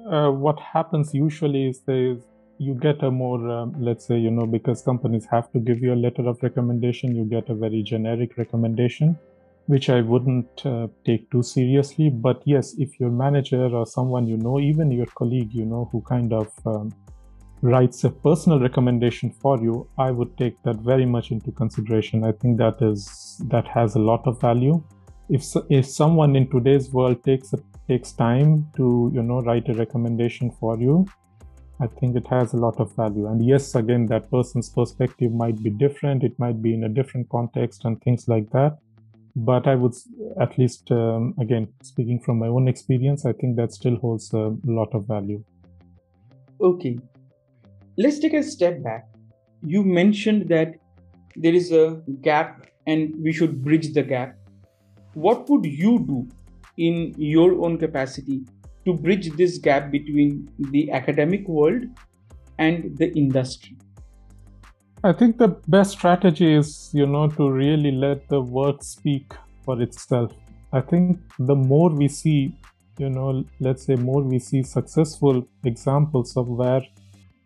uh, 0.10 0.32
what 0.32 0.60
happens 0.60 1.14
usually 1.14 1.68
is 1.70 1.82
is 1.88 2.24
you 2.58 2.74
get 2.74 3.02
a 3.04 3.12
more 3.12 3.50
um, 3.50 3.76
let's 3.80 4.06
say 4.06 4.18
you 4.18 4.32
know 4.32 4.46
because 4.46 4.82
companies 4.82 5.26
have 5.32 5.52
to 5.52 5.60
give 5.60 5.82
you 5.82 5.94
a 5.94 6.00
letter 6.06 6.28
of 6.28 6.42
recommendation 6.42 7.16
you 7.16 7.26
get 7.26 7.48
a 7.50 7.56
very 7.56 7.84
generic 7.84 8.38
recommendation 8.38 9.18
which 9.70 9.88
I 9.88 10.02
wouldn't 10.02 10.66
uh, 10.66 10.88
take 11.06 11.30
too 11.30 11.44
seriously. 11.44 12.10
But 12.10 12.42
yes, 12.44 12.74
if 12.80 13.00
your 13.00 13.12
manager 13.12 13.68
or 13.68 13.86
someone 13.86 14.26
you 14.26 14.36
know, 14.36 14.60
even 14.60 14.90
your 14.92 15.06
colleague, 15.06 15.54
you 15.54 15.64
know, 15.64 15.88
who 15.92 16.02
kind 16.02 16.34
of 16.34 16.52
um, 16.66 16.92
writes 17.62 18.04
a 18.04 18.10
personal 18.10 18.60
recommendation 18.60 19.30
for 19.30 19.62
you, 19.62 19.88
I 20.00 20.10
would 20.10 20.36
take 20.40 20.60
that 20.64 20.78
very 20.78 21.06
much 21.06 21.30
into 21.30 21.52
consideration. 21.52 22.24
I 22.24 22.32
think 22.32 22.58
that 22.58 22.82
is 22.82 23.44
that 23.52 23.68
has 23.68 23.94
a 23.94 24.00
lot 24.00 24.26
of 24.26 24.42
value. 24.42 24.84
If 25.30 25.46
if 25.70 25.86
someone 25.86 26.36
in 26.36 26.50
today's 26.50 26.90
world 26.90 27.24
takes 27.24 27.54
takes 27.88 28.12
time 28.14 28.66
to 28.76 29.12
you 29.14 29.22
know 29.22 29.42
write 29.42 29.70
a 29.70 29.76
recommendation 29.76 30.50
for 30.60 30.80
you, 30.80 31.06
I 31.80 31.86
think 31.86 32.16
it 32.16 32.26
has 32.26 32.54
a 32.54 32.58
lot 32.58 32.80
of 32.80 32.96
value. 32.96 33.28
And 33.28 33.46
yes, 33.46 33.76
again, 33.76 34.08
that 34.08 34.32
person's 34.32 34.70
perspective 34.70 35.32
might 35.32 35.62
be 35.62 35.70
different. 35.70 36.24
It 36.24 36.40
might 36.40 36.60
be 36.60 36.74
in 36.74 36.86
a 36.86 36.90
different 36.90 37.30
context 37.30 37.86
and 37.86 38.02
things 38.02 38.28
like 38.28 38.50
that 38.50 38.80
but 39.46 39.68
I 39.68 39.76
would 39.76 39.94
at 40.42 40.58
least, 40.58 40.92
um, 40.92 41.34
again, 41.40 41.68
speaking 41.82 42.20
from 42.20 42.40
my 42.40 42.48
own 42.48 42.68
experience, 42.68 43.26
I 43.26 43.34
think 43.34 43.56
that 43.56 43.72
still 43.72 43.96
holds 43.98 44.34
a 44.34 44.56
lot 44.66 44.94
of 44.94 45.08
value. 45.08 45.44
Okay. 46.62 47.00
Let's 47.98 48.20
take 48.20 48.34
a 48.34 48.44
step 48.44 48.84
back. 48.84 49.08
You 49.64 49.84
mentioned 49.84 50.50
that 50.50 50.76
there 51.36 51.54
is 51.54 51.72
a 51.72 52.02
gap 52.22 52.68
and 52.86 53.14
we 53.22 53.32
should 53.32 53.64
bridge 53.64 53.94
the 53.94 54.04
gap. 54.04 54.36
What 55.14 55.50
would 55.50 55.66
you 55.66 56.00
do 56.00 56.28
in 56.78 57.14
your 57.18 57.64
own 57.64 57.78
capacity 57.78 58.42
to 58.86 58.94
bridge 58.94 59.32
this 59.32 59.58
gap 59.58 59.92
between 59.92 60.50
the 60.72 60.92
academic 60.92 61.48
world 61.48 61.84
and 62.58 62.98
the 62.98 63.12
industry? 63.18 63.78
I 65.02 65.14
think 65.14 65.38
the 65.38 65.48
best 65.48 65.92
strategy 65.92 66.54
is, 66.54 66.90
you 66.94 67.06
know, 67.06 67.30
to 67.30 67.50
really 67.50 67.92
let 67.92 68.28
the 68.28 68.42
work 68.42 68.84
speak 68.84 69.34
for 69.64 69.82
itself. 69.82 70.34
I 70.74 70.82
think 70.82 71.20
the 71.40 71.56
more 71.56 71.90
we 71.90 72.10
see, 72.10 72.54
you 72.98 73.10
know, 73.10 73.46
let's 73.62 73.86
say 73.86 73.96
more 73.96 74.22
we 74.22 74.40
see 74.40 74.62
successful 74.62 75.48
examples 75.64 76.36
of 76.36 76.50
where 76.50 76.82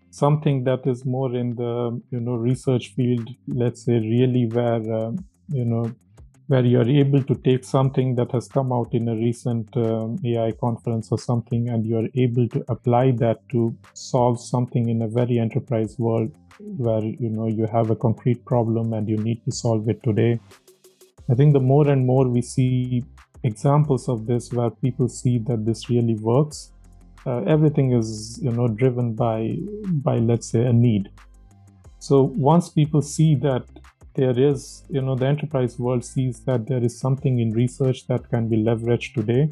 something 0.10 0.64
that 0.64 0.88
is 0.88 1.06
more 1.06 1.36
in 1.36 1.56
the, 1.56 2.02
you 2.10 2.20
know, 2.20 2.36
research 2.36 2.96
field, 2.96 3.30
let's 3.48 3.86
say 3.86 4.00
really 4.00 4.48
where, 4.48 4.82
uh, 4.92 5.12
you 5.50 5.66
know, 5.66 5.94
where 6.54 6.66
you're 6.66 6.90
able 7.04 7.24
to 7.24 7.36
take 7.46 7.64
something 7.64 8.14
that 8.14 8.32
has 8.32 8.48
come 8.48 8.72
out 8.72 8.94
in 8.94 9.08
a 9.10 9.16
recent 9.16 9.76
um, 9.76 10.20
AI 10.24 10.52
conference 10.52 11.08
or 11.12 11.18
something, 11.18 11.70
and 11.70 11.84
you're 11.84 12.10
able 12.14 12.48
to 12.50 12.64
apply 12.68 13.10
that 13.24 13.40
to 13.50 13.76
solve 13.94 14.40
something 14.40 14.90
in 14.90 15.02
a 15.02 15.08
very 15.08 15.40
enterprise 15.40 15.98
world 15.98 16.32
where 16.60 17.02
you 17.02 17.30
know 17.30 17.48
you 17.48 17.66
have 17.66 17.90
a 17.90 17.96
concrete 17.96 18.46
problem 18.46 18.94
and 18.94 19.10
you 19.10 19.18
need 19.18 19.44
to 19.46 19.52
solve 19.52 19.90
it 19.90 20.04
today. 20.04 20.40
I 21.32 21.34
think 21.34 21.54
the 21.54 21.66
more 21.72 21.88
and 21.88 22.06
more 22.06 22.28
we 22.28 22.44
see 22.44 23.04
examples 23.44 24.08
of 24.08 24.28
this 24.28 24.54
where 24.54 24.70
people 24.70 25.10
see 25.10 25.40
that 25.48 25.66
this 25.66 25.90
really 25.90 26.16
works, 26.16 26.72
uh, 27.26 27.40
everything 27.56 27.94
is 27.94 28.40
you 28.44 28.52
know 28.52 28.68
driven 28.68 29.14
by 29.16 29.58
by 30.10 30.18
let's 30.18 30.52
say 30.52 30.66
a 30.66 30.74
need. 30.74 31.10
So 31.98 32.22
once 32.22 32.70
people 32.70 33.02
see 33.02 33.34
that 33.48 33.64
there 34.16 34.38
is, 34.38 34.84
you 34.90 35.02
know, 35.02 35.16
the 35.16 35.26
enterprise 35.26 35.80
world 35.80 36.06
sees 36.06 36.40
that 36.42 36.68
there 36.68 36.84
is 36.84 37.00
something 37.00 37.40
in 37.40 37.52
research 37.52 38.06
that 38.08 38.30
can 38.30 38.48
be 38.48 38.58
leveraged 38.58 39.14
today. 39.14 39.50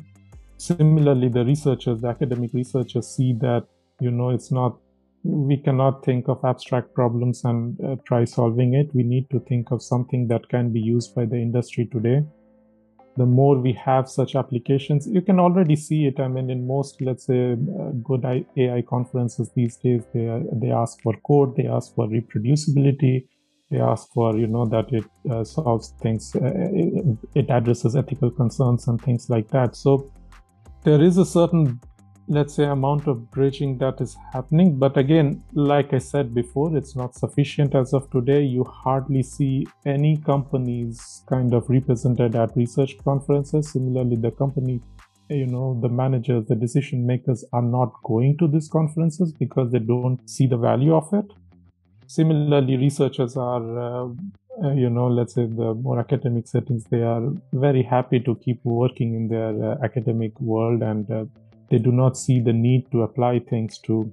Similarly, 0.58 1.30
the 1.30 1.44
researchers, 1.44 2.02
the 2.02 2.08
academic 2.08 2.54
researchers 2.54 3.08
see 3.08 3.34
that, 3.42 3.66
you 4.00 4.12
know, 4.12 4.30
it's 4.30 4.52
not, 4.52 4.78
we 5.24 5.58
cannot 5.58 6.06
think 6.06 6.28
of 6.28 6.44
abstract 6.46 6.94
problems 6.94 7.44
and 7.44 7.80
uh, 7.82 7.96
try 8.06 8.26
solving 8.26 8.76
it. 8.76 8.94
We 8.94 9.04
need 9.04 9.30
to 9.32 9.40
think 9.40 9.72
of 9.72 9.82
something 9.82 10.28
that 10.28 10.48
can 10.50 10.72
be 10.72 10.80
used 10.80 11.16
by 11.16 11.26
the 11.26 11.38
industry 11.38 11.88
today. 11.92 12.24
The 13.18 13.26
more 13.26 13.58
we 13.58 13.74
have 13.74 14.08
such 14.08 14.36
applications, 14.36 15.08
you 15.08 15.22
can 15.22 15.40
already 15.40 15.76
see 15.76 16.06
it. 16.06 16.20
I 16.20 16.28
mean, 16.28 16.50
in 16.50 16.66
most, 16.66 17.02
let's 17.02 17.26
say, 17.26 17.54
uh, 17.54 17.90
good 18.04 18.24
AI 18.26 18.82
conferences 18.84 19.50
these 19.56 19.78
days, 19.78 20.04
they, 20.14 20.44
they 20.54 20.72
ask 20.72 21.02
for 21.02 21.14
code, 21.28 21.56
they 21.58 21.68
ask 21.68 21.94
for 21.94 22.08
reproducibility, 22.08 23.26
they 23.72 23.80
ask 23.80 24.12
for 24.12 24.36
you 24.38 24.48
know 24.48 24.66
that 24.66 24.92
it 24.92 25.06
uh, 25.32 25.44
solves 25.44 25.94
things 26.02 26.36
uh, 26.36 26.42
it, 26.44 27.18
it, 27.36 27.50
addresses 27.50 27.96
ethical 27.96 28.30
concerns 28.30 28.88
and 28.88 29.02
things 29.02 29.30
like 29.30 29.48
that. 29.50 29.76
So 29.76 30.12
there 30.84 31.02
is 31.02 31.18
a 31.18 31.26
certain 31.26 31.80
let's 32.28 32.54
say 32.54 32.66
amount 32.66 33.08
of 33.08 33.32
bridging 33.32 33.78
that 33.80 34.00
is 34.00 34.16
happening 34.32 34.78
but 34.78 34.96
again 34.96 35.44
like 35.54 35.92
i 35.92 35.98
said 35.98 36.34
before 36.34 36.78
it's 36.78 36.96
not 36.96 37.16
sufficient 37.16 37.74
as 37.74 37.94
of 37.94 38.10
today. 38.12 38.44
You 38.44 38.64
hardly 38.64 39.24
see 39.24 39.66
any 39.86 40.18
companies 40.18 41.24
kind 41.28 41.54
of 41.54 41.70
represented 41.70 42.36
at 42.36 42.56
research 42.56 42.98
conferences. 43.04 43.72
Similarly 43.72 44.18
the 44.18 44.32
company 44.32 44.82
you 45.30 45.48
know 45.48 45.80
the 45.82 45.88
managers 45.88 46.46
the 46.48 46.56
decision 46.56 47.08
makers 47.08 47.46
are 47.54 47.62
not 47.62 47.94
going 48.04 48.38
to 48.38 48.50
these 48.50 48.68
conferences 48.68 49.32
because 49.32 49.72
they 49.72 49.80
don't 49.80 50.30
see 50.30 50.46
the 50.46 50.58
value 50.58 50.94
of 50.94 51.08
it 51.14 51.26
Similarly, 52.12 52.76
researchers 52.76 53.38
are, 53.38 53.80
uh, 53.80 54.10
uh, 54.62 54.74
you 54.74 54.90
know, 54.90 55.08
let's 55.08 55.34
say 55.34 55.46
the 55.46 55.74
more 55.74 55.98
academic 55.98 56.46
settings, 56.46 56.84
they 56.92 57.04
are 57.04 57.22
very 57.54 57.84
happy 57.84 58.20
to 58.20 58.36
keep 58.36 58.60
working 58.66 59.16
in 59.16 59.30
their 59.30 59.54
uh, 59.64 59.78
academic 59.82 60.38
world 60.42 60.82
and 60.82 61.10
uh, 61.10 61.24
they 61.70 61.78
do 61.78 61.90
not 61.90 62.18
see 62.18 62.42
the 62.42 62.52
need 62.52 62.92
to 62.92 63.04
apply 63.04 63.40
things 63.40 63.78
to 63.86 64.12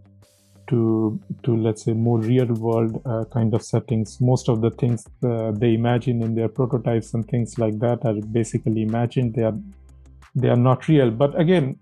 to 0.68 1.18
to 1.42 1.56
let's 1.56 1.82
say 1.86 1.92
more 1.92 2.20
real 2.20 2.46
world 2.66 3.02
uh, 3.04 3.24
kind 3.32 3.52
of 3.52 3.64
settings. 3.64 4.20
Most 4.20 4.48
of 4.48 4.60
the 4.60 4.70
things 4.70 5.04
uh, 5.24 5.50
they 5.50 5.74
imagine 5.74 6.22
in 6.22 6.36
their 6.36 6.48
prototypes 6.48 7.14
and 7.14 7.26
things 7.26 7.58
like 7.58 7.80
that 7.80 8.04
are 8.04 8.14
basically 8.30 8.82
imagined. 8.82 9.34
They 9.34 9.42
are 9.42 9.58
they 10.36 10.50
are 10.50 10.62
not 10.70 10.86
real. 10.86 11.10
But 11.10 11.40
again 11.40 11.80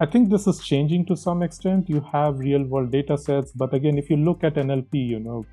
I 0.00 0.06
think 0.06 0.30
this 0.30 0.46
is 0.46 0.60
changing 0.60 1.06
to 1.06 1.16
some 1.16 1.42
extent. 1.42 1.88
You 1.90 2.00
have 2.12 2.38
real 2.38 2.62
world 2.62 2.92
data 2.92 3.18
sets, 3.18 3.50
but 3.50 3.74
again, 3.74 3.98
if 3.98 4.08
you 4.08 4.16
look 4.16 4.44
at 4.44 4.54
NLP, 4.54 4.94
you 4.94 5.18
know, 5.18 5.44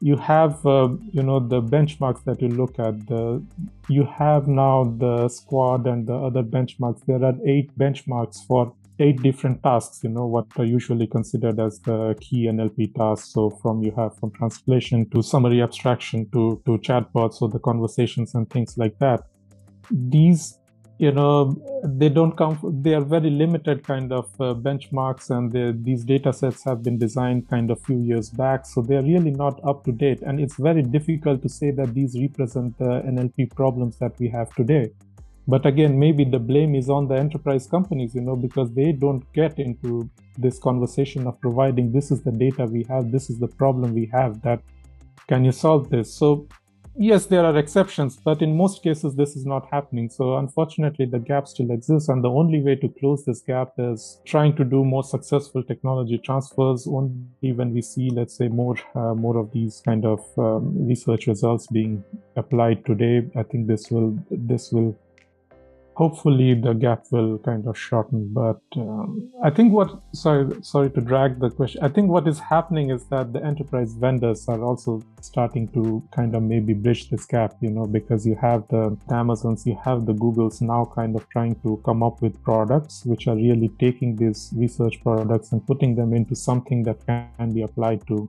you 0.00 0.16
have 0.16 0.64
uh, 0.64 0.88
you 1.12 1.22
know 1.22 1.38
the 1.38 1.62
benchmarks 1.62 2.24
that 2.24 2.40
you 2.40 2.48
look 2.48 2.78
at 2.78 3.06
the 3.06 3.42
you 3.88 4.04
have 4.04 4.48
now 4.48 4.84
the 4.84 5.28
squad 5.28 5.86
and 5.86 6.06
the 6.06 6.14
other 6.14 6.42
benchmarks. 6.42 7.04
There 7.06 7.22
are 7.22 7.34
eight 7.46 7.76
benchmarks 7.78 8.44
for 8.46 8.74
eight 8.98 9.22
different 9.22 9.62
tasks 9.62 10.00
you 10.04 10.10
know 10.10 10.26
what 10.26 10.46
are 10.58 10.64
usually 10.64 11.06
considered 11.06 11.58
as 11.58 11.78
the 11.80 12.14
key 12.20 12.46
nlp 12.46 12.94
tasks. 12.94 13.32
So 13.32 13.50
from 13.50 13.82
you 13.82 13.92
have 13.96 14.16
from 14.16 14.30
translation 14.32 15.08
to 15.10 15.22
summary 15.22 15.62
abstraction 15.62 16.28
to 16.30 16.62
to 16.64 16.78
chatbots 16.78 17.34
so 17.34 17.48
the 17.48 17.58
conversations 17.58 18.34
and 18.34 18.48
things 18.48 18.78
like 18.78 18.98
that. 19.00 19.24
These 19.90 20.59
you 21.00 21.10
know 21.10 21.56
they 21.82 22.10
don't 22.10 22.36
come 22.36 22.56
they 22.84 22.92
are 22.92 23.06
very 23.12 23.30
limited 23.30 23.82
kind 23.82 24.12
of 24.12 24.26
uh, 24.38 24.52
benchmarks 24.66 25.30
and 25.36 25.50
these 25.82 26.04
data 26.04 26.30
sets 26.30 26.62
have 26.62 26.82
been 26.82 26.98
designed 26.98 27.48
kind 27.48 27.70
of 27.70 27.80
few 27.80 28.00
years 28.00 28.28
back. 28.28 28.66
So 28.66 28.82
they're 28.82 29.02
really 29.02 29.30
not 29.30 29.58
up 29.64 29.82
to 29.86 29.92
date. 29.92 30.20
And 30.20 30.38
it's 30.38 30.56
very 30.56 30.82
difficult 30.82 31.40
to 31.40 31.48
say 31.48 31.70
that 31.70 31.94
these 31.94 32.20
represent 32.20 32.76
the 32.78 32.92
nlp 33.14 33.56
problems 33.56 33.96
that 33.96 34.12
we 34.18 34.28
have 34.28 34.54
today. 34.54 34.90
But 35.48 35.64
again 35.64 35.98
maybe 35.98 36.24
the 36.24 36.38
blame 36.38 36.74
is 36.74 36.90
on 36.90 37.08
the 37.08 37.16
enterprise 37.16 37.66
companies 37.66 38.14
you 38.14 38.20
know 38.20 38.36
because 38.36 38.70
they 38.72 38.92
don't 38.92 39.24
get 39.32 39.58
into 39.58 40.10
this 40.36 40.58
conversation 40.58 41.26
of 41.26 41.40
providing 41.40 41.92
this 41.92 42.10
is 42.10 42.20
the 42.22 42.32
data 42.32 42.66
we 42.66 42.84
have. 42.90 43.10
This 43.10 43.30
is 43.30 43.38
the 43.38 43.52
problem 43.62 43.94
we 43.94 44.06
have 44.12 44.42
that 44.42 44.60
can 45.28 45.44
you 45.46 45.52
solve 45.52 45.88
this? 45.88 46.12
So 46.12 46.46
yes, 47.00 47.26
there 47.26 47.44
are 47.44 47.56
exceptions, 47.56 48.18
but 48.18 48.42
in 48.42 48.56
most 48.56 48.82
cases, 48.82 49.16
this 49.16 49.34
is 49.34 49.46
not 49.46 49.66
happening. 49.72 50.10
So, 50.10 50.36
unfortunately, 50.36 51.06
the 51.06 51.18
gap 51.18 51.48
still 51.48 51.70
exists. 51.70 52.08
And 52.08 52.22
the 52.22 52.30
only 52.30 52.60
way 52.60 52.76
to 52.76 52.88
close 53.00 53.24
this 53.24 53.40
gap 53.40 53.72
is 53.78 54.20
trying 54.26 54.54
to 54.56 54.64
do 54.64 54.84
more 54.84 55.02
successful 55.02 55.62
technology 55.64 56.18
transfers 56.18 56.86
only 56.86 57.52
when 57.52 57.72
we 57.72 57.82
see, 57.82 58.10
let's 58.10 58.36
say, 58.36 58.48
more, 58.48 58.76
uh, 58.94 59.14
more 59.14 59.38
of 59.38 59.50
these 59.52 59.80
kind 59.84 60.04
of 60.04 60.20
um, 60.38 60.86
research 60.86 61.26
results 61.26 61.66
being 61.68 62.04
applied 62.36 62.84
today. 62.84 63.26
I 63.34 63.44
think 63.44 63.66
this 63.66 63.90
will, 63.90 64.18
this 64.30 64.70
will 64.70 64.94
hopefully 66.00 66.54
the 66.54 66.72
gap 66.72 67.04
will 67.10 67.32
kind 67.38 67.66
of 67.70 67.76
shorten 67.86 68.20
but 68.32 68.60
um, 68.76 69.08
i 69.48 69.50
think 69.56 69.72
what 69.78 69.90
sorry 70.12 70.44
sorry 70.62 70.90
to 70.96 71.00
drag 71.10 71.38
the 71.44 71.50
question 71.58 71.82
i 71.88 71.90
think 71.94 72.08
what 72.14 72.26
is 72.32 72.38
happening 72.52 72.90
is 72.96 73.04
that 73.12 73.32
the 73.34 73.42
enterprise 73.50 73.92
vendors 74.04 74.48
are 74.52 74.62
also 74.68 75.02
starting 75.20 75.68
to 75.76 76.02
kind 76.18 76.34
of 76.34 76.42
maybe 76.42 76.72
bridge 76.72 77.02
this 77.10 77.26
gap 77.34 77.52
you 77.60 77.72
know 77.76 77.86
because 77.98 78.26
you 78.30 78.36
have 78.46 78.66
the 78.68 78.84
amazons 79.22 79.66
you 79.70 79.76
have 79.84 80.06
the 80.06 80.16
googles 80.24 80.62
now 80.72 80.82
kind 80.94 81.14
of 81.14 81.28
trying 81.28 81.54
to 81.64 81.80
come 81.84 82.02
up 82.08 82.22
with 82.22 82.42
products 82.50 83.04
which 83.04 83.26
are 83.26 83.36
really 83.36 83.70
taking 83.78 84.16
these 84.16 84.50
research 84.56 85.02
products 85.02 85.52
and 85.52 85.66
putting 85.66 85.94
them 86.00 86.14
into 86.14 86.34
something 86.34 86.82
that 86.82 86.98
can 87.06 87.52
be 87.52 87.62
applied 87.68 88.00
to 88.06 88.28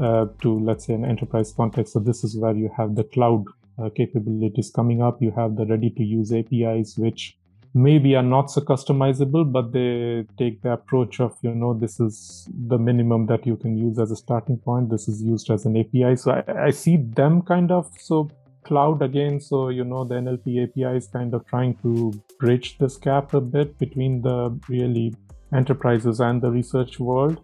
uh, 0.00 0.26
to 0.40 0.58
let's 0.60 0.86
say 0.86 0.94
an 0.94 1.04
enterprise 1.04 1.52
context. 1.52 1.92
So 1.92 1.98
this 1.98 2.24
is 2.24 2.36
where 2.36 2.54
you 2.54 2.70
have 2.76 2.94
the 2.94 3.04
cloud 3.04 3.44
uh, 3.82 3.90
capabilities 3.90 4.70
coming 4.74 5.02
up. 5.02 5.20
You 5.20 5.32
have 5.32 5.56
the 5.56 5.66
ready 5.66 5.90
to 5.90 6.02
use 6.02 6.32
APIs, 6.32 6.96
which 6.96 7.36
maybe 7.74 8.14
are 8.14 8.22
not 8.22 8.50
so 8.50 8.60
customizable, 8.60 9.50
but 9.50 9.72
they 9.72 10.26
take 10.36 10.62
the 10.62 10.72
approach 10.72 11.20
of, 11.20 11.36
you 11.42 11.54
know, 11.54 11.72
this 11.72 11.98
is 12.00 12.48
the 12.68 12.78
minimum 12.78 13.26
that 13.26 13.46
you 13.46 13.56
can 13.56 13.76
use 13.76 13.98
as 13.98 14.10
a 14.10 14.16
starting 14.16 14.58
point. 14.58 14.90
This 14.90 15.08
is 15.08 15.22
used 15.22 15.50
as 15.50 15.64
an 15.64 15.76
API. 15.76 16.16
So 16.16 16.32
I, 16.32 16.66
I 16.66 16.70
see 16.70 16.96
them 16.98 17.42
kind 17.42 17.70
of 17.70 17.90
so 17.98 18.30
cloud 18.64 19.02
again. 19.02 19.40
So, 19.40 19.70
you 19.70 19.84
know, 19.84 20.04
the 20.04 20.16
NLP 20.16 20.64
API 20.64 20.96
is 20.96 21.08
kind 21.08 21.34
of 21.34 21.46
trying 21.46 21.76
to 21.82 22.12
bridge 22.38 22.78
this 22.78 22.96
gap 22.96 23.34
a 23.34 23.40
bit 23.40 23.78
between 23.78 24.22
the 24.22 24.58
really 24.68 25.14
enterprises 25.54 26.20
and 26.20 26.42
the 26.42 26.50
research 26.50 27.00
world. 27.00 27.42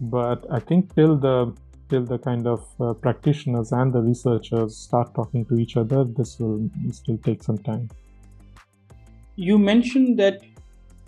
But 0.00 0.44
I 0.50 0.60
think 0.60 0.94
till 0.94 1.16
the 1.16 1.54
till 1.88 2.04
the 2.04 2.18
kind 2.18 2.46
of 2.46 2.66
uh, 2.80 2.92
practitioners 2.94 3.72
and 3.72 3.92
the 3.92 4.00
researchers 4.00 4.76
start 4.76 5.14
talking 5.14 5.44
to 5.46 5.58
each 5.58 5.76
other, 5.76 6.04
this 6.04 6.38
will 6.38 6.68
still 6.90 7.18
take 7.18 7.42
some 7.42 7.58
time. 7.58 7.88
You 9.36 9.58
mentioned 9.58 10.18
that 10.18 10.40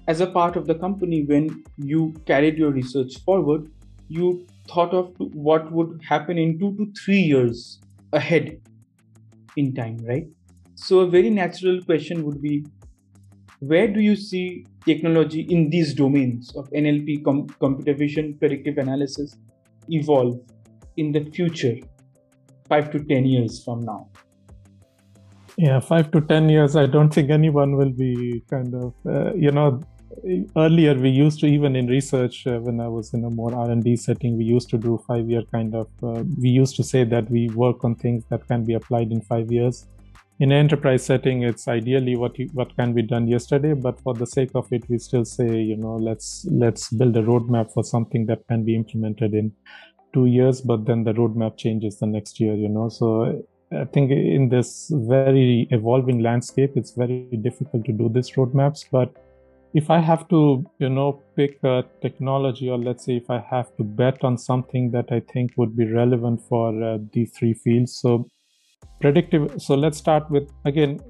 as 0.06 0.20
a 0.20 0.26
part 0.26 0.56
of 0.56 0.66
the 0.66 0.74
company, 0.74 1.24
when 1.24 1.64
you 1.76 2.14
carried 2.26 2.56
your 2.56 2.70
research 2.70 3.18
forward, 3.24 3.70
you 4.08 4.46
thought 4.68 4.92
of 4.94 5.14
what 5.18 5.70
would 5.70 6.00
happen 6.08 6.38
in 6.38 6.58
two 6.58 6.76
to 6.76 6.92
three 7.04 7.20
years 7.20 7.80
ahead 8.12 8.60
in 9.56 9.74
time, 9.74 9.98
right? 10.06 10.26
So, 10.74 11.00
a 11.00 11.06
very 11.06 11.30
natural 11.30 11.82
question 11.82 12.24
would 12.24 12.40
be 12.40 12.64
where 13.60 13.88
do 13.88 14.00
you 14.00 14.14
see 14.14 14.64
technology 14.84 15.40
in 15.40 15.68
these 15.68 15.92
domains 15.92 16.54
of 16.54 16.70
NLP, 16.70 17.24
com- 17.24 17.48
computer 17.60 17.92
vision, 17.92 18.36
predictive 18.38 18.78
analysis 18.78 19.36
evolve 19.90 20.40
in 20.98 21.12
the 21.12 21.24
future, 21.30 21.76
five 22.68 22.90
to 22.92 22.98
10 22.98 23.24
years 23.24 23.62
from 23.64 23.84
now? 23.84 24.08
Yeah, 25.56 25.80
five 25.80 26.10
to 26.12 26.20
10 26.20 26.48
years, 26.48 26.76
I 26.76 26.86
don't 26.86 27.12
think 27.12 27.30
anyone 27.30 27.76
will 27.76 27.90
be 27.90 28.42
kind 28.48 28.74
of, 28.74 28.94
uh, 29.06 29.34
you 29.34 29.50
know, 29.50 29.80
earlier 30.56 30.94
we 30.94 31.10
used 31.10 31.40
to 31.40 31.46
even 31.46 31.76
in 31.76 31.86
research 31.86 32.46
uh, 32.46 32.58
when 32.58 32.80
i 32.80 32.88
was 32.88 33.12
in 33.14 33.24
a 33.24 33.30
more 33.30 33.54
r&d 33.54 33.96
setting 33.96 34.36
we 34.36 34.44
used 34.44 34.68
to 34.68 34.78
do 34.78 34.98
five 35.06 35.28
year 35.28 35.42
kind 35.52 35.74
of 35.74 35.88
uh, 36.02 36.22
we 36.40 36.48
used 36.48 36.74
to 36.76 36.82
say 36.82 37.04
that 37.04 37.30
we 37.30 37.48
work 37.50 37.84
on 37.84 37.94
things 37.94 38.24
that 38.30 38.46
can 38.48 38.64
be 38.64 38.74
applied 38.74 39.12
in 39.12 39.20
five 39.20 39.50
years 39.52 39.86
in 40.40 40.52
an 40.52 40.58
enterprise 40.58 41.04
setting 41.04 41.42
it's 41.42 41.66
ideally 41.66 42.16
what 42.16 42.38
you, 42.38 42.48
what 42.52 42.74
can 42.76 42.92
be 42.92 43.02
done 43.02 43.26
yesterday 43.26 43.74
but 43.74 44.00
for 44.00 44.14
the 44.14 44.26
sake 44.26 44.50
of 44.54 44.66
it 44.72 44.88
we 44.88 44.98
still 44.98 45.24
say 45.24 45.56
you 45.56 45.76
know 45.76 45.96
let's 45.96 46.46
let's 46.50 46.90
build 46.90 47.16
a 47.16 47.22
roadmap 47.22 47.72
for 47.72 47.84
something 47.84 48.26
that 48.26 48.46
can 48.48 48.64
be 48.64 48.74
implemented 48.74 49.34
in 49.34 49.52
two 50.12 50.26
years, 50.26 50.60
but 50.60 50.86
then 50.86 51.04
the 51.04 51.12
roadmap 51.12 51.56
changes 51.56 51.98
the 51.98 52.06
next 52.06 52.40
year, 52.40 52.54
you 52.54 52.68
know. 52.68 52.88
So 52.88 53.44
I 53.72 53.84
think 53.84 54.10
in 54.10 54.48
this 54.48 54.90
very 54.94 55.68
evolving 55.70 56.20
landscape, 56.20 56.72
it's 56.76 56.92
very 56.92 57.24
difficult 57.42 57.84
to 57.84 57.92
do 57.92 58.08
these 58.08 58.30
roadmaps. 58.32 58.84
But 58.90 59.14
if 59.74 59.90
I 59.90 59.98
have 59.98 60.26
to, 60.28 60.64
you 60.78 60.88
know, 60.88 61.22
pick 61.36 61.62
a 61.62 61.84
technology, 62.00 62.70
or 62.70 62.78
let's 62.78 63.04
say 63.04 63.16
if 63.16 63.30
I 63.30 63.38
have 63.50 63.76
to 63.76 63.84
bet 63.84 64.24
on 64.24 64.38
something 64.38 64.90
that 64.92 65.12
I 65.12 65.20
think 65.20 65.52
would 65.56 65.76
be 65.76 65.92
relevant 65.92 66.40
for 66.48 66.82
uh, 66.82 66.98
these 67.12 67.32
three 67.32 67.52
fields, 67.52 67.92
so 67.94 68.30
predictive. 69.00 69.60
So 69.60 69.74
let's 69.74 69.98
start 69.98 70.30
with 70.30 70.50
again 70.64 71.00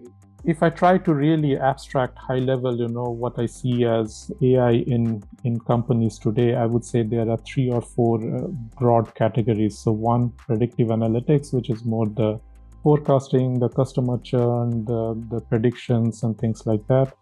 if 0.44 0.62
I 0.62 0.70
try 0.70 0.98
to 0.98 1.14
really 1.14 1.58
abstract 1.58 2.16
high 2.16 2.38
level, 2.38 2.78
you 2.78 2.88
know, 2.88 3.10
what 3.10 3.38
I 3.38 3.46
see 3.46 3.84
as 3.84 4.30
AI 4.40 4.84
in, 4.86 5.22
in 5.44 5.58
companies 5.60 6.18
today, 6.18 6.54
I 6.54 6.66
would 6.66 6.84
say 6.84 7.02
there 7.02 7.28
are 7.28 7.38
three 7.38 7.70
or 7.70 7.82
four 7.82 8.18
uh, 8.18 8.46
broad 8.78 9.14
categories. 9.14 9.78
So, 9.78 9.92
one, 9.92 10.30
predictive 10.30 10.88
analytics, 10.88 11.52
which 11.52 11.70
is 11.70 11.84
more 11.84 12.06
the 12.06 12.40
forecasting, 12.82 13.58
the 13.58 13.68
customer 13.68 14.18
churn, 14.18 14.84
the, 14.84 15.20
the 15.30 15.40
predictions, 15.40 16.22
and 16.22 16.38
things 16.38 16.66
like 16.66 16.86
that. 16.86 17.12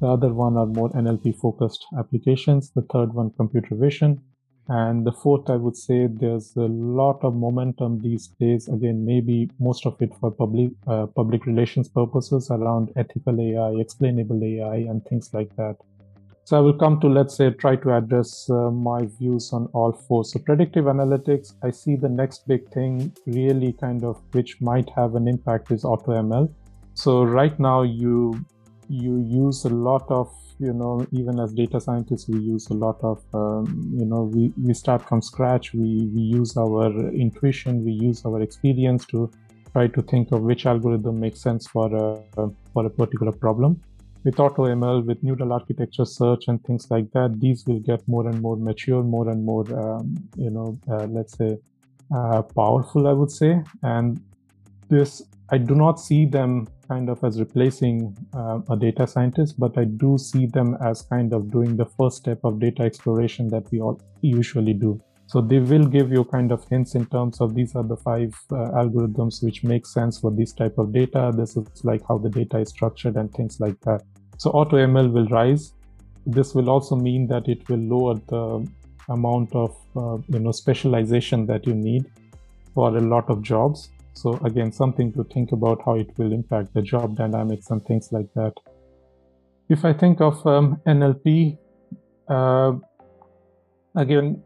The 0.00 0.08
other 0.08 0.34
one 0.34 0.56
are 0.56 0.66
more 0.66 0.90
NLP 0.90 1.38
focused 1.38 1.86
applications. 1.98 2.72
The 2.72 2.82
third 2.92 3.14
one, 3.14 3.30
computer 3.30 3.76
vision. 3.76 4.20
And 4.68 5.06
the 5.06 5.12
fourth, 5.12 5.50
I 5.50 5.56
would 5.56 5.76
say 5.76 6.06
there's 6.06 6.56
a 6.56 6.60
lot 6.60 7.22
of 7.22 7.34
momentum 7.34 8.00
these 8.00 8.28
days. 8.40 8.66
Again, 8.68 9.04
maybe 9.04 9.50
most 9.60 9.84
of 9.84 10.00
it 10.00 10.10
for 10.18 10.30
public 10.30 10.70
uh, 10.86 11.06
public 11.06 11.44
relations 11.44 11.88
purposes 11.88 12.50
around 12.50 12.90
ethical 12.96 13.38
AI, 13.38 13.78
explainable 13.78 14.42
AI, 14.42 14.76
and 14.76 15.04
things 15.04 15.34
like 15.34 15.54
that. 15.56 15.76
So 16.46 16.58
I 16.58 16.60
will 16.60 16.74
come 16.74 17.00
to 17.00 17.08
let's 17.08 17.36
say 17.36 17.50
try 17.50 17.76
to 17.76 17.96
address 17.96 18.48
uh, 18.50 18.70
my 18.70 19.06
views 19.18 19.50
on 19.52 19.66
all 19.72 19.92
four. 19.92 20.24
So 20.24 20.38
predictive 20.38 20.86
analytics, 20.86 21.54
I 21.62 21.70
see 21.70 21.96
the 21.96 22.08
next 22.08 22.46
big 22.46 22.70
thing 22.70 23.14
really 23.26 23.72
kind 23.72 24.04
of 24.04 24.20
which 24.32 24.60
might 24.60 24.90
have 24.90 25.14
an 25.14 25.26
impact 25.26 25.70
is 25.72 25.84
AutoML. 25.84 26.52
So 26.94 27.22
right 27.22 27.58
now 27.58 27.82
you 27.82 28.44
you 28.88 29.18
use 29.18 29.64
a 29.64 29.70
lot 29.70 30.10
of 30.10 30.30
you 30.58 30.72
know 30.72 31.06
even 31.12 31.40
as 31.40 31.52
data 31.52 31.80
scientists 31.80 32.28
we 32.28 32.38
use 32.38 32.68
a 32.70 32.74
lot 32.74 32.98
of 33.02 33.22
um, 33.34 33.92
you 33.92 34.04
know 34.04 34.22
we, 34.22 34.52
we 34.62 34.72
start 34.72 35.06
from 35.08 35.20
scratch 35.20 35.72
we, 35.72 36.08
we 36.14 36.22
use 36.22 36.56
our 36.56 36.90
intuition 37.12 37.84
we 37.84 37.92
use 37.92 38.24
our 38.24 38.40
experience 38.40 39.04
to 39.06 39.30
try 39.72 39.86
to 39.88 40.02
think 40.02 40.30
of 40.32 40.42
which 40.42 40.66
algorithm 40.66 41.18
makes 41.18 41.40
sense 41.40 41.66
for 41.66 41.94
a 41.96 42.48
for 42.72 42.86
a 42.86 42.90
particular 42.90 43.32
problem 43.32 43.80
with 44.24 44.36
AutoML, 44.36 45.04
with 45.04 45.22
neural 45.22 45.52
architecture 45.52 46.06
search 46.06 46.48
and 46.48 46.62
things 46.64 46.90
like 46.90 47.12
that, 47.12 47.38
these 47.40 47.64
will 47.66 47.78
get 47.80 48.06
more 48.08 48.26
and 48.26 48.40
more 48.40 48.56
mature, 48.56 49.02
more 49.02 49.28
and 49.28 49.44
more, 49.44 49.66
um, 49.78 50.16
you 50.36 50.50
know, 50.50 50.78
uh, 50.90 51.04
let's 51.04 51.36
say, 51.36 51.58
uh, 52.14 52.40
powerful, 52.42 53.06
I 53.06 53.12
would 53.12 53.30
say. 53.30 53.62
And 53.82 54.20
this, 54.88 55.22
I 55.50 55.58
do 55.58 55.74
not 55.74 56.00
see 56.00 56.24
them 56.24 56.68
kind 56.88 57.08
of 57.08 57.22
as 57.24 57.38
replacing 57.38 58.16
uh, 58.34 58.60
a 58.70 58.76
data 58.76 59.06
scientist, 59.06 59.58
but 59.58 59.76
I 59.78 59.84
do 59.84 60.18
see 60.18 60.46
them 60.46 60.76
as 60.80 61.02
kind 61.02 61.32
of 61.32 61.50
doing 61.50 61.76
the 61.76 61.86
first 61.86 62.18
step 62.18 62.40
of 62.44 62.60
data 62.60 62.82
exploration 62.82 63.48
that 63.48 63.70
we 63.70 63.80
all 63.80 64.00
usually 64.20 64.74
do. 64.74 65.00
So 65.26 65.40
they 65.40 65.58
will 65.58 65.86
give 65.86 66.12
you 66.12 66.24
kind 66.24 66.52
of 66.52 66.64
hints 66.68 66.94
in 66.94 67.06
terms 67.06 67.40
of 67.40 67.54
these 67.54 67.74
are 67.74 67.82
the 67.82 67.96
five 67.96 68.34
uh, 68.52 68.82
algorithms 68.82 69.42
which 69.42 69.64
make 69.64 69.86
sense 69.86 70.20
for 70.20 70.30
this 70.30 70.52
type 70.52 70.76
of 70.78 70.92
data. 70.92 71.32
This 71.34 71.56
is 71.56 71.66
like 71.84 72.02
how 72.06 72.18
the 72.18 72.28
data 72.28 72.58
is 72.58 72.68
structured 72.68 73.16
and 73.16 73.32
things 73.32 73.58
like 73.58 73.80
that. 73.80 74.02
So 74.36 74.52
AutoML 74.52 75.12
will 75.12 75.26
rise. 75.28 75.72
This 76.26 76.54
will 76.54 76.68
also 76.68 76.94
mean 76.96 77.26
that 77.28 77.48
it 77.48 77.68
will 77.68 77.78
lower 77.78 78.14
the 78.28 78.68
amount 79.08 79.54
of 79.54 79.76
uh, 79.96 80.18
you 80.28 80.38
know 80.38 80.52
specialization 80.52 81.46
that 81.46 81.66
you 81.66 81.74
need 81.74 82.06
for 82.74 82.96
a 82.96 83.00
lot 83.00 83.28
of 83.30 83.42
jobs. 83.42 83.90
So 84.14 84.38
again, 84.44 84.72
something 84.72 85.12
to 85.14 85.24
think 85.24 85.52
about 85.52 85.82
how 85.84 85.96
it 85.96 86.10
will 86.16 86.32
impact 86.32 86.72
the 86.72 86.82
job 86.82 87.16
dynamics 87.16 87.70
and 87.70 87.84
things 87.84 88.10
like 88.12 88.32
that. 88.34 88.54
If 89.68 89.84
I 89.84 89.92
think 89.92 90.20
of 90.20 90.46
um, 90.46 90.80
NLP, 90.86 91.58
uh, 92.28 92.72
again, 93.96 94.42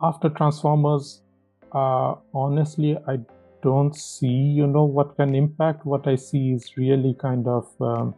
after 0.00 0.28
transformers, 0.30 1.22
uh, 1.72 2.14
honestly, 2.32 2.96
I 3.06 3.18
don't 3.62 3.94
see, 3.94 4.26
you 4.26 4.66
know, 4.66 4.84
what 4.84 5.16
can 5.16 5.34
impact. 5.34 5.84
What 5.84 6.06
I 6.06 6.16
see 6.16 6.52
is 6.52 6.76
really 6.76 7.14
kind 7.14 7.46
of, 7.46 7.68
um, 7.80 8.14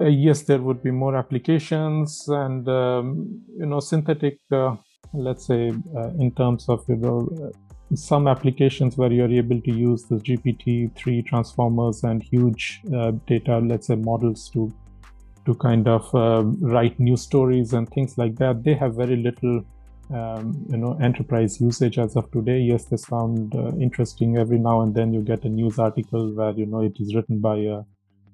uh, 0.00 0.06
yes, 0.06 0.42
there 0.42 0.60
would 0.60 0.82
be 0.82 0.90
more 0.90 1.16
applications 1.16 2.28
and, 2.28 2.68
um, 2.68 3.42
you 3.56 3.66
know, 3.66 3.80
synthetic, 3.80 4.38
uh, 4.52 4.76
let's 5.12 5.46
say, 5.46 5.72
uh, 5.96 6.08
in 6.18 6.32
terms 6.32 6.68
of, 6.68 6.84
you 6.88 6.96
know, 6.96 7.52
some 7.94 8.28
applications 8.28 8.96
where 8.96 9.12
you're 9.12 9.32
able 9.32 9.60
to 9.60 9.72
use 9.72 10.04
the 10.04 10.16
GPT-3 10.16 11.26
transformers 11.26 12.04
and 12.04 12.22
huge 12.22 12.80
uh, 12.94 13.12
data, 13.26 13.58
let's 13.58 13.86
say, 13.86 13.96
models 13.96 14.50
to 14.50 14.72
to 15.46 15.54
kind 15.54 15.88
of 15.88 16.14
uh, 16.14 16.42
write 16.60 17.00
news 17.00 17.22
stories 17.22 17.72
and 17.72 17.88
things 17.88 18.18
like 18.18 18.36
that. 18.36 18.64
They 18.64 18.74
have 18.74 18.94
very 18.94 19.16
little 19.16 19.64
um, 20.12 20.66
you 20.68 20.76
know 20.76 20.98
enterprise 21.00 21.60
usage 21.60 21.98
as 21.98 22.16
of 22.16 22.30
today. 22.30 22.60
Yes 22.60 22.84
they 22.84 22.98
sound 22.98 23.54
uh, 23.54 23.72
interesting 23.80 24.36
every 24.36 24.58
now 24.58 24.82
and 24.82 24.94
then. 24.94 25.14
You 25.14 25.22
get 25.22 25.44
a 25.44 25.48
news 25.48 25.78
article 25.78 26.34
where 26.34 26.52
you 26.52 26.66
know 26.66 26.82
it 26.82 27.00
is 27.00 27.14
written 27.14 27.40
by 27.40 27.56
a 27.56 27.82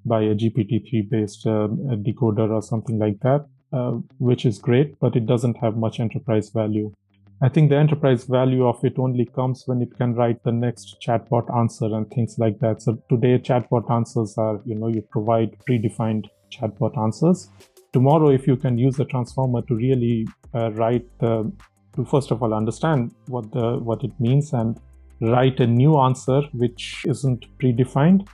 by 0.05 0.21
a 0.21 0.35
gpt-3 0.35 1.09
based 1.09 1.47
uh, 1.47 1.67
decoder 2.05 2.49
or 2.51 2.61
something 2.61 2.99
like 2.99 3.19
that 3.21 3.45
uh, 3.73 3.91
which 4.19 4.45
is 4.45 4.59
great 4.59 4.97
but 4.99 5.15
it 5.15 5.25
doesn't 5.25 5.57
have 5.57 5.75
much 5.75 5.99
enterprise 5.99 6.49
value 6.49 6.93
i 7.41 7.49
think 7.49 7.69
the 7.69 7.75
enterprise 7.75 8.23
value 8.25 8.65
of 8.65 8.83
it 8.83 8.97
only 8.97 9.25
comes 9.25 9.63
when 9.65 9.81
it 9.81 9.95
can 9.97 10.13
write 10.15 10.41
the 10.43 10.51
next 10.51 10.97
chatbot 11.05 11.53
answer 11.57 11.85
and 11.85 12.09
things 12.11 12.37
like 12.37 12.59
that. 12.59 12.81
So 12.81 12.97
today 13.09 13.37
chatbot 13.39 13.91
answers 13.91 14.37
are 14.37 14.61
you 14.65 14.75
know 14.75 14.87
you 14.87 15.01
provide 15.01 15.57
predefined 15.69 16.25
chatbot 16.51 16.97
answers. 16.97 17.49
Tomorrow 17.91 18.29
if 18.29 18.47
you 18.47 18.55
can 18.55 18.77
use 18.77 18.95
the 18.95 19.05
transformer 19.05 19.61
to 19.63 19.75
really 19.75 20.27
uh, 20.53 20.71
write 20.71 21.05
the 21.19 21.51
to 21.95 22.05
first 22.05 22.31
of 22.31 22.43
all 22.43 22.53
understand 22.53 23.13
what 23.27 23.51
the 23.51 23.79
what 23.79 24.03
it 24.03 24.11
means 24.19 24.53
and 24.53 24.79
write 25.21 25.59
a 25.59 25.67
new 25.67 25.97
answer 25.99 26.41
which 26.53 27.03
isn't 27.07 27.45
predefined 27.57 28.27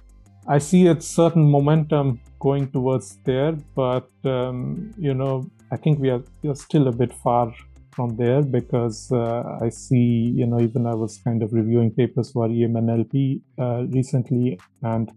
i 0.48 0.58
see 0.58 0.88
a 0.88 1.00
certain 1.00 1.44
momentum 1.44 2.20
going 2.40 2.70
towards 2.72 3.18
there 3.24 3.52
but 3.76 4.10
um, 4.26 4.92
you 4.98 5.14
know 5.14 5.46
i 5.72 5.78
think 5.78 6.00
we 6.00 6.10
are, 6.10 6.24
we 6.42 6.50
are 6.50 6.56
still 6.56 6.88
a 6.88 6.92
bit 6.92 7.14
far 7.14 7.54
from 7.92 8.16
there 8.18 8.42
because 8.42 9.12
uh, 9.12 9.58
i 9.62 9.70
see 9.70 10.34
you 10.36 10.46
know 10.46 10.60
even 10.60 10.86
i 10.86 10.94
was 10.94 11.18
kind 11.24 11.44
of 11.44 11.54
reviewing 11.54 11.92
papers 11.92 12.32
for 12.32 12.48
emnlp 12.48 13.42
uh, 13.60 13.84
recently 13.90 14.60
and 14.84 15.12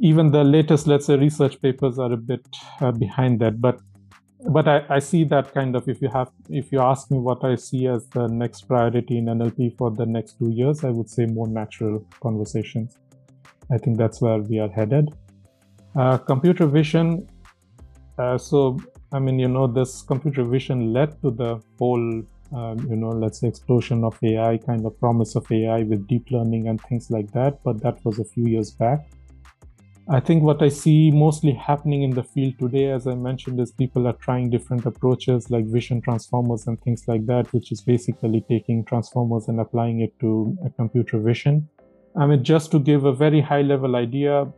even 0.00 0.30
the 0.30 0.42
latest, 0.42 0.86
let's 0.86 1.06
say, 1.06 1.16
research 1.16 1.60
papers 1.60 1.98
are 1.98 2.12
a 2.12 2.16
bit 2.16 2.44
uh, 2.80 2.90
behind 2.90 3.38
that. 3.40 3.60
But 3.60 3.80
but 4.48 4.66
I, 4.66 4.82
I 4.88 4.98
see 5.00 5.24
that 5.24 5.52
kind 5.52 5.76
of 5.76 5.86
if 5.86 6.00
you 6.00 6.08
have 6.08 6.30
if 6.48 6.72
you 6.72 6.80
ask 6.80 7.10
me 7.10 7.18
what 7.18 7.44
I 7.44 7.56
see 7.56 7.86
as 7.86 8.06
the 8.06 8.26
next 8.26 8.62
priority 8.62 9.18
in 9.18 9.26
NLP 9.26 9.76
for 9.76 9.90
the 9.90 10.06
next 10.06 10.38
two 10.38 10.50
years, 10.50 10.82
I 10.82 10.88
would 10.88 11.10
say 11.10 11.26
more 11.26 11.46
natural 11.46 12.04
conversations. 12.22 12.96
I 13.70 13.76
think 13.76 13.98
that's 13.98 14.22
where 14.22 14.38
we 14.38 14.58
are 14.58 14.70
headed. 14.70 15.10
Uh, 15.94 16.16
computer 16.16 16.66
vision. 16.66 17.28
Uh, 18.18 18.38
so 18.38 18.78
I 19.12 19.18
mean, 19.18 19.38
you 19.38 19.48
know, 19.48 19.66
this 19.66 20.02
computer 20.02 20.44
vision 20.44 20.92
led 20.92 21.20
to 21.22 21.30
the 21.30 21.60
whole, 21.78 22.22
um, 22.52 22.78
you 22.88 22.96
know, 22.96 23.08
let's 23.08 23.40
say 23.40 23.48
explosion 23.48 24.04
of 24.04 24.16
AI, 24.22 24.58
kind 24.58 24.86
of 24.86 24.98
promise 25.00 25.34
of 25.34 25.50
AI 25.50 25.82
with 25.82 26.06
deep 26.06 26.30
learning 26.30 26.68
and 26.68 26.80
things 26.82 27.10
like 27.10 27.30
that. 27.32 27.62
But 27.64 27.80
that 27.82 28.04
was 28.04 28.20
a 28.20 28.24
few 28.24 28.46
years 28.46 28.70
back. 28.70 29.08
I 30.08 30.18
think 30.18 30.42
what 30.42 30.60
I 30.62 30.68
see 30.68 31.10
mostly 31.10 31.52
happening 31.52 32.02
in 32.02 32.10
the 32.10 32.24
field 32.24 32.58
today, 32.58 32.90
as 32.90 33.06
I 33.06 33.14
mentioned, 33.14 33.60
is 33.60 33.70
people 33.70 34.08
are 34.08 34.12
trying 34.14 34.50
different 34.50 34.86
approaches 34.86 35.50
like 35.50 35.66
vision 35.66 36.00
transformers 36.00 36.66
and 36.66 36.80
things 36.82 37.06
like 37.06 37.26
that, 37.26 37.52
which 37.52 37.70
is 37.70 37.80
basically 37.80 38.44
taking 38.48 38.84
transformers 38.84 39.46
and 39.46 39.60
applying 39.60 40.00
it 40.00 40.18
to 40.20 40.56
a 40.64 40.70
computer 40.70 41.18
vision. 41.20 41.68
I 42.16 42.26
mean, 42.26 42.42
just 42.42 42.72
to 42.72 42.80
give 42.80 43.04
a 43.04 43.12
very 43.12 43.40
high 43.40 43.62
level 43.62 43.94
idea, 43.94 44.52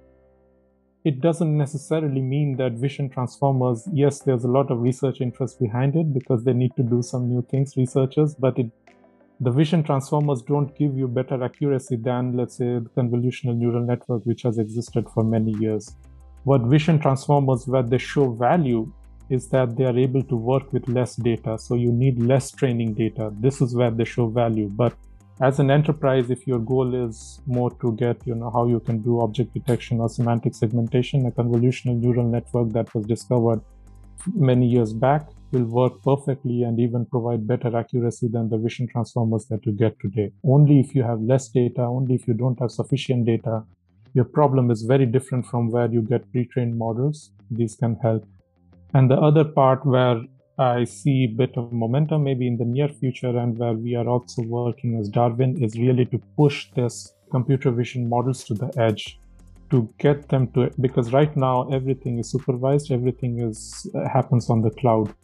it 1.04 1.20
doesn't 1.20 1.56
necessarily 1.56 2.20
mean 2.20 2.56
that 2.56 2.72
vision 2.72 3.08
transformers, 3.08 3.88
yes, 3.92 4.20
there's 4.20 4.44
a 4.44 4.48
lot 4.48 4.70
of 4.70 4.80
research 4.80 5.20
interest 5.20 5.58
behind 5.58 5.96
it 5.96 6.14
because 6.14 6.44
they 6.44 6.52
need 6.52 6.76
to 6.76 6.82
do 6.82 7.02
some 7.02 7.28
new 7.28 7.42
things, 7.50 7.76
researchers, 7.76 8.34
but 8.34 8.58
it 8.58 8.70
the 9.40 9.50
vision 9.50 9.82
transformers 9.82 10.40
don't 10.42 10.76
give 10.78 10.96
you 10.96 11.08
better 11.08 11.42
accuracy 11.42 11.96
than, 11.96 12.36
let's 12.36 12.58
say, 12.58 12.78
the 12.78 12.90
convolutional 12.96 13.56
neural 13.56 13.84
network, 13.84 14.24
which 14.24 14.42
has 14.42 14.58
existed 14.58 15.08
for 15.12 15.24
many 15.24 15.52
years. 15.58 15.96
What 16.44 16.62
vision 16.62 17.00
transformers, 17.00 17.66
where 17.66 17.82
they 17.82 17.98
show 17.98 18.30
value, 18.30 18.92
is 19.30 19.48
that 19.48 19.76
they 19.76 19.84
are 19.84 19.98
able 19.98 20.22
to 20.22 20.36
work 20.36 20.72
with 20.72 20.86
less 20.88 21.16
data. 21.16 21.58
So 21.58 21.74
you 21.74 21.90
need 21.90 22.22
less 22.22 22.52
training 22.52 22.94
data. 22.94 23.32
This 23.40 23.60
is 23.60 23.74
where 23.74 23.90
they 23.90 24.04
show 24.04 24.28
value. 24.28 24.68
But 24.68 24.94
as 25.40 25.58
an 25.58 25.70
enterprise, 25.70 26.30
if 26.30 26.46
your 26.46 26.58
goal 26.58 26.94
is 26.94 27.40
more 27.46 27.70
to 27.80 27.92
get, 27.92 28.24
you 28.26 28.34
know, 28.34 28.50
how 28.50 28.66
you 28.66 28.80
can 28.80 29.00
do 29.02 29.20
object 29.20 29.54
detection 29.54 30.00
or 30.00 30.08
semantic 30.08 30.54
segmentation, 30.54 31.26
a 31.26 31.30
convolutional 31.30 31.98
neural 31.98 32.28
network 32.28 32.70
that 32.72 32.94
was 32.94 33.06
discovered 33.06 33.60
many 34.34 34.66
years 34.66 34.92
back 34.92 35.28
will 35.50 35.64
work 35.64 36.02
perfectly 36.02 36.62
and 36.62 36.78
even 36.78 37.04
provide 37.06 37.46
better 37.46 37.76
accuracy 37.76 38.28
than 38.28 38.48
the 38.48 38.56
vision 38.56 38.86
transformers 38.86 39.46
that 39.46 39.64
you 39.66 39.72
get 39.72 39.98
today. 40.00 40.32
Only 40.44 40.80
if 40.80 40.94
you 40.94 41.02
have 41.02 41.20
less 41.20 41.48
data, 41.48 41.82
only 41.82 42.14
if 42.14 42.26
you 42.26 42.34
don't 42.34 42.58
have 42.60 42.70
sufficient 42.70 43.26
data, 43.26 43.64
your 44.14 44.24
problem 44.24 44.70
is 44.70 44.82
very 44.82 45.06
different 45.06 45.46
from 45.46 45.70
where 45.70 45.90
you 45.90 46.02
get 46.02 46.30
pre-trained 46.32 46.76
models. 46.78 47.32
These 47.50 47.76
can 47.76 47.96
help. 47.96 48.26
And 48.94 49.10
the 49.10 49.16
other 49.16 49.44
part 49.44 49.84
where 49.84 50.20
I 50.58 50.84
see 50.84 51.24
a 51.24 51.34
bit 51.36 51.56
of 51.56 51.72
momentum 51.72 52.24
maybe 52.24 52.46
in 52.46 52.56
the 52.56 52.64
near 52.64 52.88
future 52.88 53.36
and 53.38 53.56
where 53.58 53.72
we 53.72 53.94
are 53.94 54.06
also 54.06 54.42
working 54.42 54.98
as 54.98 55.08
Darwin 55.08 55.62
is 55.62 55.78
really 55.78 56.04
to 56.06 56.18
push 56.36 56.70
this 56.74 57.14
computer 57.30 57.70
vision 57.70 58.08
models 58.08 58.44
to 58.44 58.54
the 58.54 58.70
edge 58.78 59.18
to 59.70 59.88
get 59.98 60.28
them 60.28 60.48
to 60.52 60.70
because 60.80 61.12
right 61.12 61.34
now 61.34 61.66
everything 61.70 62.18
is 62.18 62.30
supervised 62.30 62.92
everything 62.92 63.38
is 63.38 63.86
happens 64.12 64.50
on 64.50 64.60
the 64.60 64.70
cloud 64.70 65.14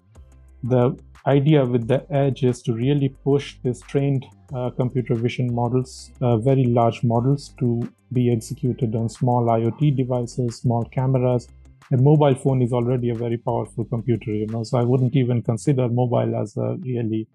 the 0.62 0.97
idea 1.26 1.64
with 1.64 1.87
the 1.89 2.05
edge 2.11 2.43
is 2.43 2.62
to 2.62 2.72
really 2.72 3.11
push 3.24 3.57
these 3.62 3.81
trained 3.83 4.26
uh, 4.55 4.70
computer 4.70 5.14
vision 5.14 5.55
models, 5.55 6.11
uh, 6.20 6.37
very 6.39 6.64
large 6.64 7.03
models, 7.05 7.55
to 7.59 7.89
be 8.12 8.33
executed 8.33 8.95
on 8.95 9.09
small 9.09 9.45
IoT 9.45 9.97
devices, 9.97 10.57
small 10.57 10.85
cameras. 10.87 11.49
A 11.91 11.97
mobile 11.97 12.34
phone 12.34 12.61
is 12.61 12.72
already 12.72 13.09
a 13.09 13.14
very 13.14 13.39
powerful 13.39 13.84
computer, 13.86 14.30
you 14.30 14.47
know, 14.49 14.62
so 14.62 14.76
I 14.76 14.82
wouldn't 14.82 15.16
even 15.16 15.41
consider 15.41 15.89
mobile 15.89 16.36
as 16.36 16.55
a 16.59 16.76
really 16.82 17.26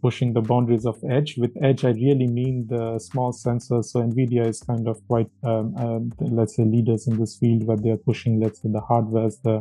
pushing 0.00 0.32
the 0.32 0.40
boundaries 0.40 0.86
of 0.86 0.96
edge. 1.04 1.36
With 1.36 1.52
edge, 1.62 1.84
I 1.84 1.90
really 1.90 2.26
mean 2.26 2.66
the 2.66 2.98
small 2.98 3.32
sensors. 3.32 3.84
So 3.86 4.00
NVIDIA 4.00 4.46
is 4.46 4.60
kind 4.60 4.88
of 4.88 5.06
quite, 5.06 5.30
um, 5.42 5.74
uh, 5.76 6.00
let's 6.38 6.56
say, 6.56 6.64
leaders 6.64 7.06
in 7.08 7.18
this 7.18 7.36
field 7.36 7.66
where 7.66 7.76
they're 7.76 7.98
pushing, 7.98 8.40
let's 8.40 8.62
say, 8.62 8.70
the 8.70 8.80
hardwares, 8.80 9.36
the 9.42 9.56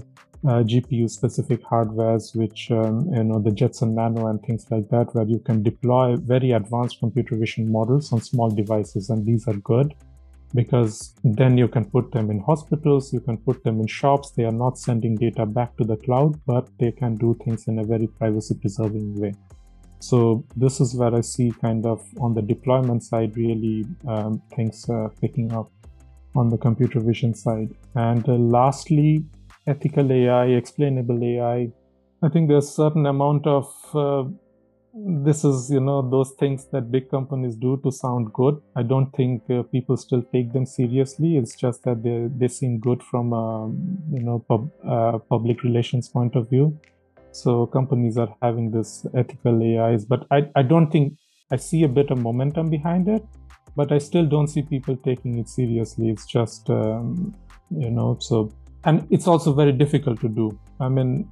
uh, 0.50 0.64
GPU 0.72 1.10
specific 1.10 1.62
hardwares, 1.64 2.34
which, 2.34 2.72
um, 2.72 3.10
you 3.14 3.26
know, 3.26 3.40
the 3.40 3.52
Jetson 3.52 3.94
Nano 3.94 4.28
and 4.28 4.42
things 4.42 4.66
like 4.72 4.90
that, 4.90 5.14
where 5.14 5.26
you 5.26 5.40
can 5.40 5.64
deploy 5.64 6.16
very 6.16 6.52
advanced 6.52 7.00
computer 7.00 7.36
vision 7.36 7.70
models 7.70 8.14
on 8.14 8.22
small 8.22 8.50
devices. 8.50 9.10
And 9.10 9.26
these 9.26 9.48
are 9.50 9.60
good 9.72 9.94
because 10.54 11.16
then 11.24 11.58
you 11.58 11.68
can 11.68 11.86
put 11.86 12.12
them 12.12 12.30
in 12.30 12.40
hospitals, 12.40 13.12
you 13.12 13.20
can 13.20 13.38
put 13.38 13.64
them 13.64 13.80
in 13.80 13.88
shops. 13.88 14.32
They 14.32 14.44
are 14.44 14.52
not 14.52 14.78
sending 14.78 15.16
data 15.16 15.46
back 15.46 15.76
to 15.78 15.84
the 15.84 15.98
cloud, 15.98 16.40
but 16.46 16.70
they 16.80 16.92
can 16.92 17.16
do 17.16 17.38
things 17.44 17.68
in 17.68 17.80
a 17.80 17.84
very 17.84 18.08
privacy 18.08 18.56
preserving 18.60 19.20
way. 19.20 19.34
So 20.00 20.46
this 20.56 20.82
is 20.82 20.96
where 20.96 21.16
I 21.16 21.22
see 21.22 21.52
kind 21.62 21.86
of 21.86 22.06
on 22.20 22.34
the 22.34 22.42
deployment 22.42 23.04
side, 23.04 23.38
really 23.38 23.86
um, 24.08 24.42
things 24.56 24.88
uh, 24.90 25.08
picking 25.22 25.54
up 25.54 25.72
on 26.36 26.50
the 26.50 26.58
computer 26.58 27.00
vision 27.00 27.34
side. 27.34 27.70
And 27.96 28.28
uh, 28.28 28.34
lastly, 28.34 29.26
ethical 29.66 30.12
AI, 30.12 30.46
explainable 30.48 31.24
AI. 31.24 31.72
I 32.22 32.30
think 32.30 32.50
there's 32.50 32.68
a 32.68 32.72
certain 32.72 33.06
amount 33.06 33.48
of 33.48 33.66
uh, 33.96 34.24
this 34.94 35.44
is 35.44 35.72
you 35.72 35.80
know 35.80 36.08
those 36.08 36.32
things 36.40 36.66
that 36.72 36.92
big 36.92 37.10
companies 37.10 37.56
do 37.56 37.78
to 37.84 37.92
sound 37.92 38.32
good 38.32 38.62
i 38.76 38.84
don't 38.84 39.12
think 39.14 39.42
uh, 39.50 39.64
people 39.64 39.98
still 39.98 40.22
take 40.32 40.54
them 40.54 40.66
seriously 40.66 41.38
it's 41.38 41.56
just 41.56 41.84
that 41.84 42.04
they 42.04 42.30
they 42.38 42.48
seem 42.48 42.80
good 42.80 43.02
from 43.02 43.34
a 43.34 43.68
you 44.16 44.24
know 44.24 44.38
pub, 44.48 44.70
uh, 44.88 45.18
public 45.18 45.64
relations 45.64 46.08
point 46.08 46.36
of 46.36 46.48
view 46.50 46.80
so 47.34 47.66
companies 47.66 48.18
are 48.18 48.36
having 48.44 48.70
this 48.70 49.08
ethical 49.16 49.62
AIs, 49.64 50.06
but 50.06 50.28
I, 50.30 50.50
I 50.56 50.62
don't 50.62 50.92
think 50.92 51.18
I 51.52 51.56
see 51.56 51.84
a 51.84 51.88
bit 51.88 52.12
of 52.12 52.20
momentum 52.20 52.70
behind 52.70 53.08
it, 53.08 53.26
but 53.76 53.92
I 53.92 53.98
still 53.98 54.28
don't 54.28 54.48
see 54.48 54.62
people 54.62 54.96
taking 54.98 55.40
it 55.40 55.50
seriously. 55.50 56.10
It's 56.10 56.28
just, 56.28 56.70
um, 56.70 57.36
you 57.72 57.90
know, 57.90 58.18
so, 58.20 58.54
and 58.84 59.08
it's 59.10 59.28
also 59.28 59.52
very 59.52 59.72
difficult 59.72 60.22
to 60.22 60.30
do. 60.30 60.58
I 60.80 60.90
mean, 60.90 61.28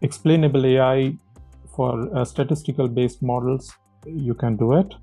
explainable 0.00 0.64
AI 0.64 1.14
for 1.76 1.92
uh, 2.16 2.24
statistical 2.24 2.88
based 2.88 3.22
models, 3.22 3.72
you 4.06 4.34
can 4.34 4.56
do 4.56 4.72
it. 4.74 4.94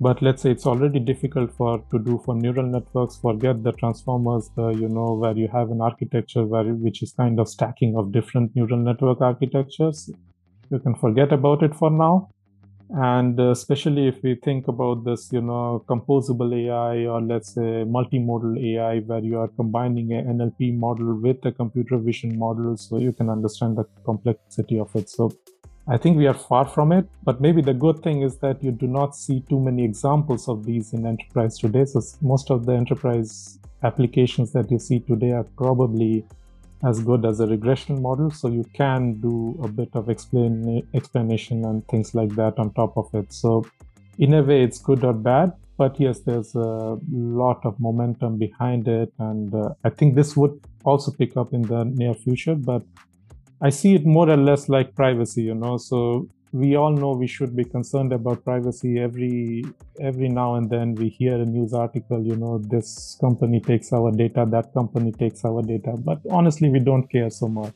but 0.00 0.22
let's 0.22 0.42
say 0.42 0.50
it's 0.50 0.66
already 0.66 0.98
difficult 0.98 1.54
for 1.56 1.78
to 1.92 1.98
do 1.98 2.20
for 2.24 2.34
neural 2.34 2.66
networks 2.66 3.16
forget 3.24 3.62
the 3.62 3.72
transformers 3.80 4.48
the 4.56 4.68
you 4.82 4.88
know 4.88 5.12
where 5.22 5.36
you 5.36 5.48
have 5.54 5.70
an 5.70 5.82
architecture 5.88 6.44
where 6.52 6.64
which 6.86 7.02
is 7.02 7.12
kind 7.12 7.38
of 7.38 7.48
stacking 7.48 7.96
of 7.96 8.10
different 8.10 8.56
neural 8.56 8.78
network 8.78 9.20
architectures. 9.20 10.10
You 10.70 10.78
can 10.78 10.94
forget 10.94 11.32
about 11.32 11.62
it 11.62 11.74
for 11.74 11.90
now. 11.90 12.30
And 12.92 13.38
uh, 13.38 13.50
especially 13.50 14.08
if 14.08 14.22
we 14.22 14.34
think 14.46 14.68
about 14.68 15.04
this 15.04 15.28
you 15.32 15.42
know 15.42 15.84
composable 15.86 16.54
ai 16.60 17.06
or 17.06 17.20
let's 17.20 17.54
say 17.54 17.68
multimodal 17.96 18.56
ai 18.70 18.98
where 19.00 19.20
you 19.20 19.38
are 19.38 19.48
combining 19.48 20.12
an 20.14 20.38
nlp 20.38 20.76
model 20.76 21.14
with 21.26 21.44
a 21.44 21.52
computer 21.52 21.98
vision 21.98 22.36
model 22.38 22.76
so 22.76 22.98
you 22.98 23.12
can 23.12 23.28
understand 23.28 23.76
the 23.76 23.84
complexity 24.04 24.80
of 24.80 24.96
it. 24.96 25.08
So 25.08 25.30
i 25.90 25.96
think 25.96 26.16
we 26.16 26.26
are 26.26 26.40
far 26.50 26.64
from 26.74 26.92
it 26.98 27.06
but 27.28 27.40
maybe 27.40 27.60
the 27.60 27.74
good 27.74 28.02
thing 28.02 28.22
is 28.22 28.36
that 28.38 28.62
you 28.64 28.72
do 28.72 28.86
not 28.86 29.14
see 29.14 29.40
too 29.48 29.60
many 29.68 29.84
examples 29.84 30.48
of 30.48 30.64
these 30.64 30.92
in 30.92 31.06
enterprise 31.06 31.58
today 31.58 31.84
so 31.84 32.00
most 32.22 32.50
of 32.50 32.66
the 32.66 32.72
enterprise 32.72 33.58
applications 33.82 34.52
that 34.52 34.70
you 34.70 34.78
see 34.78 35.00
today 35.00 35.32
are 35.32 35.48
probably 35.64 36.24
as 36.82 37.00
good 37.00 37.24
as 37.24 37.40
a 37.40 37.46
regression 37.46 38.00
model. 38.00 38.30
So 38.30 38.48
you 38.48 38.64
can 38.74 39.20
do 39.20 39.58
a 39.62 39.68
bit 39.68 39.90
of 39.94 40.08
explain, 40.08 40.86
explanation 40.94 41.64
and 41.64 41.86
things 41.88 42.14
like 42.14 42.34
that 42.36 42.58
on 42.58 42.72
top 42.72 42.96
of 42.96 43.14
it. 43.14 43.32
So 43.32 43.66
in 44.18 44.34
a 44.34 44.42
way, 44.42 44.62
it's 44.62 44.78
good 44.78 45.04
or 45.04 45.12
bad. 45.12 45.52
But 45.76 45.98
yes, 45.98 46.20
there's 46.20 46.54
a 46.54 46.98
lot 47.10 47.64
of 47.64 47.78
momentum 47.80 48.38
behind 48.38 48.86
it. 48.86 49.12
And 49.18 49.54
uh, 49.54 49.74
I 49.84 49.90
think 49.90 50.14
this 50.14 50.36
would 50.36 50.60
also 50.84 51.10
pick 51.10 51.36
up 51.36 51.52
in 51.54 51.62
the 51.62 51.84
near 51.84 52.14
future. 52.14 52.54
But 52.54 52.82
I 53.62 53.70
see 53.70 53.94
it 53.94 54.06
more 54.06 54.28
or 54.30 54.36
less 54.36 54.68
like 54.68 54.94
privacy, 54.94 55.42
you 55.42 55.54
know. 55.54 55.76
So 55.76 56.28
we 56.52 56.76
all 56.76 56.90
know 56.90 57.12
we 57.12 57.26
should 57.26 57.54
be 57.54 57.64
concerned 57.64 58.12
about 58.12 58.42
privacy 58.44 58.98
every 58.98 59.64
every 60.00 60.28
now 60.28 60.56
and 60.56 60.68
then 60.68 60.94
we 60.94 61.08
hear 61.08 61.34
a 61.34 61.44
news 61.44 61.72
article 61.72 62.20
you 62.20 62.34
know 62.34 62.58
this 62.58 63.16
company 63.20 63.60
takes 63.60 63.92
our 63.92 64.10
data 64.10 64.44
that 64.50 64.74
company 64.74 65.12
takes 65.12 65.44
our 65.44 65.62
data 65.62 65.92
but 65.98 66.18
honestly 66.28 66.68
we 66.68 66.80
don't 66.80 67.08
care 67.08 67.30
so 67.30 67.46
much. 67.46 67.72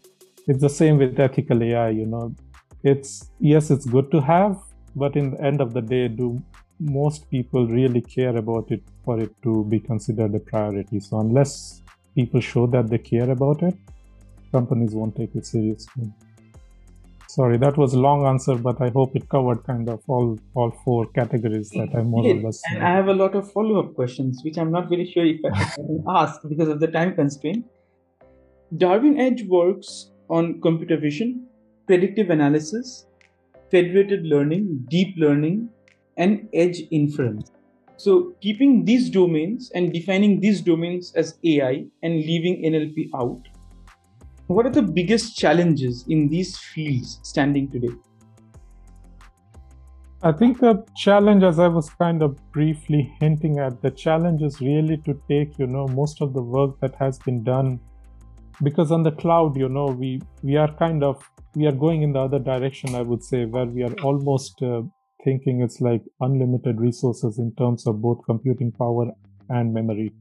It's 0.49 0.61
the 0.61 0.69
same 0.69 0.99
with 0.99 1.21
ethical 1.21 1.63
ai 1.63 1.91
you 1.91 2.07
know? 2.07 2.35
It's 2.83 3.31
yes 3.39 3.71
it's 3.71 3.87
good 3.87 4.11
to 4.11 4.21
have 4.21 4.59
but 4.97 5.15
in 5.15 5.31
the 5.31 5.41
end 5.41 5.61
of 5.61 5.73
the 5.73 5.81
day 5.81 6.09
do 6.09 6.43
most 6.81 7.31
people 7.31 7.69
really 7.69 8.01
care 8.01 8.37
about 8.37 8.73
it 8.73 8.83
for 9.05 9.21
it 9.21 9.31
to 9.45 9.65
be 9.67 9.79
considered 9.79 10.35
a 10.35 10.41
priority? 10.41 10.99
So 10.99 11.21
unless 11.21 11.83
people 12.17 12.41
show 12.41 12.67
that 12.69 12.91
they 12.91 12.99
care 12.99 13.31
about 13.31 13.63
it 13.63 13.77
companies 14.59 14.95
won't 15.01 15.17
take 15.23 15.35
it 15.43 15.47
seriously 15.55 16.13
Sorry, 17.35 17.57
that 17.59 17.77
was 17.77 17.95
a 17.95 17.99
long 17.99 18.27
answer, 18.27 18.55
but 18.55 18.81
I 18.81 18.91
hope 18.91 19.17
it 19.17 19.29
covered 19.29 19.65
kind 19.65 19.89
of 19.89 20.01
all 20.07 20.39
all 20.55 20.71
four 20.85 21.07
categories 21.15 21.71
that 21.71 21.95
I 22.01 22.03
more 22.03 22.25
or 22.25 22.35
less. 22.43 22.61
And 22.71 22.85
I 22.89 22.91
have 22.97 23.09
a 23.09 23.17
lot 23.21 23.35
of 23.39 23.51
follow 23.51 23.81
up 23.81 23.89
questions, 23.97 24.43
which 24.45 24.57
I'm 24.57 24.71
not 24.71 24.89
very 24.89 25.07
sure 25.13 25.27
if 25.31 25.41
I 25.49 25.65
can 25.73 26.05
ask 26.17 26.45
because 26.49 26.69
of 26.69 26.79
the 26.79 26.87
time 26.97 27.17
constraint. 27.17 27.65
Darwin 28.83 29.19
Edge 29.25 29.43
works 29.55 30.13
on 30.31 30.61
computer 30.61 30.97
vision, 30.97 31.33
predictive 31.89 32.31
analysis, 32.31 33.07
federated 33.69 34.25
learning, 34.35 34.71
deep 34.89 35.17
learning, 35.17 35.69
and 36.17 36.49
edge 36.53 36.83
inference. 36.93 37.51
So, 37.97 38.35
keeping 38.41 38.85
these 38.85 39.11
domains 39.11 39.73
and 39.75 39.93
defining 39.93 40.39
these 40.39 40.61
domains 40.61 41.13
as 41.17 41.37
AI 41.43 41.87
and 42.05 42.15
leaving 42.31 42.63
NLP 42.73 43.09
out, 43.25 43.54
what 44.55 44.67
are 44.67 44.71
the 44.71 44.83
biggest 44.83 45.37
challenges 45.37 46.05
in 46.09 46.29
these 46.29 46.57
fields 46.57 47.19
standing 47.23 47.69
today? 47.71 47.95
I 50.23 50.33
think 50.33 50.61
the 50.61 50.85
challenge, 50.97 51.43
as 51.43 51.59
I 51.59 51.69
was 51.69 51.91
kind 51.91 52.23
of 52.23 52.39
briefly 52.53 53.13
hinting 53.21 53.59
at, 53.59 53.83
the 53.83 53.91
challenge 53.91 54.43
is 54.43 54.61
really 54.61 54.97
to 54.99 55.21
take, 55.29 55.59
you 55.59 55.67
know, 55.67 55.87
most 55.89 56.23
of 56.23 56.33
the 56.33 56.41
work 56.41 56.81
that 56.81 56.95
has 56.95 57.19
been 57.19 57.43
done, 57.43 57.81
because 58.63 58.93
on 58.93 59.03
the 59.03 59.11
cloud, 59.11 59.57
you 59.57 59.69
know, 59.69 59.87
we 59.87 60.23
we 60.43 60.57
are 60.57 60.73
kind 60.77 61.03
of 61.03 61.29
we 61.55 61.67
are 61.67 61.73
going 61.73 62.03
in 62.03 62.13
the 62.13 62.21
other 62.21 62.39
direction. 62.39 62.95
I 62.95 63.03
would 63.03 63.23
say 63.23 63.45
where 63.45 63.67
we 63.67 63.83
are 63.83 63.93
almost 64.03 64.63
uh, 64.63 64.83
thinking 65.25 65.63
it's 65.63 65.81
like 65.81 66.03
unlimited 66.21 66.81
resources 66.81 67.39
in 67.39 67.53
terms 67.57 67.87
of 67.87 68.01
both 68.01 68.25
computing 68.25 68.73
power 68.73 69.11
and 69.49 69.75
memory. 69.75 70.15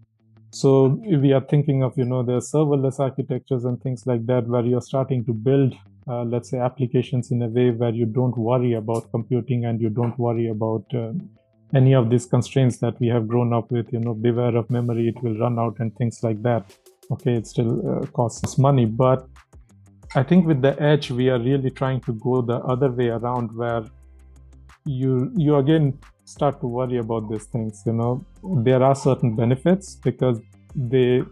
So 0.53 1.01
we 1.07 1.33
are 1.33 1.41
thinking 1.41 1.81
of, 1.81 1.97
you 1.97 2.05
know, 2.05 2.21
the 2.21 2.33
serverless 2.33 2.99
architectures 2.99 3.65
and 3.65 3.81
things 3.81 4.05
like 4.05 4.27
that, 4.27 4.45
where 4.45 4.63
you're 4.63 4.81
starting 4.81 5.25
to 5.25 5.33
build, 5.33 5.73
uh, 6.07 6.23
let's 6.25 6.51
say, 6.51 6.59
applications 6.59 7.31
in 7.31 7.41
a 7.41 7.47
way 7.47 7.71
where 7.71 7.89
you 7.89 8.05
don't 8.05 8.37
worry 8.37 8.73
about 8.73 9.09
computing 9.09 9.65
and 9.65 9.81
you 9.81 9.89
don't 9.89 10.17
worry 10.19 10.49
about 10.49 10.85
uh, 10.93 11.11
any 11.73 11.95
of 11.95 12.11
these 12.11 12.27
constraints 12.27 12.77
that 12.77 12.99
we 12.99 13.07
have 13.07 13.27
grown 13.27 13.51
up 13.51 13.71
with. 13.71 13.91
You 13.91 13.99
know, 14.01 14.13
beware 14.13 14.55
of 14.55 14.69
memory; 14.69 15.07
it 15.07 15.23
will 15.23 15.35
run 15.39 15.57
out, 15.57 15.79
and 15.79 15.95
things 15.95 16.21
like 16.21 16.43
that. 16.43 16.71
Okay, 17.09 17.33
it 17.33 17.47
still 17.47 17.73
uh, 17.89 18.05
costs 18.11 18.59
money, 18.59 18.85
but 18.85 19.27
I 20.13 20.21
think 20.21 20.45
with 20.45 20.61
the 20.61 20.79
edge, 20.79 21.09
we 21.09 21.29
are 21.29 21.39
really 21.39 21.71
trying 21.71 22.01
to 22.01 22.13
go 22.13 22.43
the 22.43 22.57
other 22.57 22.91
way 22.91 23.07
around, 23.07 23.57
where 23.57 23.85
you 24.85 25.31
you 25.35 25.55
again 25.55 25.97
start 26.25 26.59
to 26.61 26.67
worry 26.67 26.97
about 26.97 27.29
these 27.29 27.45
things 27.45 27.83
you 27.85 27.93
know. 27.93 28.25
There 28.43 28.83
are 28.83 28.95
certain 28.95 29.35
benefits 29.35 29.95
because 29.95 30.39
they 30.75 31.23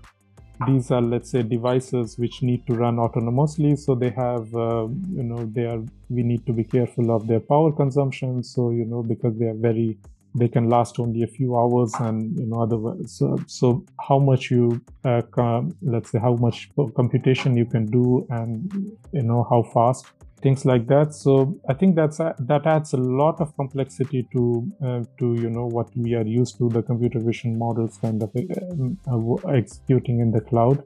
these 0.67 0.91
are 0.91 1.01
let's 1.01 1.31
say 1.31 1.41
devices 1.41 2.17
which 2.19 2.43
need 2.43 2.67
to 2.67 2.75
run 2.75 2.97
autonomously. 2.97 3.77
So 3.77 3.95
they 3.95 4.11
have 4.11 4.53
uh, 4.55 4.87
you 5.19 5.23
know 5.23 5.49
they 5.53 5.65
are 5.65 5.83
we 6.09 6.23
need 6.23 6.45
to 6.45 6.53
be 6.53 6.63
careful 6.63 7.11
of 7.11 7.27
their 7.27 7.39
power 7.39 7.71
consumption. 7.71 8.43
So 8.43 8.71
you 8.71 8.85
know 8.85 9.01
because 9.01 9.37
they 9.37 9.45
are 9.45 9.55
very 9.55 9.97
they 10.35 10.47
can 10.47 10.69
last 10.69 10.99
only 10.99 11.23
a 11.23 11.27
few 11.27 11.57
hours 11.57 11.93
and 11.99 12.37
you 12.37 12.45
know 12.45 12.61
otherwise 12.61 13.11
so, 13.17 13.37
so 13.47 13.83
how 14.07 14.17
much 14.17 14.49
you 14.49 14.81
uh, 15.03 15.21
com- 15.31 15.75
let's 15.81 16.11
say 16.11 16.19
how 16.19 16.35
much 16.35 16.69
computation 16.95 17.57
you 17.57 17.65
can 17.65 17.85
do 17.85 18.25
and 18.29 18.93
you 19.11 19.23
know 19.23 19.45
how 19.49 19.61
fast 19.61 20.05
things 20.41 20.65
like 20.65 20.87
that. 20.87 21.13
So 21.13 21.59
i 21.69 21.73
think 21.73 21.95
that's 21.95 22.19
uh, 22.19 22.33
that 22.39 22.65
adds 22.65 22.93
a 22.93 22.97
lot 22.97 23.41
of 23.41 23.55
complexity 23.55 24.27
to 24.33 24.71
uh, 24.85 25.03
to 25.19 25.33
you 25.35 25.49
know 25.49 25.65
what 25.65 25.89
we 25.95 26.15
are 26.15 26.25
used 26.25 26.57
to 26.57 26.69
the 26.69 26.81
computer 26.81 27.19
vision 27.19 27.57
models 27.57 27.97
kind 28.01 28.23
of 28.23 28.29
uh, 28.35 29.47
executing 29.49 30.19
in 30.19 30.31
the 30.31 30.41
cloud. 30.41 30.83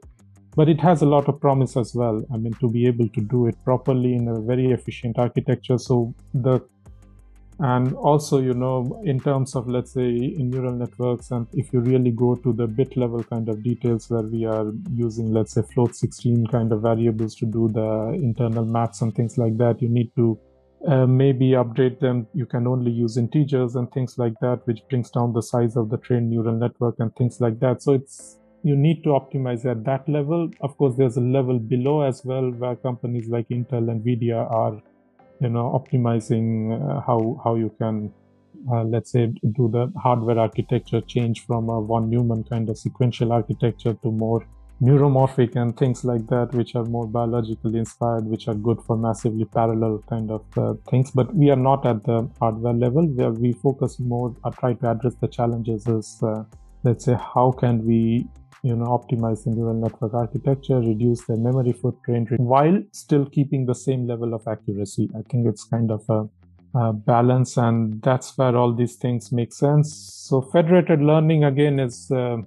But 0.54 0.70
it 0.70 0.80
has 0.80 1.02
a 1.02 1.06
lot 1.06 1.28
of 1.28 1.38
promise 1.40 1.76
as 1.76 1.94
well. 1.94 2.24
I 2.32 2.36
mean 2.38 2.54
to 2.60 2.68
be 2.70 2.86
able 2.86 3.08
to 3.10 3.20
do 3.20 3.46
it 3.46 3.56
properly 3.64 4.14
in 4.14 4.28
a 4.28 4.40
very 4.40 4.70
efficient 4.72 5.18
architecture. 5.18 5.78
So 5.78 6.14
the 6.32 6.60
and 7.58 7.94
also 7.94 8.38
you 8.38 8.52
know 8.52 9.02
in 9.04 9.18
terms 9.18 9.54
of 9.54 9.66
let's 9.66 9.92
say 9.92 10.08
in 10.08 10.50
neural 10.50 10.72
networks 10.72 11.30
and 11.30 11.46
if 11.54 11.72
you 11.72 11.80
really 11.80 12.10
go 12.10 12.34
to 12.34 12.52
the 12.52 12.66
bit 12.66 12.96
level 12.96 13.24
kind 13.24 13.48
of 13.48 13.62
details 13.62 14.10
where 14.10 14.22
we 14.22 14.44
are 14.44 14.72
using 14.92 15.32
let's 15.32 15.52
say 15.54 15.62
float 15.72 15.96
16 15.96 16.46
kind 16.48 16.70
of 16.70 16.82
variables 16.82 17.34
to 17.34 17.46
do 17.46 17.68
the 17.68 18.12
internal 18.14 18.64
maths 18.64 19.00
and 19.00 19.14
things 19.14 19.38
like 19.38 19.56
that 19.56 19.80
you 19.80 19.88
need 19.88 20.14
to 20.16 20.38
uh, 20.86 21.06
maybe 21.06 21.50
update 21.50 21.98
them. 22.00 22.26
You 22.34 22.46
can 22.46 22.66
only 22.66 22.90
use 22.90 23.16
integers 23.16 23.76
and 23.76 23.90
things 23.92 24.18
like 24.18 24.34
that 24.40 24.60
which 24.66 24.86
brings 24.88 25.10
down 25.10 25.32
the 25.32 25.42
size 25.42 25.76
of 25.76 25.90
the 25.90 25.96
trained 25.96 26.30
neural 26.30 26.54
network 26.54 26.96
and 26.98 27.14
things 27.16 27.40
like 27.40 27.58
that. 27.60 27.82
So 27.82 27.94
it's 27.94 28.38
you 28.62 28.76
need 28.76 29.02
to 29.04 29.10
optimize 29.10 29.64
at 29.64 29.84
that 29.84 30.08
level. 30.08 30.50
Of 30.60 30.76
course 30.76 30.96
there's 30.96 31.16
a 31.16 31.20
level 31.20 31.58
below 31.58 32.02
as 32.02 32.24
well 32.24 32.50
where 32.50 32.76
companies 32.76 33.28
like 33.28 33.48
intel 33.48 33.90
and 33.90 34.04
nvidia 34.04 34.48
are 34.50 34.80
you 35.40 35.48
know 35.48 35.66
optimizing 35.78 36.46
uh, 36.74 37.00
how 37.00 37.40
how 37.44 37.54
you 37.54 37.70
can 37.78 38.12
uh, 38.72 38.82
let's 38.82 39.12
say 39.12 39.26
do 39.58 39.68
the 39.68 39.92
hardware 40.00 40.38
architecture 40.38 41.00
change 41.00 41.44
from 41.46 41.68
a 41.68 41.80
von 41.82 42.08
neumann 42.10 42.44
kind 42.44 42.68
of 42.68 42.78
sequential 42.78 43.32
architecture 43.32 43.94
to 44.02 44.10
more 44.10 44.46
neuromorphic 44.82 45.56
and 45.56 45.76
things 45.76 46.04
like 46.04 46.26
that 46.26 46.52
which 46.52 46.74
are 46.74 46.84
more 46.84 47.06
biologically 47.06 47.78
inspired 47.78 48.26
which 48.26 48.46
are 48.46 48.54
good 48.54 48.78
for 48.86 48.96
massively 48.96 49.44
parallel 49.44 50.02
kind 50.08 50.30
of 50.30 50.44
uh, 50.58 50.74
things. 50.90 51.10
But 51.10 51.34
we 51.34 51.50
are 51.50 51.56
not 51.56 51.86
at 51.86 52.04
the 52.04 52.28
hardware 52.40 52.74
level. 52.74 53.06
Where 53.06 53.30
we 53.30 53.52
focus 53.52 53.98
more 53.98 54.34
or 54.44 54.50
try 54.52 54.74
to 54.74 54.90
address 54.90 55.14
the 55.20 55.28
challenges 55.28 55.86
is 55.86 56.18
uh, 56.22 56.44
let's 56.82 57.04
say 57.06 57.14
how 57.34 57.52
can 57.52 57.86
we 57.86 58.26
you 58.62 58.74
know 58.74 58.86
optimize 58.86 59.44
the 59.44 59.50
neural 59.50 59.74
network 59.74 60.14
architecture 60.14 60.78
reduce 60.80 61.24
the 61.26 61.36
memory 61.36 61.72
footprint 61.72 62.28
while 62.38 62.82
still 62.92 63.26
keeping 63.26 63.66
the 63.66 63.74
same 63.74 64.06
level 64.06 64.34
of 64.34 64.46
accuracy. 64.46 65.08
I 65.16 65.22
think 65.30 65.46
it's 65.46 65.64
kind 65.64 65.90
of 65.90 66.04
a, 66.08 66.28
a 66.78 66.92
balance 66.92 67.56
and 67.56 68.02
that's 68.02 68.36
where 68.38 68.56
all 68.56 68.72
these 68.74 68.96
things 68.96 69.32
make 69.32 69.52
sense. 69.52 69.94
So 70.28 70.40
federated 70.40 71.00
learning 71.00 71.44
again 71.44 71.78
is 71.80 72.10
uh, 72.10 72.38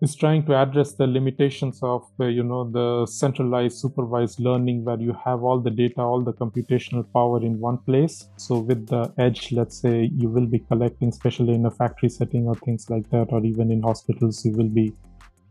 is 0.00 0.14
trying 0.14 0.46
to 0.46 0.54
address 0.54 0.92
the 0.92 1.06
limitations 1.06 1.80
of 1.82 2.04
uh, 2.20 2.26
you 2.26 2.44
know 2.44 2.70
the 2.70 3.06
centralized 3.06 3.78
supervised 3.78 4.38
learning 4.38 4.84
where 4.84 5.00
you 5.00 5.14
have 5.24 5.42
all 5.42 5.60
the 5.60 5.70
data 5.70 6.00
all 6.00 6.22
the 6.22 6.32
computational 6.32 7.04
power 7.12 7.44
in 7.44 7.58
one 7.58 7.78
place. 7.78 8.28
So 8.36 8.58
with 8.58 8.86
the 8.86 9.12
edge 9.18 9.52
let's 9.52 9.80
say 9.80 10.10
you 10.16 10.28
will 10.28 10.46
be 10.46 10.60
collecting 10.60 11.08
especially 11.08 11.54
in 11.54 11.66
a 11.66 11.70
factory 11.70 12.08
setting 12.08 12.46
or 12.46 12.54
things 12.56 12.88
like 12.88 13.10
that 13.10 13.28
or 13.30 13.44
even 13.44 13.72
in 13.72 13.82
hospitals 13.82 14.44
you 14.44 14.52
will 14.52 14.68
be 14.68 14.92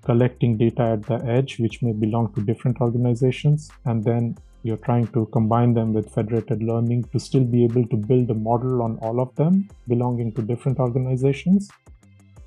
collecting 0.04 0.58
data 0.58 0.82
at 0.82 1.04
the 1.04 1.24
edge, 1.26 1.60
which 1.60 1.82
may 1.82 1.92
belong 1.92 2.34
to 2.34 2.42
different 2.42 2.80
organizations, 2.82 3.70
and 3.86 4.04
then 4.04 4.38
you're 4.64 4.78
trying 4.78 5.08
to 5.08 5.26
combine 5.28 5.74
them 5.74 5.94
with 5.94 6.14
federated 6.14 6.62
learning 6.64 7.04
to 7.12 7.20
still 7.20 7.44
be 7.44 7.64
able 7.64 7.86
to 7.88 7.96
build 7.96 8.30
a 8.30 8.34
model 8.34 8.82
on 8.82 8.98
all 9.02 9.20
of 9.20 9.34
them 9.36 9.70
belonging 9.88 10.34
to 10.34 10.42
different 10.42 10.80
organizations. 10.80 11.70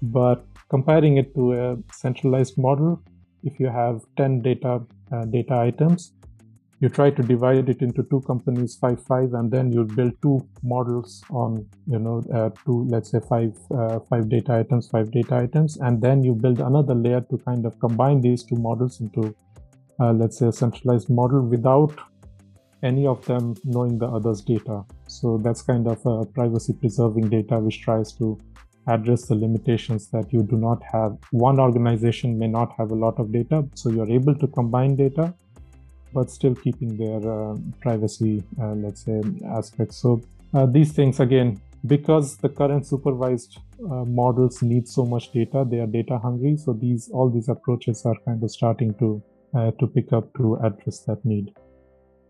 But 0.02 0.44
comparing 0.68 1.16
it 1.16 1.34
to 1.34 1.52
a 1.52 1.78
centralized 1.92 2.58
model, 2.58 3.02
if 3.42 3.58
you 3.58 3.68
have 3.68 4.02
10 4.16 4.42
data 4.42 4.82
uh, 5.12 5.24
data 5.24 5.54
items, 5.54 6.12
you 6.80 6.88
try 6.88 7.10
to 7.10 7.22
divide 7.22 7.68
it 7.68 7.82
into 7.82 8.02
two 8.04 8.22
companies, 8.22 8.76
five 8.76 9.02
five, 9.04 9.34
and 9.34 9.50
then 9.50 9.70
you 9.70 9.84
build 9.84 10.12
two 10.22 10.46
models 10.62 11.22
on 11.30 11.66
you 11.86 11.98
know 11.98 12.22
uh, 12.34 12.48
two 12.64 12.84
let's 12.88 13.10
say 13.10 13.20
five 13.28 13.54
uh, 13.70 14.00
five 14.00 14.28
data 14.28 14.54
items, 14.54 14.88
five 14.88 15.10
data 15.10 15.36
items, 15.36 15.76
and 15.76 16.00
then 16.00 16.24
you 16.24 16.34
build 16.34 16.60
another 16.60 16.94
layer 16.94 17.20
to 17.20 17.36
kind 17.38 17.66
of 17.66 17.78
combine 17.80 18.20
these 18.20 18.42
two 18.42 18.56
models 18.56 19.00
into 19.00 19.34
uh, 20.00 20.12
let's 20.12 20.38
say 20.38 20.46
a 20.46 20.52
centralized 20.52 21.10
model 21.10 21.42
without 21.42 21.92
any 22.82 23.06
of 23.06 23.24
them 23.26 23.54
knowing 23.64 23.98
the 23.98 24.06
other's 24.06 24.40
data. 24.40 24.82
So 25.06 25.38
that's 25.44 25.60
kind 25.60 25.86
of 25.86 26.04
a 26.06 26.24
privacy 26.24 26.72
preserving 26.72 27.28
data 27.28 27.58
which 27.58 27.82
tries 27.82 28.12
to 28.14 28.38
address 28.86 29.26
the 29.26 29.34
limitations 29.34 30.08
that 30.10 30.32
you 30.32 30.42
do 30.42 30.56
not 30.56 30.82
have. 30.90 31.18
One 31.30 31.60
organization 31.60 32.38
may 32.38 32.48
not 32.48 32.72
have 32.78 32.90
a 32.90 32.94
lot 32.94 33.20
of 33.20 33.30
data, 33.32 33.68
so 33.74 33.90
you're 33.90 34.10
able 34.10 34.34
to 34.34 34.46
combine 34.46 34.96
data, 34.96 35.34
but 36.12 36.30
still 36.30 36.54
keeping 36.54 36.96
their 36.96 37.20
uh, 37.30 37.56
privacy, 37.80 38.42
uh, 38.60 38.74
let's 38.74 39.04
say, 39.04 39.20
aspects. 39.48 39.96
So 39.96 40.22
uh, 40.54 40.66
these 40.66 40.92
things, 40.92 41.20
again, 41.20 41.60
because 41.86 42.36
the 42.36 42.48
current 42.48 42.86
supervised 42.86 43.58
uh, 43.84 44.04
models 44.04 44.62
need 44.62 44.88
so 44.88 45.04
much 45.04 45.32
data, 45.32 45.64
they 45.68 45.78
are 45.78 45.86
data 45.86 46.18
hungry. 46.18 46.56
So 46.56 46.72
these 46.72 47.10
all 47.12 47.30
these 47.30 47.48
approaches 47.48 48.04
are 48.04 48.16
kind 48.26 48.42
of 48.42 48.50
starting 48.50 48.94
to 48.94 49.22
uh, 49.54 49.70
to 49.72 49.86
pick 49.86 50.12
up 50.12 50.32
to 50.36 50.56
address 50.62 51.00
that 51.06 51.24
need. 51.24 51.52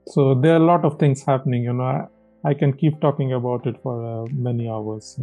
So 0.06 0.34
there 0.34 0.54
are 0.54 0.62
a 0.62 0.66
lot 0.72 0.84
of 0.84 0.98
things 0.98 1.24
happening. 1.24 1.64
You 1.64 1.72
know, 1.72 1.84
I, 1.84 2.06
I 2.44 2.54
can 2.54 2.72
keep 2.72 3.00
talking 3.00 3.32
about 3.32 3.66
it 3.66 3.76
for 3.82 4.26
many 4.32 4.68
hours. 4.68 5.18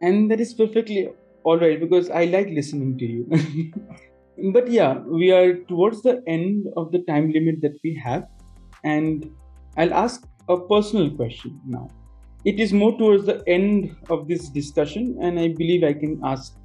And 0.00 0.30
that 0.30 0.40
is 0.40 0.54
perfectly 0.54 1.08
all 1.44 1.58
right 1.58 1.78
because 1.80 2.10
I 2.10 2.24
like 2.24 2.48
listening 2.48 2.98
to 2.98 3.04
you. 3.04 3.72
but 4.52 4.70
yeah, 4.70 4.98
we 4.98 5.30
are 5.30 5.54
towards 5.64 6.02
the 6.02 6.22
end 6.26 6.66
of 6.76 6.92
the 6.92 7.00
time 7.00 7.30
limit 7.30 7.60
that 7.62 7.78
we 7.84 7.94
have, 8.02 8.26
and 8.84 9.30
I'll 9.76 9.94
ask 9.94 10.26
a 10.48 10.58
personal 10.58 11.10
question 11.10 11.60
now. 11.66 11.88
It 12.44 12.58
is 12.58 12.72
more 12.72 12.96
towards 12.96 13.26
the 13.26 13.42
end 13.46 13.96
of 14.08 14.26
this 14.26 14.48
discussion, 14.48 15.18
and 15.20 15.38
I 15.38 15.48
believe 15.48 15.84
I 15.84 15.92
can 15.92 16.20
ask 16.24 16.56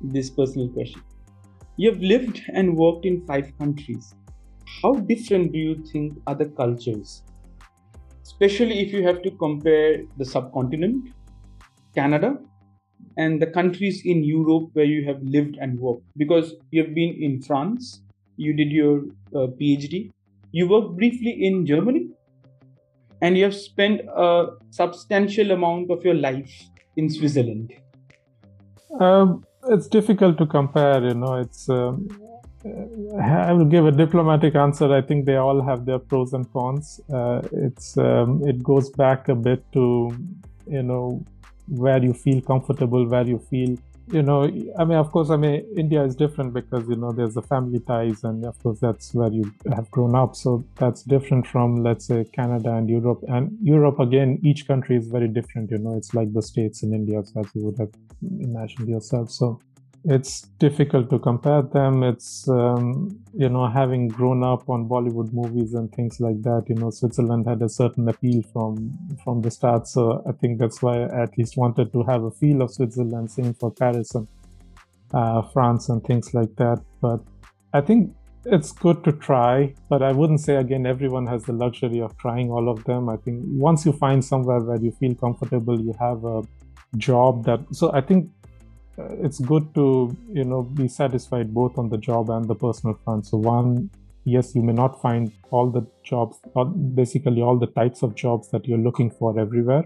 this 0.00 0.30
personal 0.30 0.68
question. 0.68 1.02
You 1.76 1.92
have 1.92 2.00
lived 2.00 2.40
and 2.54 2.76
worked 2.76 3.04
in 3.04 3.26
five 3.26 3.52
countries. 3.58 4.14
How 4.82 4.94
different 4.94 5.52
do 5.52 5.58
you 5.58 5.84
think 5.92 6.18
are 6.26 6.34
the 6.34 6.46
cultures? 6.46 7.22
Especially 8.22 8.80
if 8.80 8.92
you 8.92 9.02
have 9.06 9.22
to 9.22 9.30
compare 9.32 10.02
the 10.16 10.24
subcontinent, 10.24 11.10
Canada, 11.94 12.38
and 13.18 13.42
the 13.42 13.46
countries 13.46 14.02
in 14.04 14.22
Europe 14.24 14.70
where 14.74 14.84
you 14.84 15.04
have 15.04 15.20
lived 15.22 15.58
and 15.60 15.78
worked. 15.78 16.06
Because 16.16 16.54
you 16.70 16.82
have 16.82 16.94
been 16.94 17.14
in 17.20 17.42
France, 17.42 18.00
you 18.36 18.54
did 18.54 18.70
your 18.70 19.00
uh, 19.34 19.48
PhD, 19.60 20.12
you 20.52 20.68
worked 20.68 20.96
briefly 20.96 21.32
in 21.44 21.66
Germany, 21.66 22.08
and 23.20 23.36
you 23.36 23.44
have 23.44 23.54
spent 23.54 24.00
a 24.16 24.46
substantial 24.70 25.50
amount 25.50 25.90
of 25.90 26.04
your 26.04 26.14
life 26.14 26.52
in 26.96 27.10
Switzerland. 27.10 27.74
Um, 29.00 29.44
it's 29.68 29.88
difficult 29.88 30.38
to 30.38 30.46
compare 30.46 31.02
you 31.04 31.14
know 31.14 31.34
it's 31.34 31.68
um, 31.68 32.08
i 33.20 33.52
will 33.52 33.64
give 33.64 33.86
a 33.86 33.92
diplomatic 33.92 34.54
answer 34.54 34.92
i 34.94 35.00
think 35.00 35.26
they 35.26 35.36
all 35.36 35.60
have 35.60 35.84
their 35.84 35.98
pros 35.98 36.32
and 36.32 36.50
cons 36.52 37.00
uh, 37.12 37.42
it's 37.52 37.98
um, 37.98 38.40
it 38.46 38.62
goes 38.62 38.90
back 38.90 39.28
a 39.28 39.34
bit 39.34 39.62
to 39.72 40.16
you 40.66 40.82
know 40.82 41.22
where 41.68 42.02
you 42.02 42.12
feel 42.12 42.40
comfortable 42.40 43.06
where 43.06 43.26
you 43.26 43.38
feel 43.38 43.76
you 44.10 44.22
know 44.22 44.44
i 44.78 44.84
mean 44.84 44.96
of 44.96 45.10
course 45.12 45.30
i 45.30 45.36
mean 45.36 45.62
india 45.76 46.02
is 46.02 46.16
different 46.16 46.54
because 46.54 46.88
you 46.88 46.96
know 46.96 47.12
there's 47.12 47.34
the 47.34 47.42
family 47.42 47.78
ties 47.80 48.24
and 48.24 48.44
of 48.44 48.58
course 48.62 48.80
that's 48.80 49.12
where 49.14 49.30
you 49.30 49.44
have 49.74 49.90
grown 49.90 50.14
up. 50.14 50.34
So 50.34 50.64
that's 50.76 51.02
different 51.02 51.46
from 51.46 51.82
let's 51.82 52.06
say 52.06 52.24
canada 52.32 52.72
and 52.74 52.88
europe. 52.88 53.22
And 53.28 53.56
europe 53.62 54.00
again 54.00 54.38
each 54.42 54.66
country 54.66 54.96
is 54.96 55.08
very 55.08 55.28
different 55.28 55.70
you 55.70 55.78
know. 55.78 55.96
It's 55.96 56.14
like 56.14 56.32
the 56.32 56.42
states 56.42 56.82
in 56.82 56.94
india 56.94 57.18
as 57.18 57.32
you 57.54 57.64
would 57.66 57.78
have 57.78 57.92
imagined 58.40 58.88
yourself. 58.88 59.30
So 59.30 59.60
it's 60.04 60.42
difficult 60.58 61.10
to 61.10 61.18
compare 61.18 61.62
them. 61.62 62.02
It's 62.02 62.48
um, 62.48 63.18
you 63.34 63.48
know 63.48 63.66
having 63.68 64.08
grown 64.08 64.42
up 64.42 64.68
on 64.68 64.88
bollywood 64.88 65.32
movies 65.32 65.74
and 65.74 65.92
things 65.92 66.20
like 66.20 66.40
that 66.42 66.64
you 66.68 66.74
know 66.74 66.90
switzerland 66.90 67.46
had 67.46 67.62
a 67.62 67.68
certain 67.68 68.08
appeal 68.08 68.42
from 68.52 68.96
from 69.24 69.42
the 69.42 69.50
start. 69.50 69.86
So 69.88 70.22
i 70.28 70.32
think 70.32 70.58
that's 70.58 70.82
why 70.82 71.02
i 71.02 71.22
at 71.22 71.36
least 71.36 71.56
wanted 71.56 71.92
to 71.92 72.02
have 72.04 72.22
a 72.24 72.30
feel 72.30 72.62
of 72.62 72.70
switzerland 72.72 73.30
same 73.30 73.54
for 73.54 73.70
paris 73.70 74.14
and 74.14 74.26
uh, 75.12 75.42
france 75.42 75.88
and 75.88 76.02
things 76.04 76.32
like 76.34 76.54
that. 76.56 76.82
But 77.00 77.20
i 77.72 77.80
think 77.80 78.14
it's 78.44 78.72
good 78.72 79.04
to 79.04 79.12
try. 79.12 79.74
But 79.88 80.02
i 80.02 80.12
wouldn't 80.12 80.40
say 80.40 80.56
again 80.56 80.86
everyone 80.86 81.26
has 81.26 81.44
the 81.44 81.52
luxury 81.52 82.00
of 82.00 82.16
trying 82.18 82.50
all 82.50 82.68
of 82.68 82.84
them. 82.84 83.08
I 83.08 83.16
think 83.16 83.42
once 83.46 83.84
you 83.84 83.92
find 83.92 84.24
somewhere 84.24 84.60
where 84.60 84.80
you 84.80 84.92
feel 84.92 85.14
comfortable 85.14 85.80
you 85.80 85.94
have 85.98 86.24
a 86.24 86.42
job 86.96 87.44
that 87.44 87.60
so 87.70 87.92
i 87.92 88.00
think 88.00 88.30
Uh, 88.98 89.14
it's 89.20 89.38
good 89.38 89.72
to 89.74 90.16
you 90.32 90.44
know 90.44 90.62
be 90.62 90.88
satisfied 90.88 91.54
both 91.54 91.78
on 91.78 91.88
the 91.88 91.98
job 91.98 92.30
and 92.30 92.48
the 92.48 92.54
personal 92.54 92.98
front. 93.04 93.26
So 93.26 93.36
one 93.38 93.90
yes 94.24 94.54
you 94.54 94.62
may 94.62 94.72
not 94.72 95.00
find 95.00 95.30
all 95.50 95.70
the 95.70 95.86
jobs 96.02 96.38
or 96.54 96.64
basically 96.66 97.40
all 97.40 97.56
the 97.58 97.68
types 97.68 98.02
of 98.02 98.16
jobs 98.16 98.50
that 98.50 98.66
you're 98.66 98.84
looking 98.88 99.10
for 99.10 99.38
everywhere. 99.38 99.84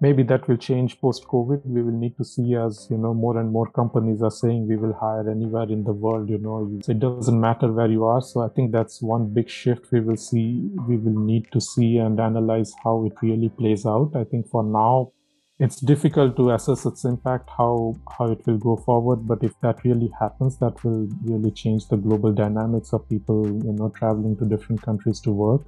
Maybe 0.00 0.22
that 0.24 0.48
will 0.48 0.56
change 0.56 0.98
post 1.00 1.26
covid 1.26 1.60
we 1.64 1.82
will 1.82 1.98
need 2.04 2.16
to 2.16 2.24
see 2.24 2.56
as 2.56 2.86
you 2.90 2.96
know 2.96 3.12
more 3.12 3.38
and 3.38 3.52
more 3.52 3.70
companies 3.70 4.22
are 4.22 4.30
saying 4.30 4.66
we 4.66 4.76
will 4.76 4.94
hire 4.94 5.28
anywhere 5.30 5.70
in 5.70 5.84
the 5.84 5.92
world 5.92 6.30
you 6.30 6.38
know. 6.38 6.80
It 6.88 7.00
doesn't 7.00 7.38
matter 7.38 7.70
where 7.70 7.90
you 7.90 8.04
are. 8.04 8.22
So 8.22 8.40
i 8.40 8.48
think 8.48 8.72
that's 8.72 9.02
one 9.02 9.26
big 9.26 9.50
shift 9.50 9.92
we 9.92 10.00
will 10.00 10.16
see 10.16 10.70
we 10.88 10.96
will 10.96 11.20
need 11.32 11.52
to 11.52 11.60
see 11.60 11.98
and 11.98 12.18
analyze 12.18 12.72
how 12.82 13.04
it 13.04 13.12
really 13.20 13.50
plays 13.50 13.84
out. 13.84 14.16
I 14.16 14.24
think 14.24 14.48
for 14.48 14.64
now 14.64 15.12
it's 15.64 15.78
difficult 15.80 16.36
to 16.36 16.50
assess 16.50 16.84
its 16.86 17.04
impact 17.04 17.48
how 17.56 17.94
how 18.18 18.26
it 18.32 18.40
will 18.46 18.58
go 18.58 18.74
forward 18.84 19.26
but 19.28 19.44
if 19.48 19.52
that 19.60 19.84
really 19.84 20.10
happens 20.20 20.58
that 20.58 20.82
will 20.84 21.06
really 21.22 21.52
change 21.52 21.86
the 21.92 21.96
global 21.96 22.32
dynamics 22.32 22.92
of 22.92 23.08
people 23.08 23.46
you 23.66 23.72
know 23.80 23.88
traveling 24.00 24.36
to 24.36 24.44
different 24.44 24.82
countries 24.82 25.20
to 25.20 25.30
work 25.30 25.62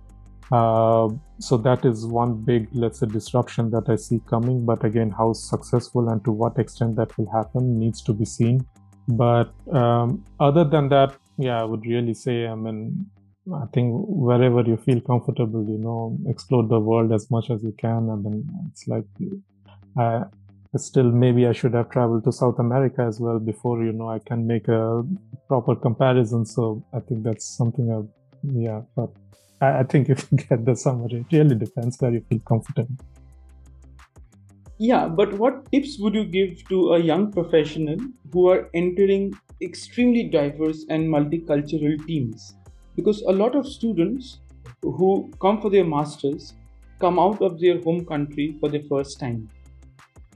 uh, 0.52 1.08
so 1.38 1.56
that 1.56 1.84
is 1.84 2.06
one 2.06 2.34
big 2.50 2.68
let's 2.72 2.98
say 2.98 3.06
disruption 3.06 3.70
that 3.70 3.88
i 3.88 3.94
see 3.94 4.20
coming 4.28 4.64
but 4.66 4.84
again 4.84 5.10
how 5.10 5.32
successful 5.32 6.08
and 6.08 6.24
to 6.24 6.32
what 6.32 6.58
extent 6.58 6.96
that 6.96 7.16
will 7.16 7.30
happen 7.38 7.78
needs 7.78 8.02
to 8.02 8.12
be 8.12 8.24
seen 8.24 8.66
but 9.24 9.54
um, 9.72 10.24
other 10.40 10.64
than 10.64 10.88
that 10.88 11.16
yeah 11.38 11.60
i 11.60 11.64
would 11.64 11.86
really 11.86 12.14
say 12.14 12.46
i 12.48 12.54
mean 12.54 13.06
I 13.52 13.66
think 13.74 13.92
wherever 14.08 14.62
you 14.62 14.78
feel 14.78 15.02
comfortable, 15.02 15.66
you 15.68 15.76
know, 15.76 16.18
explore 16.26 16.66
the 16.66 16.80
world 16.80 17.12
as 17.12 17.30
much 17.30 17.50
as 17.50 17.62
you 17.62 17.74
can. 17.78 18.08
I 18.08 18.14
mean, 18.14 18.48
it's 18.70 18.88
like 18.88 19.04
uh, 19.98 20.24
still 20.76 21.10
maybe 21.10 21.46
I 21.46 21.52
should 21.52 21.74
have 21.74 21.90
traveled 21.90 22.24
to 22.24 22.32
South 22.32 22.58
America 22.58 23.02
as 23.02 23.20
well 23.20 23.38
before 23.38 23.84
you 23.84 23.92
know 23.92 24.08
I 24.08 24.18
can 24.18 24.46
make 24.46 24.68
a 24.68 25.02
proper 25.48 25.76
comparison. 25.76 26.44
So 26.46 26.84
I 26.92 27.00
think 27.00 27.22
that's 27.22 27.46
something 27.46 27.92
I, 27.92 28.00
yeah, 28.42 28.82
but 28.96 29.10
I, 29.60 29.80
I 29.80 29.82
think 29.84 30.08
if 30.14 30.30
you 30.30 30.38
get 30.38 30.64
the 30.64 30.76
summary, 30.76 31.24
it 31.28 31.36
really 31.36 31.54
depends 31.54 32.00
where 32.00 32.12
you 32.12 32.24
feel 32.28 32.40
comfortable. 32.40 32.96
Yeah, 34.78 35.06
but 35.06 35.32
what 35.34 35.70
tips 35.70 35.98
would 36.00 36.14
you 36.14 36.24
give 36.24 36.66
to 36.68 36.94
a 36.94 36.98
young 36.98 37.30
professional 37.30 37.96
who 38.32 38.48
are 38.48 38.68
entering 38.74 39.32
extremely 39.62 40.24
diverse 40.24 40.84
and 40.90 41.08
multicultural 41.08 42.04
teams? 42.06 42.56
Because 42.96 43.22
a 43.22 43.32
lot 43.32 43.54
of 43.54 43.68
students 43.68 44.40
who 44.82 45.32
come 45.40 45.60
for 45.60 45.70
their 45.70 45.84
masters 45.84 46.54
come 47.00 47.20
out 47.20 47.40
of 47.40 47.60
their 47.60 47.80
home 47.82 48.04
country 48.04 48.56
for 48.60 48.68
the 48.68 48.82
first 48.88 49.20
time 49.20 49.48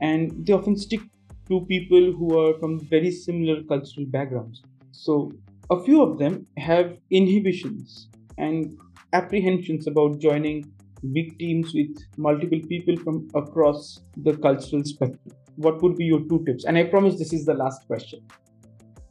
and 0.01 0.47
they 0.47 0.53
often 0.53 0.77
stick 0.77 1.01
to 1.49 1.61
people 1.67 2.13
who 2.13 2.39
are 2.39 2.59
from 2.59 2.79
very 2.79 3.11
similar 3.11 3.63
cultural 3.65 4.07
backgrounds. 4.07 4.63
So, 4.93 5.33
a 5.71 5.83
few 5.83 6.03
of 6.03 6.19
them 6.19 6.47
have 6.57 6.97
inhibitions 7.11 8.09
and 8.39 8.79
apprehensions 9.13 9.87
about 9.87 10.19
joining 10.19 10.71
big 11.13 11.39
teams 11.39 11.75
with 11.75 11.97
multiple 12.17 12.61
people 12.69 12.97
from 12.97 13.29
across 13.35 14.01
the 14.17 14.37
cultural 14.37 14.85
spectrum. 14.85 15.35
What 15.57 15.83
would 15.83 15.97
be 15.97 16.05
your 16.05 16.21
two 16.21 16.45
tips? 16.45 16.65
And 16.65 16.79
I 16.79 16.85
promise 16.85 17.19
this 17.19 17.33
is 17.33 17.45
the 17.45 17.55
last 17.55 17.87
question. 17.87 18.21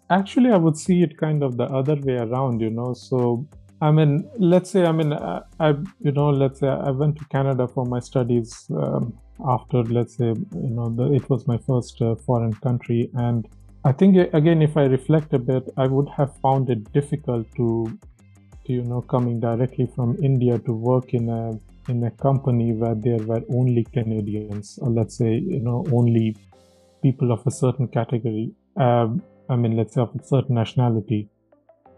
Actually, 0.10 0.52
I 0.52 0.58
would 0.58 0.78
see 0.78 1.04
it 1.04 1.18
kind 1.18 1.44
of 1.44 1.58
the 1.58 1.66
other 1.66 1.96
way 1.96 2.16
around, 2.16 2.62
you 2.62 2.70
know. 2.70 2.94
So, 2.94 3.46
I 3.82 3.92
mean, 3.92 4.30
let's 4.38 4.72
say, 4.72 4.86
I 4.86 4.92
mean, 4.92 5.14
I, 5.14 5.42
I 5.60 5.70
you 6.00 6.12
know, 6.12 6.30
let's 6.30 6.60
say 6.62 6.68
I 6.68 6.92
went 6.92 7.18
to 7.18 7.26
Canada 7.26 7.68
for 7.68 7.86
my 7.86 8.00
studies 8.00 8.66
um, 8.72 9.14
after 9.46 9.84
let's 9.84 10.16
say 10.16 10.28
you 10.28 10.70
know 10.78 10.90
the, 10.90 11.14
it 11.14 11.30
was 11.30 11.48
my 11.48 11.58
first 11.58 12.02
uh, 12.02 12.16
foreign 12.16 12.54
country 12.54 13.10
and 13.14 13.48
i 13.86 13.92
think 13.92 14.18
again 14.34 14.62
if 14.62 14.76
i 14.78 14.84
reflect 14.84 15.34
a 15.34 15.40
bit 15.40 15.64
i 15.78 15.86
would 15.86 16.10
have 16.10 16.36
found 16.38 16.70
it 16.70 16.92
difficult 16.94 17.46
to 17.56 17.88
you 18.70 18.84
know 18.84 19.02
coming 19.02 19.40
directly 19.40 19.88
from 19.96 20.18
India 20.22 20.60
to 20.60 20.74
work 20.74 21.14
in 21.14 21.30
a 21.30 21.60
in 21.90 22.04
a 22.04 22.12
company 22.12 22.74
where 22.74 22.96
there 22.96 23.20
were 23.20 23.42
only 23.50 23.84
Canadians, 23.86 24.78
or 24.82 24.90
let's 24.90 25.18
say 25.18 25.36
you 25.36 25.60
know 25.60 25.86
only 25.92 26.36
people 27.02 27.32
of 27.32 27.46
a 27.48 27.52
certain 27.52 27.88
category. 27.88 28.52
Um, 28.76 29.24
I 29.50 29.56
mean, 29.56 29.78
let's 29.78 29.94
say 29.94 30.02
of 30.02 30.14
a 30.16 30.24
certain 30.24 30.56
nationality, 30.56 31.30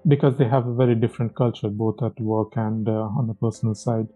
because 0.08 0.38
they 0.38 0.48
have 0.48 0.68
a 0.68 0.74
very 0.74 0.96
different 0.96 1.36
culture, 1.36 1.70
both 1.70 2.04
at 2.04 2.20
work 2.20 2.56
and 2.56 2.88
uh, 2.88 3.18
on 3.18 3.28
the 3.28 3.34
personal 3.34 3.74
side. 3.74 4.08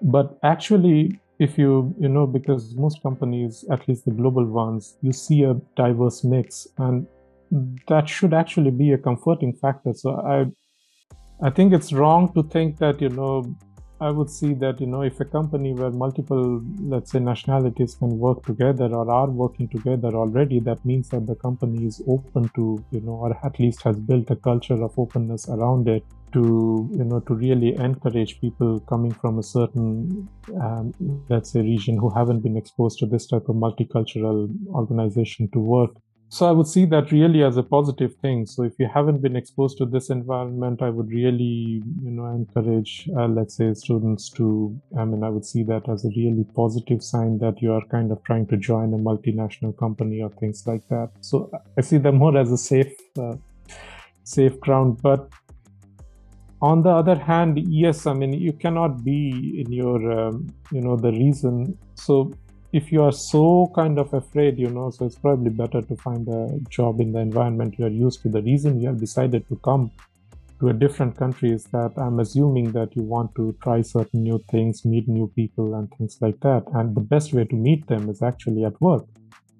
But 0.00 0.38
actually, 0.42 1.20
if 1.46 1.58
you 1.58 1.94
you 1.98 2.08
know 2.08 2.26
because 2.26 2.74
most 2.76 3.02
companies 3.02 3.64
at 3.70 3.86
least 3.88 4.04
the 4.04 4.14
global 4.20 4.44
ones 4.44 4.96
you 5.02 5.12
see 5.12 5.42
a 5.42 5.54
diverse 5.76 6.22
mix 6.24 6.66
and 6.78 7.06
that 7.88 8.08
should 8.08 8.32
actually 8.32 8.70
be 8.70 8.92
a 8.92 8.98
comforting 8.98 9.52
factor. 9.62 9.92
So 10.02 10.10
i 10.34 10.38
i 11.46 11.50
think 11.50 11.72
it's 11.78 11.92
wrong 11.92 12.32
to 12.34 12.42
think 12.54 12.78
that 12.78 13.00
you 13.04 13.10
know 13.18 13.34
i 14.08 14.10
would 14.10 14.30
see 14.30 14.52
that 14.62 14.80
you 14.80 14.86
know 14.92 15.02
if 15.02 15.20
a 15.20 15.24
company 15.24 15.72
where 15.72 15.90
multiple 15.90 16.62
let's 16.92 17.12
say 17.12 17.20
nationalities 17.20 17.94
can 17.94 18.18
work 18.18 18.44
together 18.44 18.88
or 19.00 19.10
are 19.10 19.30
working 19.42 19.68
together 19.68 20.10
already 20.22 20.58
that 20.60 20.84
means 20.84 21.08
that 21.08 21.26
the 21.26 21.36
company 21.46 21.86
is 21.90 22.02
open 22.06 22.48
to 22.56 22.84
you 22.90 23.00
know 23.00 23.18
or 23.26 23.30
at 23.46 23.58
least 23.58 23.82
has 23.82 23.96
built 24.10 24.30
a 24.30 24.36
culture 24.36 24.80
of 24.88 24.98
openness 24.98 25.48
around 25.48 25.88
it 25.88 26.04
to 26.32 26.42
you 26.98 27.04
know 27.04 27.20
to 27.20 27.34
really 27.34 27.74
encourage 27.88 28.40
people 28.40 28.80
coming 28.92 29.12
from 29.12 29.38
a 29.38 29.42
certain 29.42 30.28
um, 30.60 30.92
let's 31.28 31.52
say 31.52 31.60
region 31.60 31.96
who 31.96 32.10
haven't 32.10 32.40
been 32.40 32.56
exposed 32.56 32.98
to 32.98 33.06
this 33.06 33.26
type 33.26 33.48
of 33.48 33.56
multicultural 33.56 34.48
organization 34.82 35.48
to 35.52 35.58
work 35.58 35.92
so 36.34 36.46
i 36.46 36.50
would 36.50 36.66
see 36.66 36.86
that 36.86 37.12
really 37.12 37.42
as 37.42 37.58
a 37.58 37.62
positive 37.62 38.14
thing. 38.22 38.46
So 38.46 38.62
if 38.62 38.72
you 38.78 38.88
haven't 38.92 39.20
been 39.20 39.36
exposed 39.36 39.76
to 39.78 39.84
this 39.84 40.08
environment 40.08 40.80
i 40.80 40.88
would 40.88 41.10
really 41.10 41.82
you 42.04 42.12
know 42.16 42.26
encourage 42.26 42.92
uh, 43.18 43.26
let's 43.26 43.54
say 43.58 43.74
students 43.74 44.30
to 44.38 44.46
i 44.98 45.04
mean 45.04 45.24
i 45.24 45.28
would 45.28 45.44
see 45.44 45.62
that 45.64 45.90
as 45.90 46.06
a 46.06 46.12
really 46.16 46.46
positive 46.60 47.02
sign 47.02 47.36
that 47.44 47.60
you 47.60 47.70
are 47.74 47.84
kind 47.96 48.10
of 48.10 48.24
trying 48.24 48.46
to 48.46 48.56
join 48.56 48.94
a 48.94 49.02
multinational 49.10 49.76
company 49.76 50.22
or 50.22 50.30
things 50.40 50.66
like 50.66 50.88
that. 50.88 51.10
So 51.20 51.50
i 51.76 51.82
see 51.82 51.98
them 51.98 52.16
more 52.16 52.34
as 52.38 52.50
a 52.50 52.56
safe 52.56 52.94
uh, 53.18 53.36
safe 54.24 54.58
ground. 54.60 55.02
But 55.02 55.28
on 56.62 56.82
the 56.82 56.94
other 57.00 57.16
hand 57.16 57.58
yes 57.82 58.06
i 58.06 58.12
mean 58.14 58.32
you 58.32 58.52
cannot 58.52 59.04
be 59.04 59.62
in 59.62 59.72
your 59.72 60.00
um, 60.18 60.46
you 60.70 60.80
know 60.80 60.96
the 60.96 61.12
reason. 61.12 61.76
So 61.94 62.32
if 62.72 62.90
you 62.90 63.02
are 63.02 63.12
so 63.12 63.70
kind 63.74 63.98
of 63.98 64.12
afraid 64.14 64.58
you 64.58 64.70
know 64.70 64.90
so 64.90 65.04
it's 65.04 65.18
probably 65.18 65.50
better 65.50 65.82
to 65.82 65.94
find 65.96 66.26
a 66.28 66.58
job 66.70 67.00
in 67.00 67.12
the 67.12 67.18
environment 67.18 67.74
you 67.78 67.84
are 67.84 67.96
used 68.06 68.22
to. 68.22 68.28
The 68.30 68.42
reason 68.42 68.80
you 68.80 68.88
have 68.88 68.98
decided 68.98 69.46
to 69.48 69.56
come 69.56 69.90
to 70.58 70.68
a 70.68 70.72
different 70.72 71.16
country 71.16 71.50
is 71.50 71.64
that 71.64 71.92
i'm 71.98 72.20
assuming 72.20 72.70
that 72.70 72.94
you 72.94 73.02
want 73.02 73.34
to 73.34 73.54
try 73.62 73.82
certain 73.82 74.22
new 74.22 74.42
things 74.50 74.84
meet 74.84 75.08
new 75.08 75.26
people 75.34 75.74
and 75.74 75.90
things 75.98 76.18
like 76.20 76.38
that. 76.40 76.64
And 76.74 76.94
the 76.94 77.00
best 77.00 77.32
way 77.34 77.44
to 77.44 77.56
meet 77.56 77.86
them 77.88 78.08
is 78.08 78.22
actually 78.22 78.64
at 78.64 78.80
work. 78.80 79.04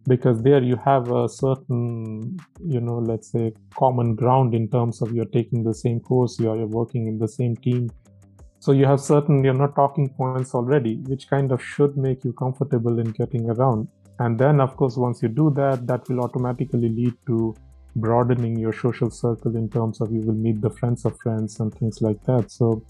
Because 0.08 0.42
there 0.42 0.62
you 0.62 0.76
have 0.76 1.12
a 1.12 1.28
certain 1.28 2.38
you 2.66 2.80
know 2.80 2.98
let's 2.98 3.30
say 3.30 3.52
common 3.74 4.14
ground 4.14 4.54
in 4.54 4.68
terms 4.68 5.02
of 5.02 5.12
you're 5.12 5.32
taking 5.38 5.62
the 5.62 5.74
same 5.74 6.00
course 6.00 6.40
you're 6.40 6.66
working 6.66 7.06
in 7.06 7.18
the 7.18 7.28
same 7.28 7.56
team 7.56 7.90
so 8.62 8.70
you 8.70 8.86
have 8.86 9.00
certain 9.00 9.42
you're 9.42 9.60
not 9.62 9.74
talking 9.74 10.08
points 10.08 10.54
already 10.54 10.94
which 11.10 11.26
kind 11.28 11.50
of 11.50 11.60
should 11.60 11.96
make 11.96 12.24
you 12.24 12.32
comfortable 12.32 13.00
in 13.00 13.10
getting 13.10 13.50
around. 13.50 13.88
And 14.20 14.38
then 14.38 14.60
of 14.60 14.76
course 14.76 14.96
once 14.96 15.20
you 15.20 15.28
do 15.28 15.50
that 15.56 15.88
that 15.88 16.08
will 16.08 16.20
automatically 16.20 16.88
lead 16.88 17.14
to 17.26 17.56
broadening 17.96 18.56
your 18.56 18.72
social 18.72 19.10
circle 19.10 19.56
in 19.56 19.68
terms 19.68 20.00
of 20.00 20.12
you 20.12 20.20
will 20.20 20.40
meet 20.46 20.60
the 20.60 20.70
friends 20.70 21.04
of 21.04 21.18
friends 21.18 21.58
and 21.58 21.74
things 21.74 22.00
like 22.00 22.22
that. 22.26 22.52
So 22.52 22.84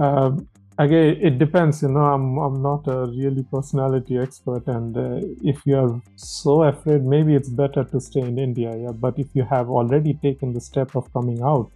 uh, 0.00 0.30
again 0.78 1.18
it 1.20 1.38
depends 1.38 1.82
you 1.82 1.88
know 1.88 2.06
i'm 2.14 2.38
i'm 2.38 2.62
not 2.62 2.86
a 2.88 3.04
really 3.08 3.42
personality 3.52 4.16
expert 4.16 4.66
and 4.68 4.96
uh, 4.96 5.20
if 5.42 5.60
you're 5.66 6.00
so 6.16 6.62
afraid 6.62 7.04
maybe 7.04 7.34
it's 7.34 7.50
better 7.50 7.84
to 7.84 8.00
stay 8.00 8.20
in 8.20 8.38
india 8.38 8.74
yeah. 8.74 8.92
But 8.92 9.18
if 9.18 9.28
you 9.34 9.44
have 9.44 9.68
already 9.68 10.14
taken 10.14 10.54
the 10.54 10.62
step 10.62 10.96
of 10.96 11.12
coming 11.12 11.42
out 11.42 11.70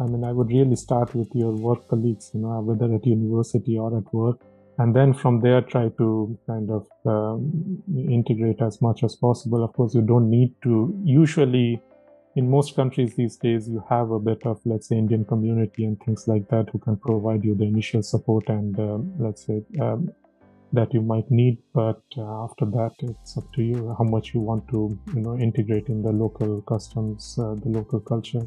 i 0.00 0.04
mean 0.04 0.24
i 0.24 0.32
would 0.32 0.48
really 0.48 0.76
start 0.76 1.14
with 1.14 1.28
your 1.34 1.52
work 1.52 1.86
colleagues 1.88 2.30
you 2.34 2.40
know 2.40 2.60
whether 2.60 2.92
at 2.94 3.06
university 3.06 3.78
or 3.78 3.96
at 3.98 4.14
work 4.14 4.40
and 4.78 4.94
then 4.94 5.14
from 5.14 5.40
there 5.40 5.60
try 5.60 5.88
to 5.98 6.38
kind 6.46 6.68
of 6.70 6.86
um, 7.06 7.82
integrate 7.96 8.60
as 8.60 8.82
much 8.82 9.04
as 9.04 9.14
possible. 9.14 9.62
Of 9.62 9.72
course 9.72 9.94
you 9.94 10.02
don't 10.02 10.28
need 10.28 10.52
to 10.64 10.92
usually 11.04 11.80
in 12.36 12.50
most 12.50 12.74
countries 12.74 13.14
these 13.14 13.36
days 13.36 13.68
you 13.68 13.84
have 13.88 14.10
a 14.10 14.18
bit 14.18 14.44
of 14.44 14.60
let's 14.64 14.88
say 14.88 14.96
indian 14.96 15.24
community 15.24 15.84
and 15.84 16.00
things 16.04 16.26
like 16.26 16.48
that 16.48 16.68
who 16.72 16.78
can 16.78 16.96
provide 16.96 17.44
you 17.44 17.54
the 17.54 17.64
initial 17.64 18.02
support 18.02 18.48
and 18.48 18.78
um, 18.80 19.12
let's 19.18 19.46
say 19.46 19.62
um, 19.80 20.10
that 20.72 20.92
you 20.92 21.00
might 21.00 21.30
need 21.30 21.58
but 21.72 22.02
uh, 22.18 22.42
after 22.42 22.64
that 22.64 22.90
it's 23.02 23.36
up 23.38 23.44
to 23.52 23.62
you 23.62 23.94
how 23.96 24.02
much 24.04 24.34
you 24.34 24.40
want 24.40 24.66
to 24.68 24.98
you 25.14 25.20
know 25.20 25.38
integrate 25.38 25.86
in 25.86 26.02
the 26.02 26.10
local 26.10 26.60
customs 26.62 27.38
uh, 27.40 27.54
the 27.62 27.68
local 27.68 28.00
culture 28.00 28.44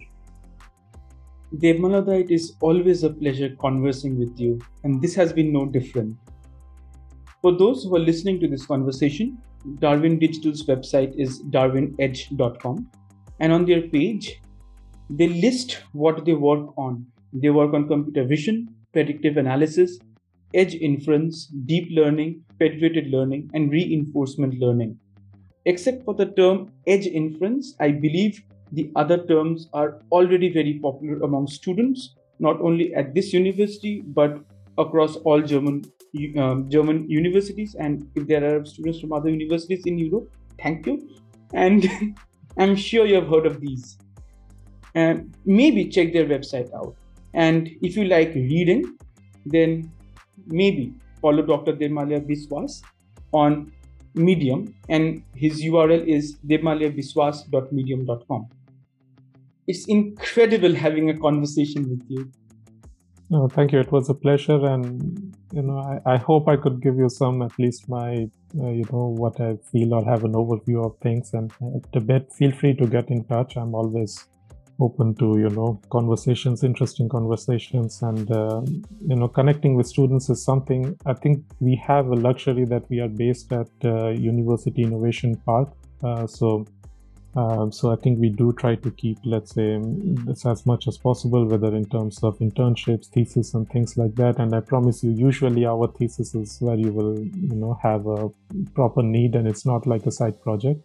Debmalya, 1.55 2.23
it 2.23 2.31
is 2.31 2.55
always 2.59 3.03
a 3.03 3.09
pleasure 3.09 3.55
conversing 3.59 4.19
with 4.19 4.37
you, 4.39 4.59
and 4.83 5.01
this 5.01 5.15
has 5.15 5.31
been 5.31 5.53
no 5.53 5.65
different. 5.65 6.17
For 7.41 7.57
those 7.57 7.83
who 7.83 7.95
are 7.95 7.99
listening 7.99 8.39
to 8.41 8.47
this 8.47 8.65
conversation, 8.65 9.37
Darwin 9.79 10.19
Digital's 10.19 10.65
website 10.65 11.13
is 11.17 11.41
darwinedge.com 11.43 12.89
and 13.39 13.53
on 13.53 13.65
their 13.65 13.81
page 13.81 14.41
they 15.09 15.27
list 15.27 15.79
what 15.93 16.25
they 16.25 16.33
work 16.33 16.77
on 16.77 17.05
they 17.33 17.49
work 17.49 17.73
on 17.73 17.87
computer 17.87 18.23
vision 18.23 18.67
predictive 18.93 19.37
analysis 19.37 19.99
edge 20.53 20.75
inference 20.75 21.47
deep 21.65 21.87
learning 21.91 22.41
federated 22.59 23.07
learning 23.07 23.49
and 23.53 23.71
reinforcement 23.71 24.53
learning 24.55 24.97
except 25.65 26.03
for 26.03 26.13
the 26.13 26.25
term 26.25 26.71
edge 26.87 27.05
inference 27.05 27.75
i 27.79 27.91
believe 27.91 28.41
the 28.71 28.91
other 28.95 29.25
terms 29.25 29.69
are 29.73 30.01
already 30.11 30.51
very 30.51 30.79
popular 30.79 31.21
among 31.23 31.47
students 31.47 32.15
not 32.39 32.59
only 32.61 32.93
at 32.93 33.13
this 33.13 33.33
university 33.33 34.01
but 34.01 34.39
across 34.77 35.15
all 35.17 35.41
german 35.41 35.83
um, 36.37 36.69
german 36.69 37.09
universities 37.09 37.75
and 37.79 38.09
if 38.15 38.27
there 38.27 38.43
are 38.43 38.65
students 38.65 38.99
from 38.99 39.13
other 39.13 39.29
universities 39.29 39.83
in 39.85 39.97
europe 39.97 40.29
thank 40.61 40.85
you 40.85 41.09
and 41.53 41.89
I'm 42.57 42.75
sure 42.75 43.05
you 43.05 43.15
have 43.15 43.27
heard 43.27 43.45
of 43.45 43.59
these. 43.61 43.97
And 44.95 45.35
maybe 45.45 45.89
check 45.89 46.13
their 46.13 46.25
website 46.25 46.73
out. 46.73 46.95
And 47.33 47.69
if 47.81 47.95
you 47.95 48.05
like 48.05 48.33
reading, 48.33 48.97
then 49.45 49.91
maybe 50.47 50.93
follow 51.21 51.43
Dr. 51.43 51.73
Debmalya 51.73 52.27
Biswas 52.27 52.81
on 53.31 53.71
Medium, 54.15 54.73
and 54.89 55.21
his 55.35 55.61
URL 55.61 56.07
is 56.07 56.37
debmalyabiswas.medium.com. 56.47 58.49
It's 59.67 59.85
incredible 59.85 60.73
having 60.73 61.09
a 61.09 61.17
conversation 61.17 61.89
with 61.89 62.03
you. 62.07 62.31
No, 63.29 63.49
thank 63.49 63.73
you. 63.73 63.79
It 63.79 63.91
was 63.91 64.09
a 64.09 64.13
pleasure, 64.13 64.65
and 64.65 65.35
you 65.51 65.61
know, 65.61 65.79
I, 65.79 66.13
I 66.13 66.17
hope 66.17 66.47
I 66.47 66.55
could 66.55 66.81
give 66.81 66.95
you 66.95 67.09
some, 67.09 67.41
at 67.41 67.51
least 67.59 67.89
my, 67.89 68.29
uh, 68.57 68.69
you 68.69 68.85
know, 68.91 69.13
what 69.17 69.41
I 69.41 69.57
feel 69.69 69.93
or 69.93 70.05
have 70.05 70.23
an 70.23 70.31
overview 70.31 70.85
of 70.85 70.97
things. 70.99 71.33
And 71.33 71.51
uh, 71.61 71.99
bit, 71.99 72.31
feel 72.31 72.53
free 72.53 72.73
to 72.75 72.87
get 72.87 73.09
in 73.09 73.25
touch. 73.25 73.57
I'm 73.57 73.75
always 73.75 74.25
open 74.79 75.15
to 75.15 75.37
you 75.39 75.49
know 75.49 75.79
conversations, 75.89 76.63
interesting 76.63 77.09
conversations, 77.09 78.01
and 78.01 78.31
uh, 78.31 78.61
you 78.65 79.15
know, 79.15 79.27
connecting 79.27 79.75
with 79.75 79.87
students 79.87 80.29
is 80.29 80.43
something 80.43 80.97
I 81.05 81.13
think 81.13 81.43
we 81.59 81.75
have 81.75 82.07
a 82.07 82.15
luxury 82.15 82.65
that 82.65 82.89
we 82.89 82.99
are 82.99 83.09
based 83.09 83.51
at 83.51 83.67
uh, 83.83 84.09
University 84.09 84.83
Innovation 84.83 85.35
Park. 85.45 85.69
Uh, 86.03 86.27
so 86.27 86.65
um, 87.37 87.71
so 87.71 87.91
I 87.91 87.95
think 87.97 88.19
we 88.19 88.29
do 88.29 88.51
try 88.53 88.73
to 88.75 88.89
keep, 88.89 89.19
let's 89.23 89.53
say, 89.53 89.79
this 90.25 90.43
as 90.43 90.65
much 90.65 90.87
as 90.87 90.97
possible, 90.97 91.45
whether 91.45 91.75
in 91.75 91.85
terms 91.85 92.23
of 92.23 92.39
internships, 92.39 93.09
thesis, 93.09 93.53
and 93.53 93.69
things 93.69 93.95
like 93.95 94.15
that. 94.15 94.39
And 94.39 94.55
I 94.55 94.59
promise 94.59 95.03
you, 95.03 95.11
usually 95.11 95.63
our 95.63 95.87
thesis 95.87 96.33
is 96.33 96.57
where 96.59 96.75
you 96.75 96.91
will, 96.91 97.19
you 97.19 97.55
know, 97.55 97.77
have 97.83 98.07
a 98.07 98.29
proper 98.73 99.03
need, 99.03 99.35
and 99.35 99.47
it's 99.47 99.67
not 99.67 99.85
like 99.85 100.07
a 100.07 100.11
side 100.11 100.41
project. 100.41 100.81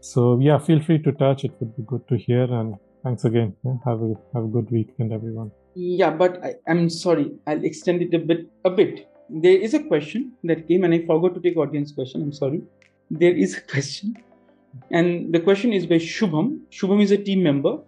So 0.00 0.40
yeah, 0.40 0.58
feel 0.58 0.82
free 0.82 0.98
to 1.04 1.12
touch. 1.12 1.44
It 1.44 1.52
would 1.60 1.76
be 1.76 1.84
good 1.86 2.08
to 2.08 2.16
hear. 2.16 2.52
And 2.52 2.74
thanks 3.04 3.24
again. 3.24 3.54
Yeah, 3.64 3.76
have 3.84 4.02
a 4.02 4.14
have 4.34 4.42
a 4.42 4.48
good 4.48 4.72
weekend, 4.72 5.12
everyone. 5.12 5.52
Yeah, 5.76 6.10
but 6.10 6.42
I, 6.42 6.54
I'm 6.66 6.90
sorry. 6.90 7.30
I'll 7.46 7.64
extend 7.64 8.02
it 8.02 8.12
a 8.12 8.18
bit. 8.18 8.50
A 8.64 8.70
bit. 8.70 9.08
There 9.30 9.56
is 9.56 9.72
a 9.72 9.84
question 9.84 10.32
that 10.42 10.66
came, 10.66 10.82
and 10.82 10.92
I 10.92 11.06
forgot 11.06 11.34
to 11.36 11.40
take 11.40 11.56
audience 11.56 11.92
question. 11.92 12.22
I'm 12.22 12.32
sorry. 12.32 12.62
There 13.08 13.36
is 13.46 13.56
a 13.56 13.60
question 13.60 14.16
and 14.90 15.32
the 15.32 15.40
question 15.40 15.72
is 15.72 15.86
by 15.86 15.96
Shubham. 15.96 16.60
Shubham 16.70 17.02
is 17.02 17.10
a 17.10 17.16
team 17.16 17.42
member, 17.42 17.78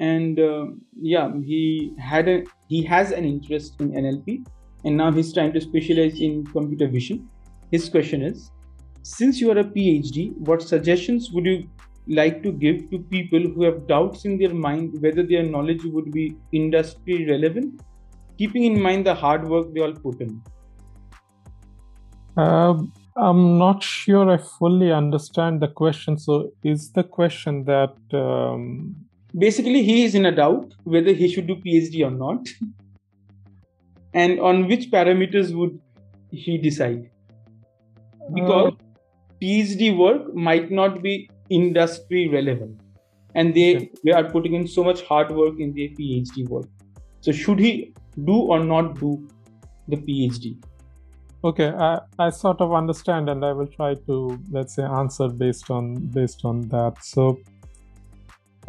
and 0.00 0.38
uh, 0.38 0.66
yeah, 1.00 1.32
he 1.44 1.92
had 1.98 2.28
a 2.28 2.44
he 2.68 2.82
has 2.84 3.12
an 3.12 3.24
interest 3.24 3.80
in 3.80 3.92
NLP, 3.92 4.44
and 4.84 4.96
now 4.96 5.10
he's 5.12 5.32
trying 5.32 5.52
to 5.52 5.60
specialize 5.60 6.20
in 6.20 6.44
computer 6.46 6.88
vision. 6.88 7.28
His 7.72 7.88
question 7.88 8.22
is, 8.22 8.50
since 9.02 9.40
you 9.40 9.50
are 9.50 9.58
a 9.58 9.64
PhD, 9.64 10.36
what 10.38 10.62
suggestions 10.62 11.30
would 11.32 11.44
you 11.46 11.68
like 12.08 12.42
to 12.42 12.52
give 12.52 12.88
to 12.90 12.98
people 13.10 13.40
who 13.40 13.64
have 13.64 13.86
doubts 13.86 14.24
in 14.24 14.38
their 14.38 14.54
mind 14.54 14.94
whether 15.00 15.22
their 15.24 15.42
knowledge 15.42 15.84
would 15.84 16.12
be 16.12 16.36
industry 16.52 17.26
relevant 17.28 17.80
keeping 18.38 18.64
in 18.64 18.80
mind 18.80 19.06
the 19.06 19.14
hard 19.14 19.48
work 19.48 19.72
they 19.74 19.80
all 19.80 19.92
put 19.92 20.20
in? 20.20 20.42
Uh, 22.36 22.82
I'm 23.16 23.56
not 23.56 23.82
sure 23.82 24.30
I 24.30 24.36
fully 24.36 24.92
understand 24.92 25.60
the 25.60 25.68
question. 25.68 26.18
So, 26.18 26.52
is 26.62 26.92
the 26.92 27.02
question 27.02 27.64
that 27.64 27.96
um... 28.12 28.94
basically 29.34 29.82
he 29.82 30.04
is 30.04 30.14
in 30.14 30.26
a 30.26 30.32
doubt 30.32 30.74
whether 30.84 31.12
he 31.12 31.28
should 31.28 31.46
do 31.46 31.56
PhD 31.56 32.04
or 32.06 32.10
not, 32.10 32.46
and 34.12 34.38
on 34.40 34.68
which 34.68 34.90
parameters 34.90 35.54
would 35.54 35.80
he 36.30 36.58
decide? 36.58 37.10
Because 38.34 38.72
uh, 38.72 38.76
PhD 39.40 39.96
work 39.96 40.34
might 40.34 40.70
not 40.70 41.02
be 41.02 41.30
industry 41.48 42.28
relevant, 42.28 42.80
and 43.34 43.54
they 43.54 43.76
okay. 43.76 43.90
they 44.04 44.12
are 44.12 44.24
putting 44.24 44.54
in 44.54 44.66
so 44.66 44.84
much 44.84 45.02
hard 45.02 45.30
work 45.30 45.58
in 45.58 45.74
their 45.74 45.88
PhD 45.88 46.48
work. 46.48 46.66
So, 47.20 47.32
should 47.32 47.58
he 47.58 47.94
do 48.24 48.34
or 48.34 48.62
not 48.62 48.98
do 49.00 49.26
the 49.88 49.96
PhD? 49.96 50.58
Okay 51.44 51.68
I, 51.68 52.00
I 52.18 52.30
sort 52.30 52.60
of 52.60 52.72
understand 52.72 53.28
and 53.28 53.44
i 53.44 53.52
will 53.52 53.66
try 53.66 53.94
to 53.94 54.40
let's 54.50 54.74
say 54.74 54.82
answer 54.82 55.28
based 55.28 55.70
on 55.70 55.94
based 56.06 56.44
on 56.44 56.68
that. 56.68 57.02
So 57.02 57.38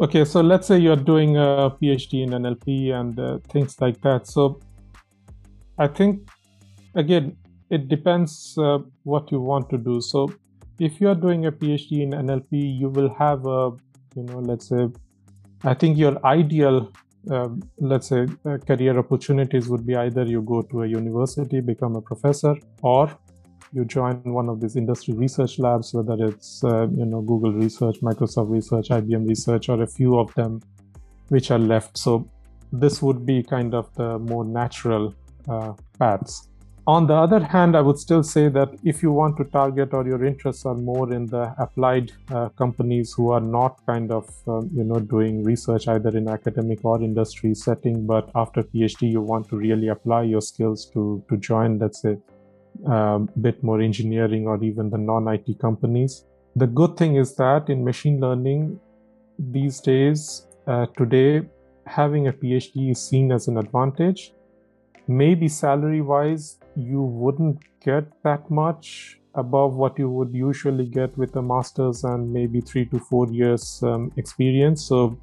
okay 0.00 0.24
so 0.24 0.40
let's 0.40 0.68
say 0.68 0.78
you're 0.78 0.96
doing 0.96 1.36
a 1.36 1.70
phd 1.80 2.22
in 2.22 2.30
nlp 2.30 2.92
and 2.92 3.18
uh, 3.18 3.38
things 3.48 3.80
like 3.80 4.00
that. 4.02 4.26
So 4.26 4.60
i 5.78 5.86
think 5.86 6.28
again 6.94 7.36
it 7.70 7.88
depends 7.88 8.56
uh, 8.58 8.78
what 9.02 9.30
you 9.30 9.40
want 9.40 9.68
to 9.70 9.76
do. 9.76 10.00
So 10.00 10.32
if 10.78 11.00
you're 11.00 11.14
doing 11.14 11.46
a 11.46 11.52
phd 11.52 12.02
in 12.02 12.10
nlp 12.10 12.48
you 12.50 12.88
will 12.88 13.12
have 13.18 13.44
a 13.46 13.70
you 14.14 14.22
know 14.22 14.38
let's 14.38 14.68
say 14.68 14.88
i 15.64 15.74
think 15.74 15.98
your 15.98 16.24
ideal 16.24 16.90
um, 17.30 17.62
let's 17.78 18.08
say 18.08 18.26
uh, 18.46 18.58
career 18.58 18.98
opportunities 18.98 19.68
would 19.68 19.86
be 19.86 19.96
either 19.96 20.24
you 20.24 20.42
go 20.42 20.62
to 20.62 20.82
a 20.82 20.86
university 20.86 21.60
become 21.60 21.96
a 21.96 22.00
professor 22.00 22.54
or 22.82 23.10
you 23.72 23.84
join 23.84 24.22
one 24.24 24.48
of 24.48 24.60
these 24.60 24.76
industry 24.76 25.14
research 25.14 25.58
labs 25.58 25.92
whether 25.92 26.24
it's 26.24 26.64
uh, 26.64 26.86
you 26.88 27.04
know 27.04 27.20
google 27.20 27.52
research 27.52 28.00
microsoft 28.00 28.50
research 28.50 28.88
ibm 28.88 29.28
research 29.28 29.68
or 29.68 29.82
a 29.82 29.86
few 29.86 30.18
of 30.18 30.34
them 30.34 30.60
which 31.28 31.50
are 31.50 31.58
left. 31.58 31.96
So 31.98 32.28
this 32.72 33.00
would 33.02 33.24
be 33.24 33.42
kind 33.42 33.74
of 33.74 33.94
the 33.94 34.18
more 34.18 34.44
natural 34.44 35.14
uh, 35.48 35.72
paths 35.98 36.47
on 36.88 37.06
the 37.06 37.14
other 37.14 37.40
hand, 37.40 37.76
I 37.76 37.82
would 37.82 37.98
still 37.98 38.22
say 38.22 38.48
that 38.48 38.70
if 38.82 39.02
you 39.02 39.12
want 39.12 39.36
to 39.36 39.44
target 39.44 39.92
or 39.92 40.06
your 40.06 40.24
interests 40.24 40.64
are 40.64 40.74
more 40.74 41.12
in 41.12 41.26
the 41.26 41.54
applied 41.58 42.12
uh, 42.30 42.48
companies 42.60 43.12
who 43.12 43.30
are 43.30 43.42
not 43.42 43.84
kind 43.84 44.10
of 44.10 44.30
um, 44.46 44.70
you 44.74 44.84
know 44.84 44.98
doing 44.98 45.44
research 45.44 45.86
either 45.86 46.16
in 46.16 46.28
academic 46.28 46.82
or 46.86 47.02
industry 47.02 47.54
setting, 47.54 48.06
but 48.06 48.30
after 48.34 48.62
PhD 48.62 49.10
you 49.10 49.20
want 49.20 49.50
to 49.50 49.56
really 49.56 49.88
apply 49.88 50.22
your 50.22 50.40
skills 50.40 50.86
to 50.94 51.22
to 51.28 51.36
join, 51.36 51.78
let's 51.78 52.00
say, 52.00 52.16
a 52.86 52.90
um, 52.90 53.28
bit 53.42 53.62
more 53.62 53.82
engineering 53.82 54.46
or 54.46 54.56
even 54.64 54.88
the 54.88 55.02
non-IT 55.10 55.58
companies. 55.58 56.24
The 56.56 56.68
good 56.80 56.96
thing 56.96 57.16
is 57.16 57.34
that 57.34 57.68
in 57.68 57.84
machine 57.84 58.18
learning 58.18 58.80
these 59.38 59.80
days, 59.80 60.46
uh, 60.66 60.86
today, 60.96 61.42
having 61.86 62.28
a 62.28 62.32
PhD 62.32 62.90
is 62.92 63.06
seen 63.10 63.30
as 63.30 63.46
an 63.46 63.58
advantage 63.58 64.32
maybe 65.08 65.48
salary 65.48 66.00
wise 66.00 66.58
you 66.76 67.02
wouldn't 67.02 67.58
get 67.80 68.04
that 68.22 68.50
much 68.50 69.18
above 69.34 69.74
what 69.74 69.98
you 69.98 70.10
would 70.10 70.34
usually 70.34 70.86
get 70.86 71.16
with 71.16 71.34
a 71.36 71.42
master's 71.42 72.04
and 72.04 72.32
maybe 72.32 72.60
three 72.60 72.84
to 72.86 72.98
four 72.98 73.26
years 73.28 73.82
um, 73.82 74.12
experience. 74.16 74.84
So 74.84 75.18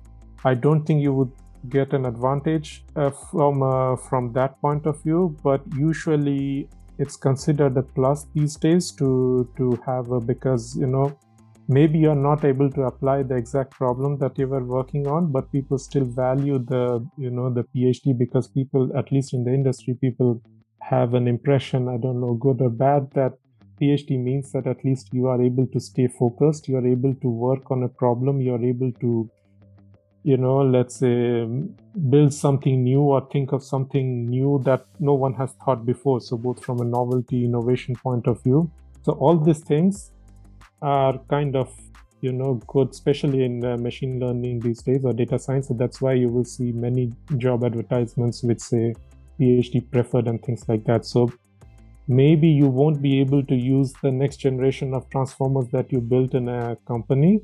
i 0.46 0.54
don't 0.54 0.86
think 0.86 1.02
you 1.02 1.14
would 1.14 1.32
get 1.70 1.94
an 1.94 2.06
advantage 2.06 2.84
uh, 2.96 3.10
from 3.10 3.64
uh, 3.64 3.96
from 3.96 4.32
that 4.34 4.60
point 4.62 4.86
of 4.86 5.02
view 5.04 5.36
but 5.44 5.62
usually 5.76 6.70
it's 7.00 7.16
considered 7.18 7.78
a 7.78 7.82
plus 7.82 8.28
these 8.36 8.56
days 8.56 8.92
to 8.92 9.50
to 9.58 9.72
have 9.86 10.12
a 10.12 10.20
because 10.20 10.76
you 10.78 10.88
know 10.88 11.18
maybe 11.68 11.98
you're 12.00 12.16
not 12.16 12.46
able 12.46 12.70
to 12.72 12.84
apply 12.84 13.24
the 13.24 13.36
exact 13.36 13.72
problem 13.72 14.18
that 14.20 14.38
you 14.38 14.48
were 14.48 14.64
working 14.64 15.08
on 15.08 15.32
but 15.32 15.52
people 15.52 15.78
still 15.78 16.06
value 16.06 16.60
the 16.60 17.06
you 17.18 17.30
know 17.30 17.50
the 17.54 17.64
phd 17.76 18.18
because 18.18 18.48
people 18.48 18.90
at 18.98 19.12
least 19.12 19.34
in 19.34 19.44
the 19.44 19.54
industry 19.54 19.96
people 20.00 20.42
have 20.82 21.14
an 21.14 21.28
impression 21.28 21.88
i 21.88 21.98
don't 21.98 22.22
know 22.22 22.34
good 22.36 22.62
or 22.62 22.70
bad 22.70 23.10
that 23.14 23.34
phd 23.82 24.12
means 24.24 24.52
that 24.52 24.68
at 24.68 24.84
least 24.86 25.10
you 25.12 25.28
are 25.28 25.42
able 25.42 25.66
to 25.68 25.80
stay 25.80 26.08
focused 26.08 26.68
you 26.68 26.78
are 26.78 26.88
able 26.88 27.16
to 27.16 27.30
work 27.30 27.72
on 27.72 27.84
a 27.84 27.90
problem 27.90 28.40
you 28.40 28.54
are 28.54 28.64
able 28.64 28.92
to 28.94 29.30
you 30.24 30.38
know 30.38 30.58
let's 30.58 30.96
say 30.96 31.48
build 32.10 32.34
something 32.34 32.84
new 32.84 33.02
or 33.02 33.28
think 33.32 33.52
of 33.52 33.64
something 33.64 34.26
new 34.26 34.60
that 34.66 34.86
no 35.00 35.14
one 35.14 35.34
has 35.36 35.52
thought 35.64 35.86
before. 35.86 36.20
So 36.20 36.36
both 36.36 36.64
from 36.64 36.82
a 36.82 36.84
novelty 36.84 37.46
innovation 37.46 37.96
point 37.96 38.28
of 38.28 38.42
view. 38.44 38.72
So 39.04 39.14
all 39.14 39.38
these 39.38 39.60
things 39.60 40.12
are 40.82 41.18
kind 41.30 41.56
of 41.56 41.74
you 42.22 42.32
know 42.32 42.56
good 42.68 42.90
especially 42.90 43.44
in 43.44 43.64
uh, 43.64 43.78
machine 43.78 44.20
learning 44.20 44.60
these 44.60 44.82
days 44.82 45.04
or 45.06 45.14
data 45.14 45.38
science. 45.38 45.68
So 45.68 45.74
that's 45.74 46.02
why 46.02 46.14
you 46.14 46.30
will 46.30 46.46
see 46.46 46.72
many 46.72 47.14
job 47.38 47.64
advertisements 47.64 48.44
which 48.44 48.60
say 48.60 48.96
phd 49.40 49.92
preferred 49.92 50.28
and 50.28 50.42
things 50.44 50.68
like 50.68 50.86
that. 50.86 51.06
So 51.06 51.32
maybe 52.08 52.48
you 52.48 52.68
won't 52.68 53.02
be 53.02 53.20
able 53.20 53.44
to 53.44 53.56
use 53.56 53.94
the 54.02 54.12
next 54.12 54.38
generation 54.38 54.94
of 54.94 55.10
transformers 55.10 55.68
that 55.70 55.92
you 55.92 56.00
built 56.00 56.34
in 56.34 56.48
a 56.48 56.78
company 56.88 57.42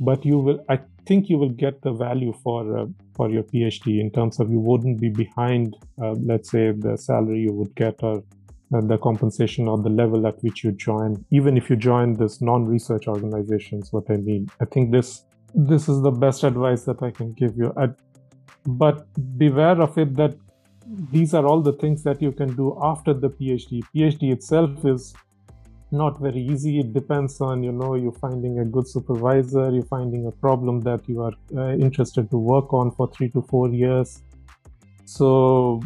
but 0.00 0.24
you 0.24 0.38
will 0.38 0.64
i 0.68 0.78
think 1.06 1.28
you 1.28 1.36
will 1.36 1.50
get 1.50 1.80
the 1.82 1.92
value 1.92 2.32
for 2.42 2.78
uh, 2.78 2.86
for 3.14 3.28
your 3.28 3.42
phd 3.42 4.00
in 4.00 4.10
terms 4.10 4.40
of 4.40 4.50
you 4.50 4.58
wouldn't 4.58 4.98
be 5.00 5.10
behind 5.10 5.76
uh, 6.02 6.12
let's 6.12 6.50
say 6.50 6.72
the 6.72 6.96
salary 6.96 7.40
you 7.40 7.52
would 7.52 7.74
get 7.74 8.02
or 8.02 8.22
the 8.80 8.98
compensation 8.98 9.68
or 9.68 9.78
the 9.78 9.90
level 9.90 10.26
at 10.26 10.42
which 10.42 10.64
you 10.64 10.72
join, 10.72 11.24
even 11.30 11.56
if 11.56 11.68
you 11.68 11.76
join 11.76 12.14
this 12.14 12.40
non-research 12.40 13.06
organizations. 13.06 13.92
What 13.92 14.10
I 14.10 14.16
mean, 14.16 14.48
I 14.60 14.64
think 14.64 14.92
this 14.92 15.24
this 15.54 15.88
is 15.88 16.00
the 16.00 16.10
best 16.10 16.44
advice 16.44 16.84
that 16.84 17.02
I 17.02 17.10
can 17.10 17.34
give 17.34 17.56
you. 17.56 17.72
I, 17.76 17.88
but 18.64 19.06
beware 19.36 19.80
of 19.80 19.98
it 19.98 20.16
that 20.16 20.34
these 21.10 21.34
are 21.34 21.46
all 21.46 21.60
the 21.60 21.74
things 21.74 22.02
that 22.04 22.22
you 22.22 22.32
can 22.32 22.54
do 22.56 22.78
after 22.82 23.12
the 23.12 23.28
PhD. 23.28 23.82
PhD 23.94 24.32
itself 24.32 24.84
is 24.84 25.14
not 25.90 26.18
very 26.18 26.40
easy. 26.40 26.80
It 26.80 26.94
depends 26.94 27.40
on 27.40 27.62
you 27.62 27.72
know 27.72 27.94
you 27.94 28.12
finding 28.20 28.58
a 28.60 28.64
good 28.64 28.88
supervisor, 28.88 29.70
you 29.70 29.82
finding 29.82 30.26
a 30.26 30.32
problem 30.32 30.80
that 30.80 31.06
you 31.08 31.20
are 31.20 31.34
uh, 31.54 31.74
interested 31.74 32.30
to 32.30 32.38
work 32.38 32.72
on 32.72 32.90
for 32.92 33.10
three 33.10 33.28
to 33.30 33.42
four 33.42 33.68
years. 33.68 34.22
So 35.04 35.82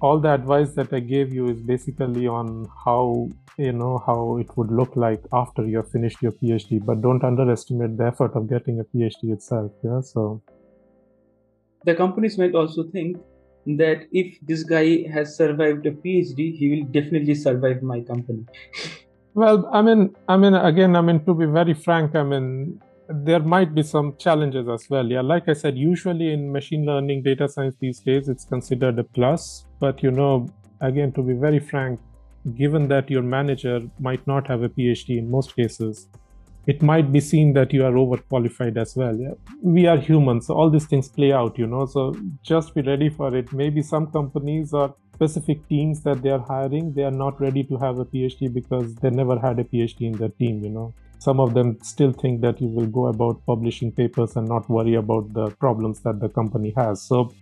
all 0.00 0.20
the 0.20 0.32
advice 0.32 0.72
that 0.74 0.92
I 0.92 1.00
gave 1.00 1.32
you 1.32 1.48
is 1.48 1.60
basically 1.60 2.26
on 2.26 2.68
how 2.84 3.28
you 3.56 3.72
know 3.72 4.02
how 4.06 4.38
it 4.38 4.56
would 4.56 4.70
look 4.70 4.94
like 4.94 5.22
after 5.32 5.66
you 5.66 5.78
have 5.78 5.90
finished 5.90 6.22
your 6.22 6.32
PhD. 6.32 6.84
But 6.84 7.02
don't 7.02 7.24
underestimate 7.24 7.96
the 7.96 8.06
effort 8.06 8.32
of 8.34 8.48
getting 8.48 8.80
a 8.80 8.84
PhD 8.84 9.32
itself. 9.32 9.72
Yeah, 9.82 10.00
so 10.00 10.42
the 11.84 11.94
companies 11.94 12.38
might 12.38 12.54
also 12.54 12.84
think 12.84 13.16
that 13.66 14.06
if 14.12 14.38
this 14.42 14.62
guy 14.62 15.06
has 15.12 15.36
survived 15.36 15.86
a 15.86 15.90
PhD, 15.90 16.56
he 16.56 16.70
will 16.70 16.86
definitely 16.90 17.34
survive 17.34 17.82
my 17.82 18.00
company. 18.00 18.44
well, 19.34 19.68
I 19.72 19.82
mean, 19.82 20.14
I 20.28 20.36
mean, 20.36 20.54
again, 20.54 20.96
I 20.96 21.00
mean, 21.00 21.24
to 21.26 21.34
be 21.34 21.46
very 21.46 21.74
frank, 21.74 22.14
I 22.14 22.22
mean, 22.22 22.80
there 23.08 23.40
might 23.40 23.74
be 23.74 23.82
some 23.82 24.16
challenges 24.18 24.68
as 24.68 24.88
well. 24.90 25.06
Yeah, 25.06 25.22
like 25.22 25.48
I 25.48 25.54
said, 25.54 25.78
usually 25.78 26.32
in 26.32 26.52
machine 26.52 26.84
learning, 26.84 27.22
data 27.22 27.48
science 27.48 27.74
these 27.80 28.00
days, 28.00 28.28
it's 28.28 28.44
considered 28.44 28.98
a 28.98 29.04
plus. 29.04 29.64
But 29.80 30.02
you 30.02 30.10
know, 30.10 30.48
again, 30.80 31.12
to 31.12 31.22
be 31.22 31.32
very 31.32 31.58
frank, 31.58 32.00
given 32.54 32.88
that 32.88 33.10
your 33.10 33.22
manager 33.22 33.80
might 33.98 34.26
not 34.26 34.46
have 34.48 34.62
a 34.62 34.68
PhD 34.68 35.18
in 35.18 35.30
most 35.30 35.56
cases, 35.56 36.08
it 36.66 36.82
might 36.82 37.10
be 37.10 37.20
seen 37.20 37.54
that 37.54 37.72
you 37.72 37.84
are 37.86 37.92
overqualified 37.92 38.76
as 38.76 38.94
well. 38.94 39.16
Yeah? 39.16 39.32
We 39.62 39.86
are 39.86 39.96
humans, 39.96 40.48
so 40.48 40.54
all 40.54 40.68
these 40.68 40.86
things 40.86 41.08
play 41.08 41.32
out, 41.32 41.58
you 41.58 41.66
know. 41.66 41.86
So 41.86 42.14
just 42.42 42.74
be 42.74 42.82
ready 42.82 43.08
for 43.08 43.34
it. 43.34 43.54
Maybe 43.54 43.80
some 43.80 44.08
companies 44.08 44.74
or 44.74 44.94
specific 45.14 45.66
teams 45.68 46.02
that 46.02 46.22
they 46.22 46.28
are 46.28 46.44
hiring, 46.46 46.92
they 46.92 47.04
are 47.04 47.10
not 47.10 47.40
ready 47.40 47.64
to 47.64 47.78
have 47.78 47.98
a 47.98 48.04
PhD 48.04 48.52
because 48.52 48.94
they 48.96 49.08
never 49.08 49.38
had 49.38 49.58
a 49.58 49.64
PhD 49.64 50.02
in 50.02 50.12
their 50.12 50.28
team, 50.28 50.62
you 50.62 50.68
know 50.68 50.92
some 51.18 51.40
of 51.40 51.54
them 51.54 51.78
still 51.82 52.12
think 52.12 52.40
that 52.42 52.60
you 52.60 52.68
will 52.68 52.86
go 52.86 53.06
about 53.06 53.44
publishing 53.44 53.92
papers 53.92 54.36
and 54.36 54.48
not 54.48 54.68
worry 54.70 54.94
about 54.94 55.32
the 55.32 55.50
problems 55.50 56.00
that 56.00 56.20
the 56.20 56.28
company 56.28 56.72
has. 56.76 57.02
So 57.02 57.32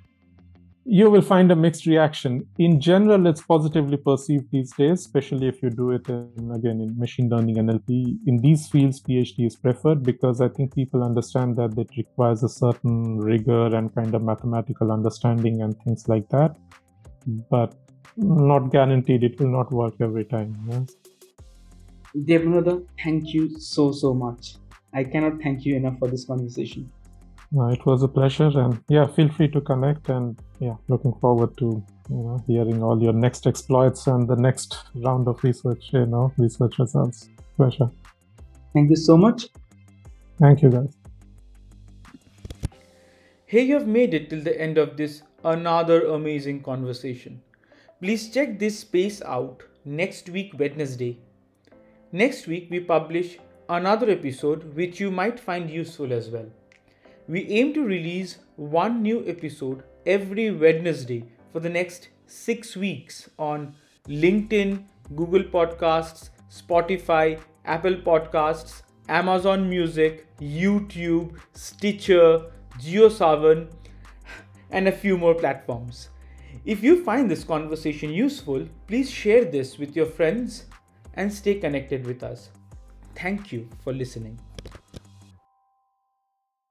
you 0.88 1.10
will 1.10 1.20
find 1.20 1.50
a 1.50 1.56
mixed 1.56 1.84
reaction. 1.86 2.46
In 2.58 2.80
general, 2.80 3.26
it's 3.26 3.42
positively 3.42 3.96
perceived 3.96 4.50
these 4.52 4.72
days, 4.72 5.00
especially 5.00 5.48
if 5.48 5.60
you 5.60 5.68
do 5.68 5.90
it 5.90 6.08
in, 6.08 6.52
again 6.54 6.80
in 6.80 6.96
machine 6.96 7.28
learning 7.28 7.56
NLP. 7.56 8.18
In 8.26 8.38
these 8.38 8.68
fields, 8.68 9.00
PhD 9.00 9.46
is 9.46 9.56
preferred 9.56 10.04
because 10.04 10.40
I 10.40 10.48
think 10.48 10.74
people 10.74 11.02
understand 11.02 11.56
that 11.56 11.76
it 11.76 11.90
requires 11.96 12.44
a 12.44 12.48
certain 12.48 13.18
rigor 13.18 13.74
and 13.74 13.92
kind 13.94 14.14
of 14.14 14.22
mathematical 14.22 14.92
understanding 14.92 15.60
and 15.62 15.76
things 15.82 16.08
like 16.08 16.28
that. 16.28 16.56
But 17.50 17.74
not 18.16 18.70
guaranteed 18.70 19.24
it 19.24 19.40
will 19.40 19.48
not 19.48 19.72
work 19.72 19.94
every 20.00 20.24
time. 20.24 20.86
Devananda, 22.24 22.86
thank 23.02 23.34
you 23.34 23.58
so, 23.58 23.92
so 23.92 24.14
much. 24.14 24.56
I 24.94 25.04
cannot 25.04 25.42
thank 25.42 25.64
you 25.64 25.76
enough 25.76 25.98
for 25.98 26.08
this 26.08 26.24
conversation. 26.24 26.90
No, 27.52 27.68
it 27.68 27.84
was 27.84 28.02
a 28.02 28.08
pleasure. 28.08 28.50
And 28.58 28.82
yeah, 28.88 29.06
feel 29.06 29.28
free 29.28 29.48
to 29.48 29.60
connect. 29.60 30.08
And 30.08 30.38
yeah, 30.58 30.76
looking 30.88 31.12
forward 31.20 31.56
to 31.58 31.84
you 32.08 32.16
know, 32.16 32.42
hearing 32.46 32.82
all 32.82 33.00
your 33.02 33.12
next 33.12 33.46
exploits 33.46 34.06
and 34.06 34.26
the 34.26 34.36
next 34.36 34.84
round 34.94 35.28
of 35.28 35.42
research, 35.44 35.90
you 35.92 36.06
know, 36.06 36.32
research 36.38 36.78
results. 36.78 37.28
Pleasure. 37.56 37.90
Thank 38.72 38.90
you 38.90 38.96
so 38.96 39.16
much. 39.16 39.48
Thank 40.38 40.62
you, 40.62 40.70
guys. 40.70 40.96
Hey, 43.46 43.62
you 43.62 43.74
have 43.74 43.86
made 43.86 44.12
it 44.12 44.28
till 44.28 44.40
the 44.42 44.60
end 44.60 44.76
of 44.76 44.96
this 44.96 45.22
another 45.44 46.06
amazing 46.06 46.62
conversation. 46.62 47.40
Please 48.00 48.30
check 48.30 48.58
this 48.58 48.80
space 48.80 49.22
out 49.22 49.62
next 49.84 50.28
week, 50.28 50.52
Wednesday. 50.58 51.18
Next 52.12 52.46
week, 52.46 52.68
we 52.70 52.78
publish 52.78 53.36
another 53.68 54.08
episode 54.08 54.76
which 54.76 55.00
you 55.00 55.10
might 55.10 55.40
find 55.40 55.68
useful 55.68 56.12
as 56.12 56.30
well. 56.30 56.46
We 57.26 57.48
aim 57.48 57.74
to 57.74 57.84
release 57.84 58.38
one 58.54 59.02
new 59.02 59.26
episode 59.26 59.82
every 60.06 60.52
Wednesday 60.52 61.24
for 61.52 61.58
the 61.58 61.68
next 61.68 62.10
six 62.26 62.76
weeks 62.76 63.28
on 63.40 63.74
LinkedIn, 64.06 64.84
Google 65.16 65.42
Podcasts, 65.42 66.30
Spotify, 66.48 67.40
Apple 67.64 67.96
Podcasts, 67.96 68.82
Amazon 69.08 69.68
Music, 69.68 70.28
YouTube, 70.40 71.36
Stitcher, 71.54 72.52
JioSaavn, 72.78 73.66
and 74.70 74.86
a 74.86 74.92
few 74.92 75.18
more 75.18 75.34
platforms. 75.34 76.10
If 76.64 76.84
you 76.84 77.02
find 77.02 77.28
this 77.28 77.42
conversation 77.42 78.12
useful, 78.12 78.68
please 78.86 79.10
share 79.10 79.44
this 79.44 79.76
with 79.76 79.96
your 79.96 80.06
friends 80.06 80.66
and 81.16 81.32
stay 81.32 81.54
connected 81.54 82.06
with 82.06 82.22
us. 82.22 82.50
Thank 83.14 83.52
you 83.52 83.68
for 83.82 83.92
listening. 83.92 84.38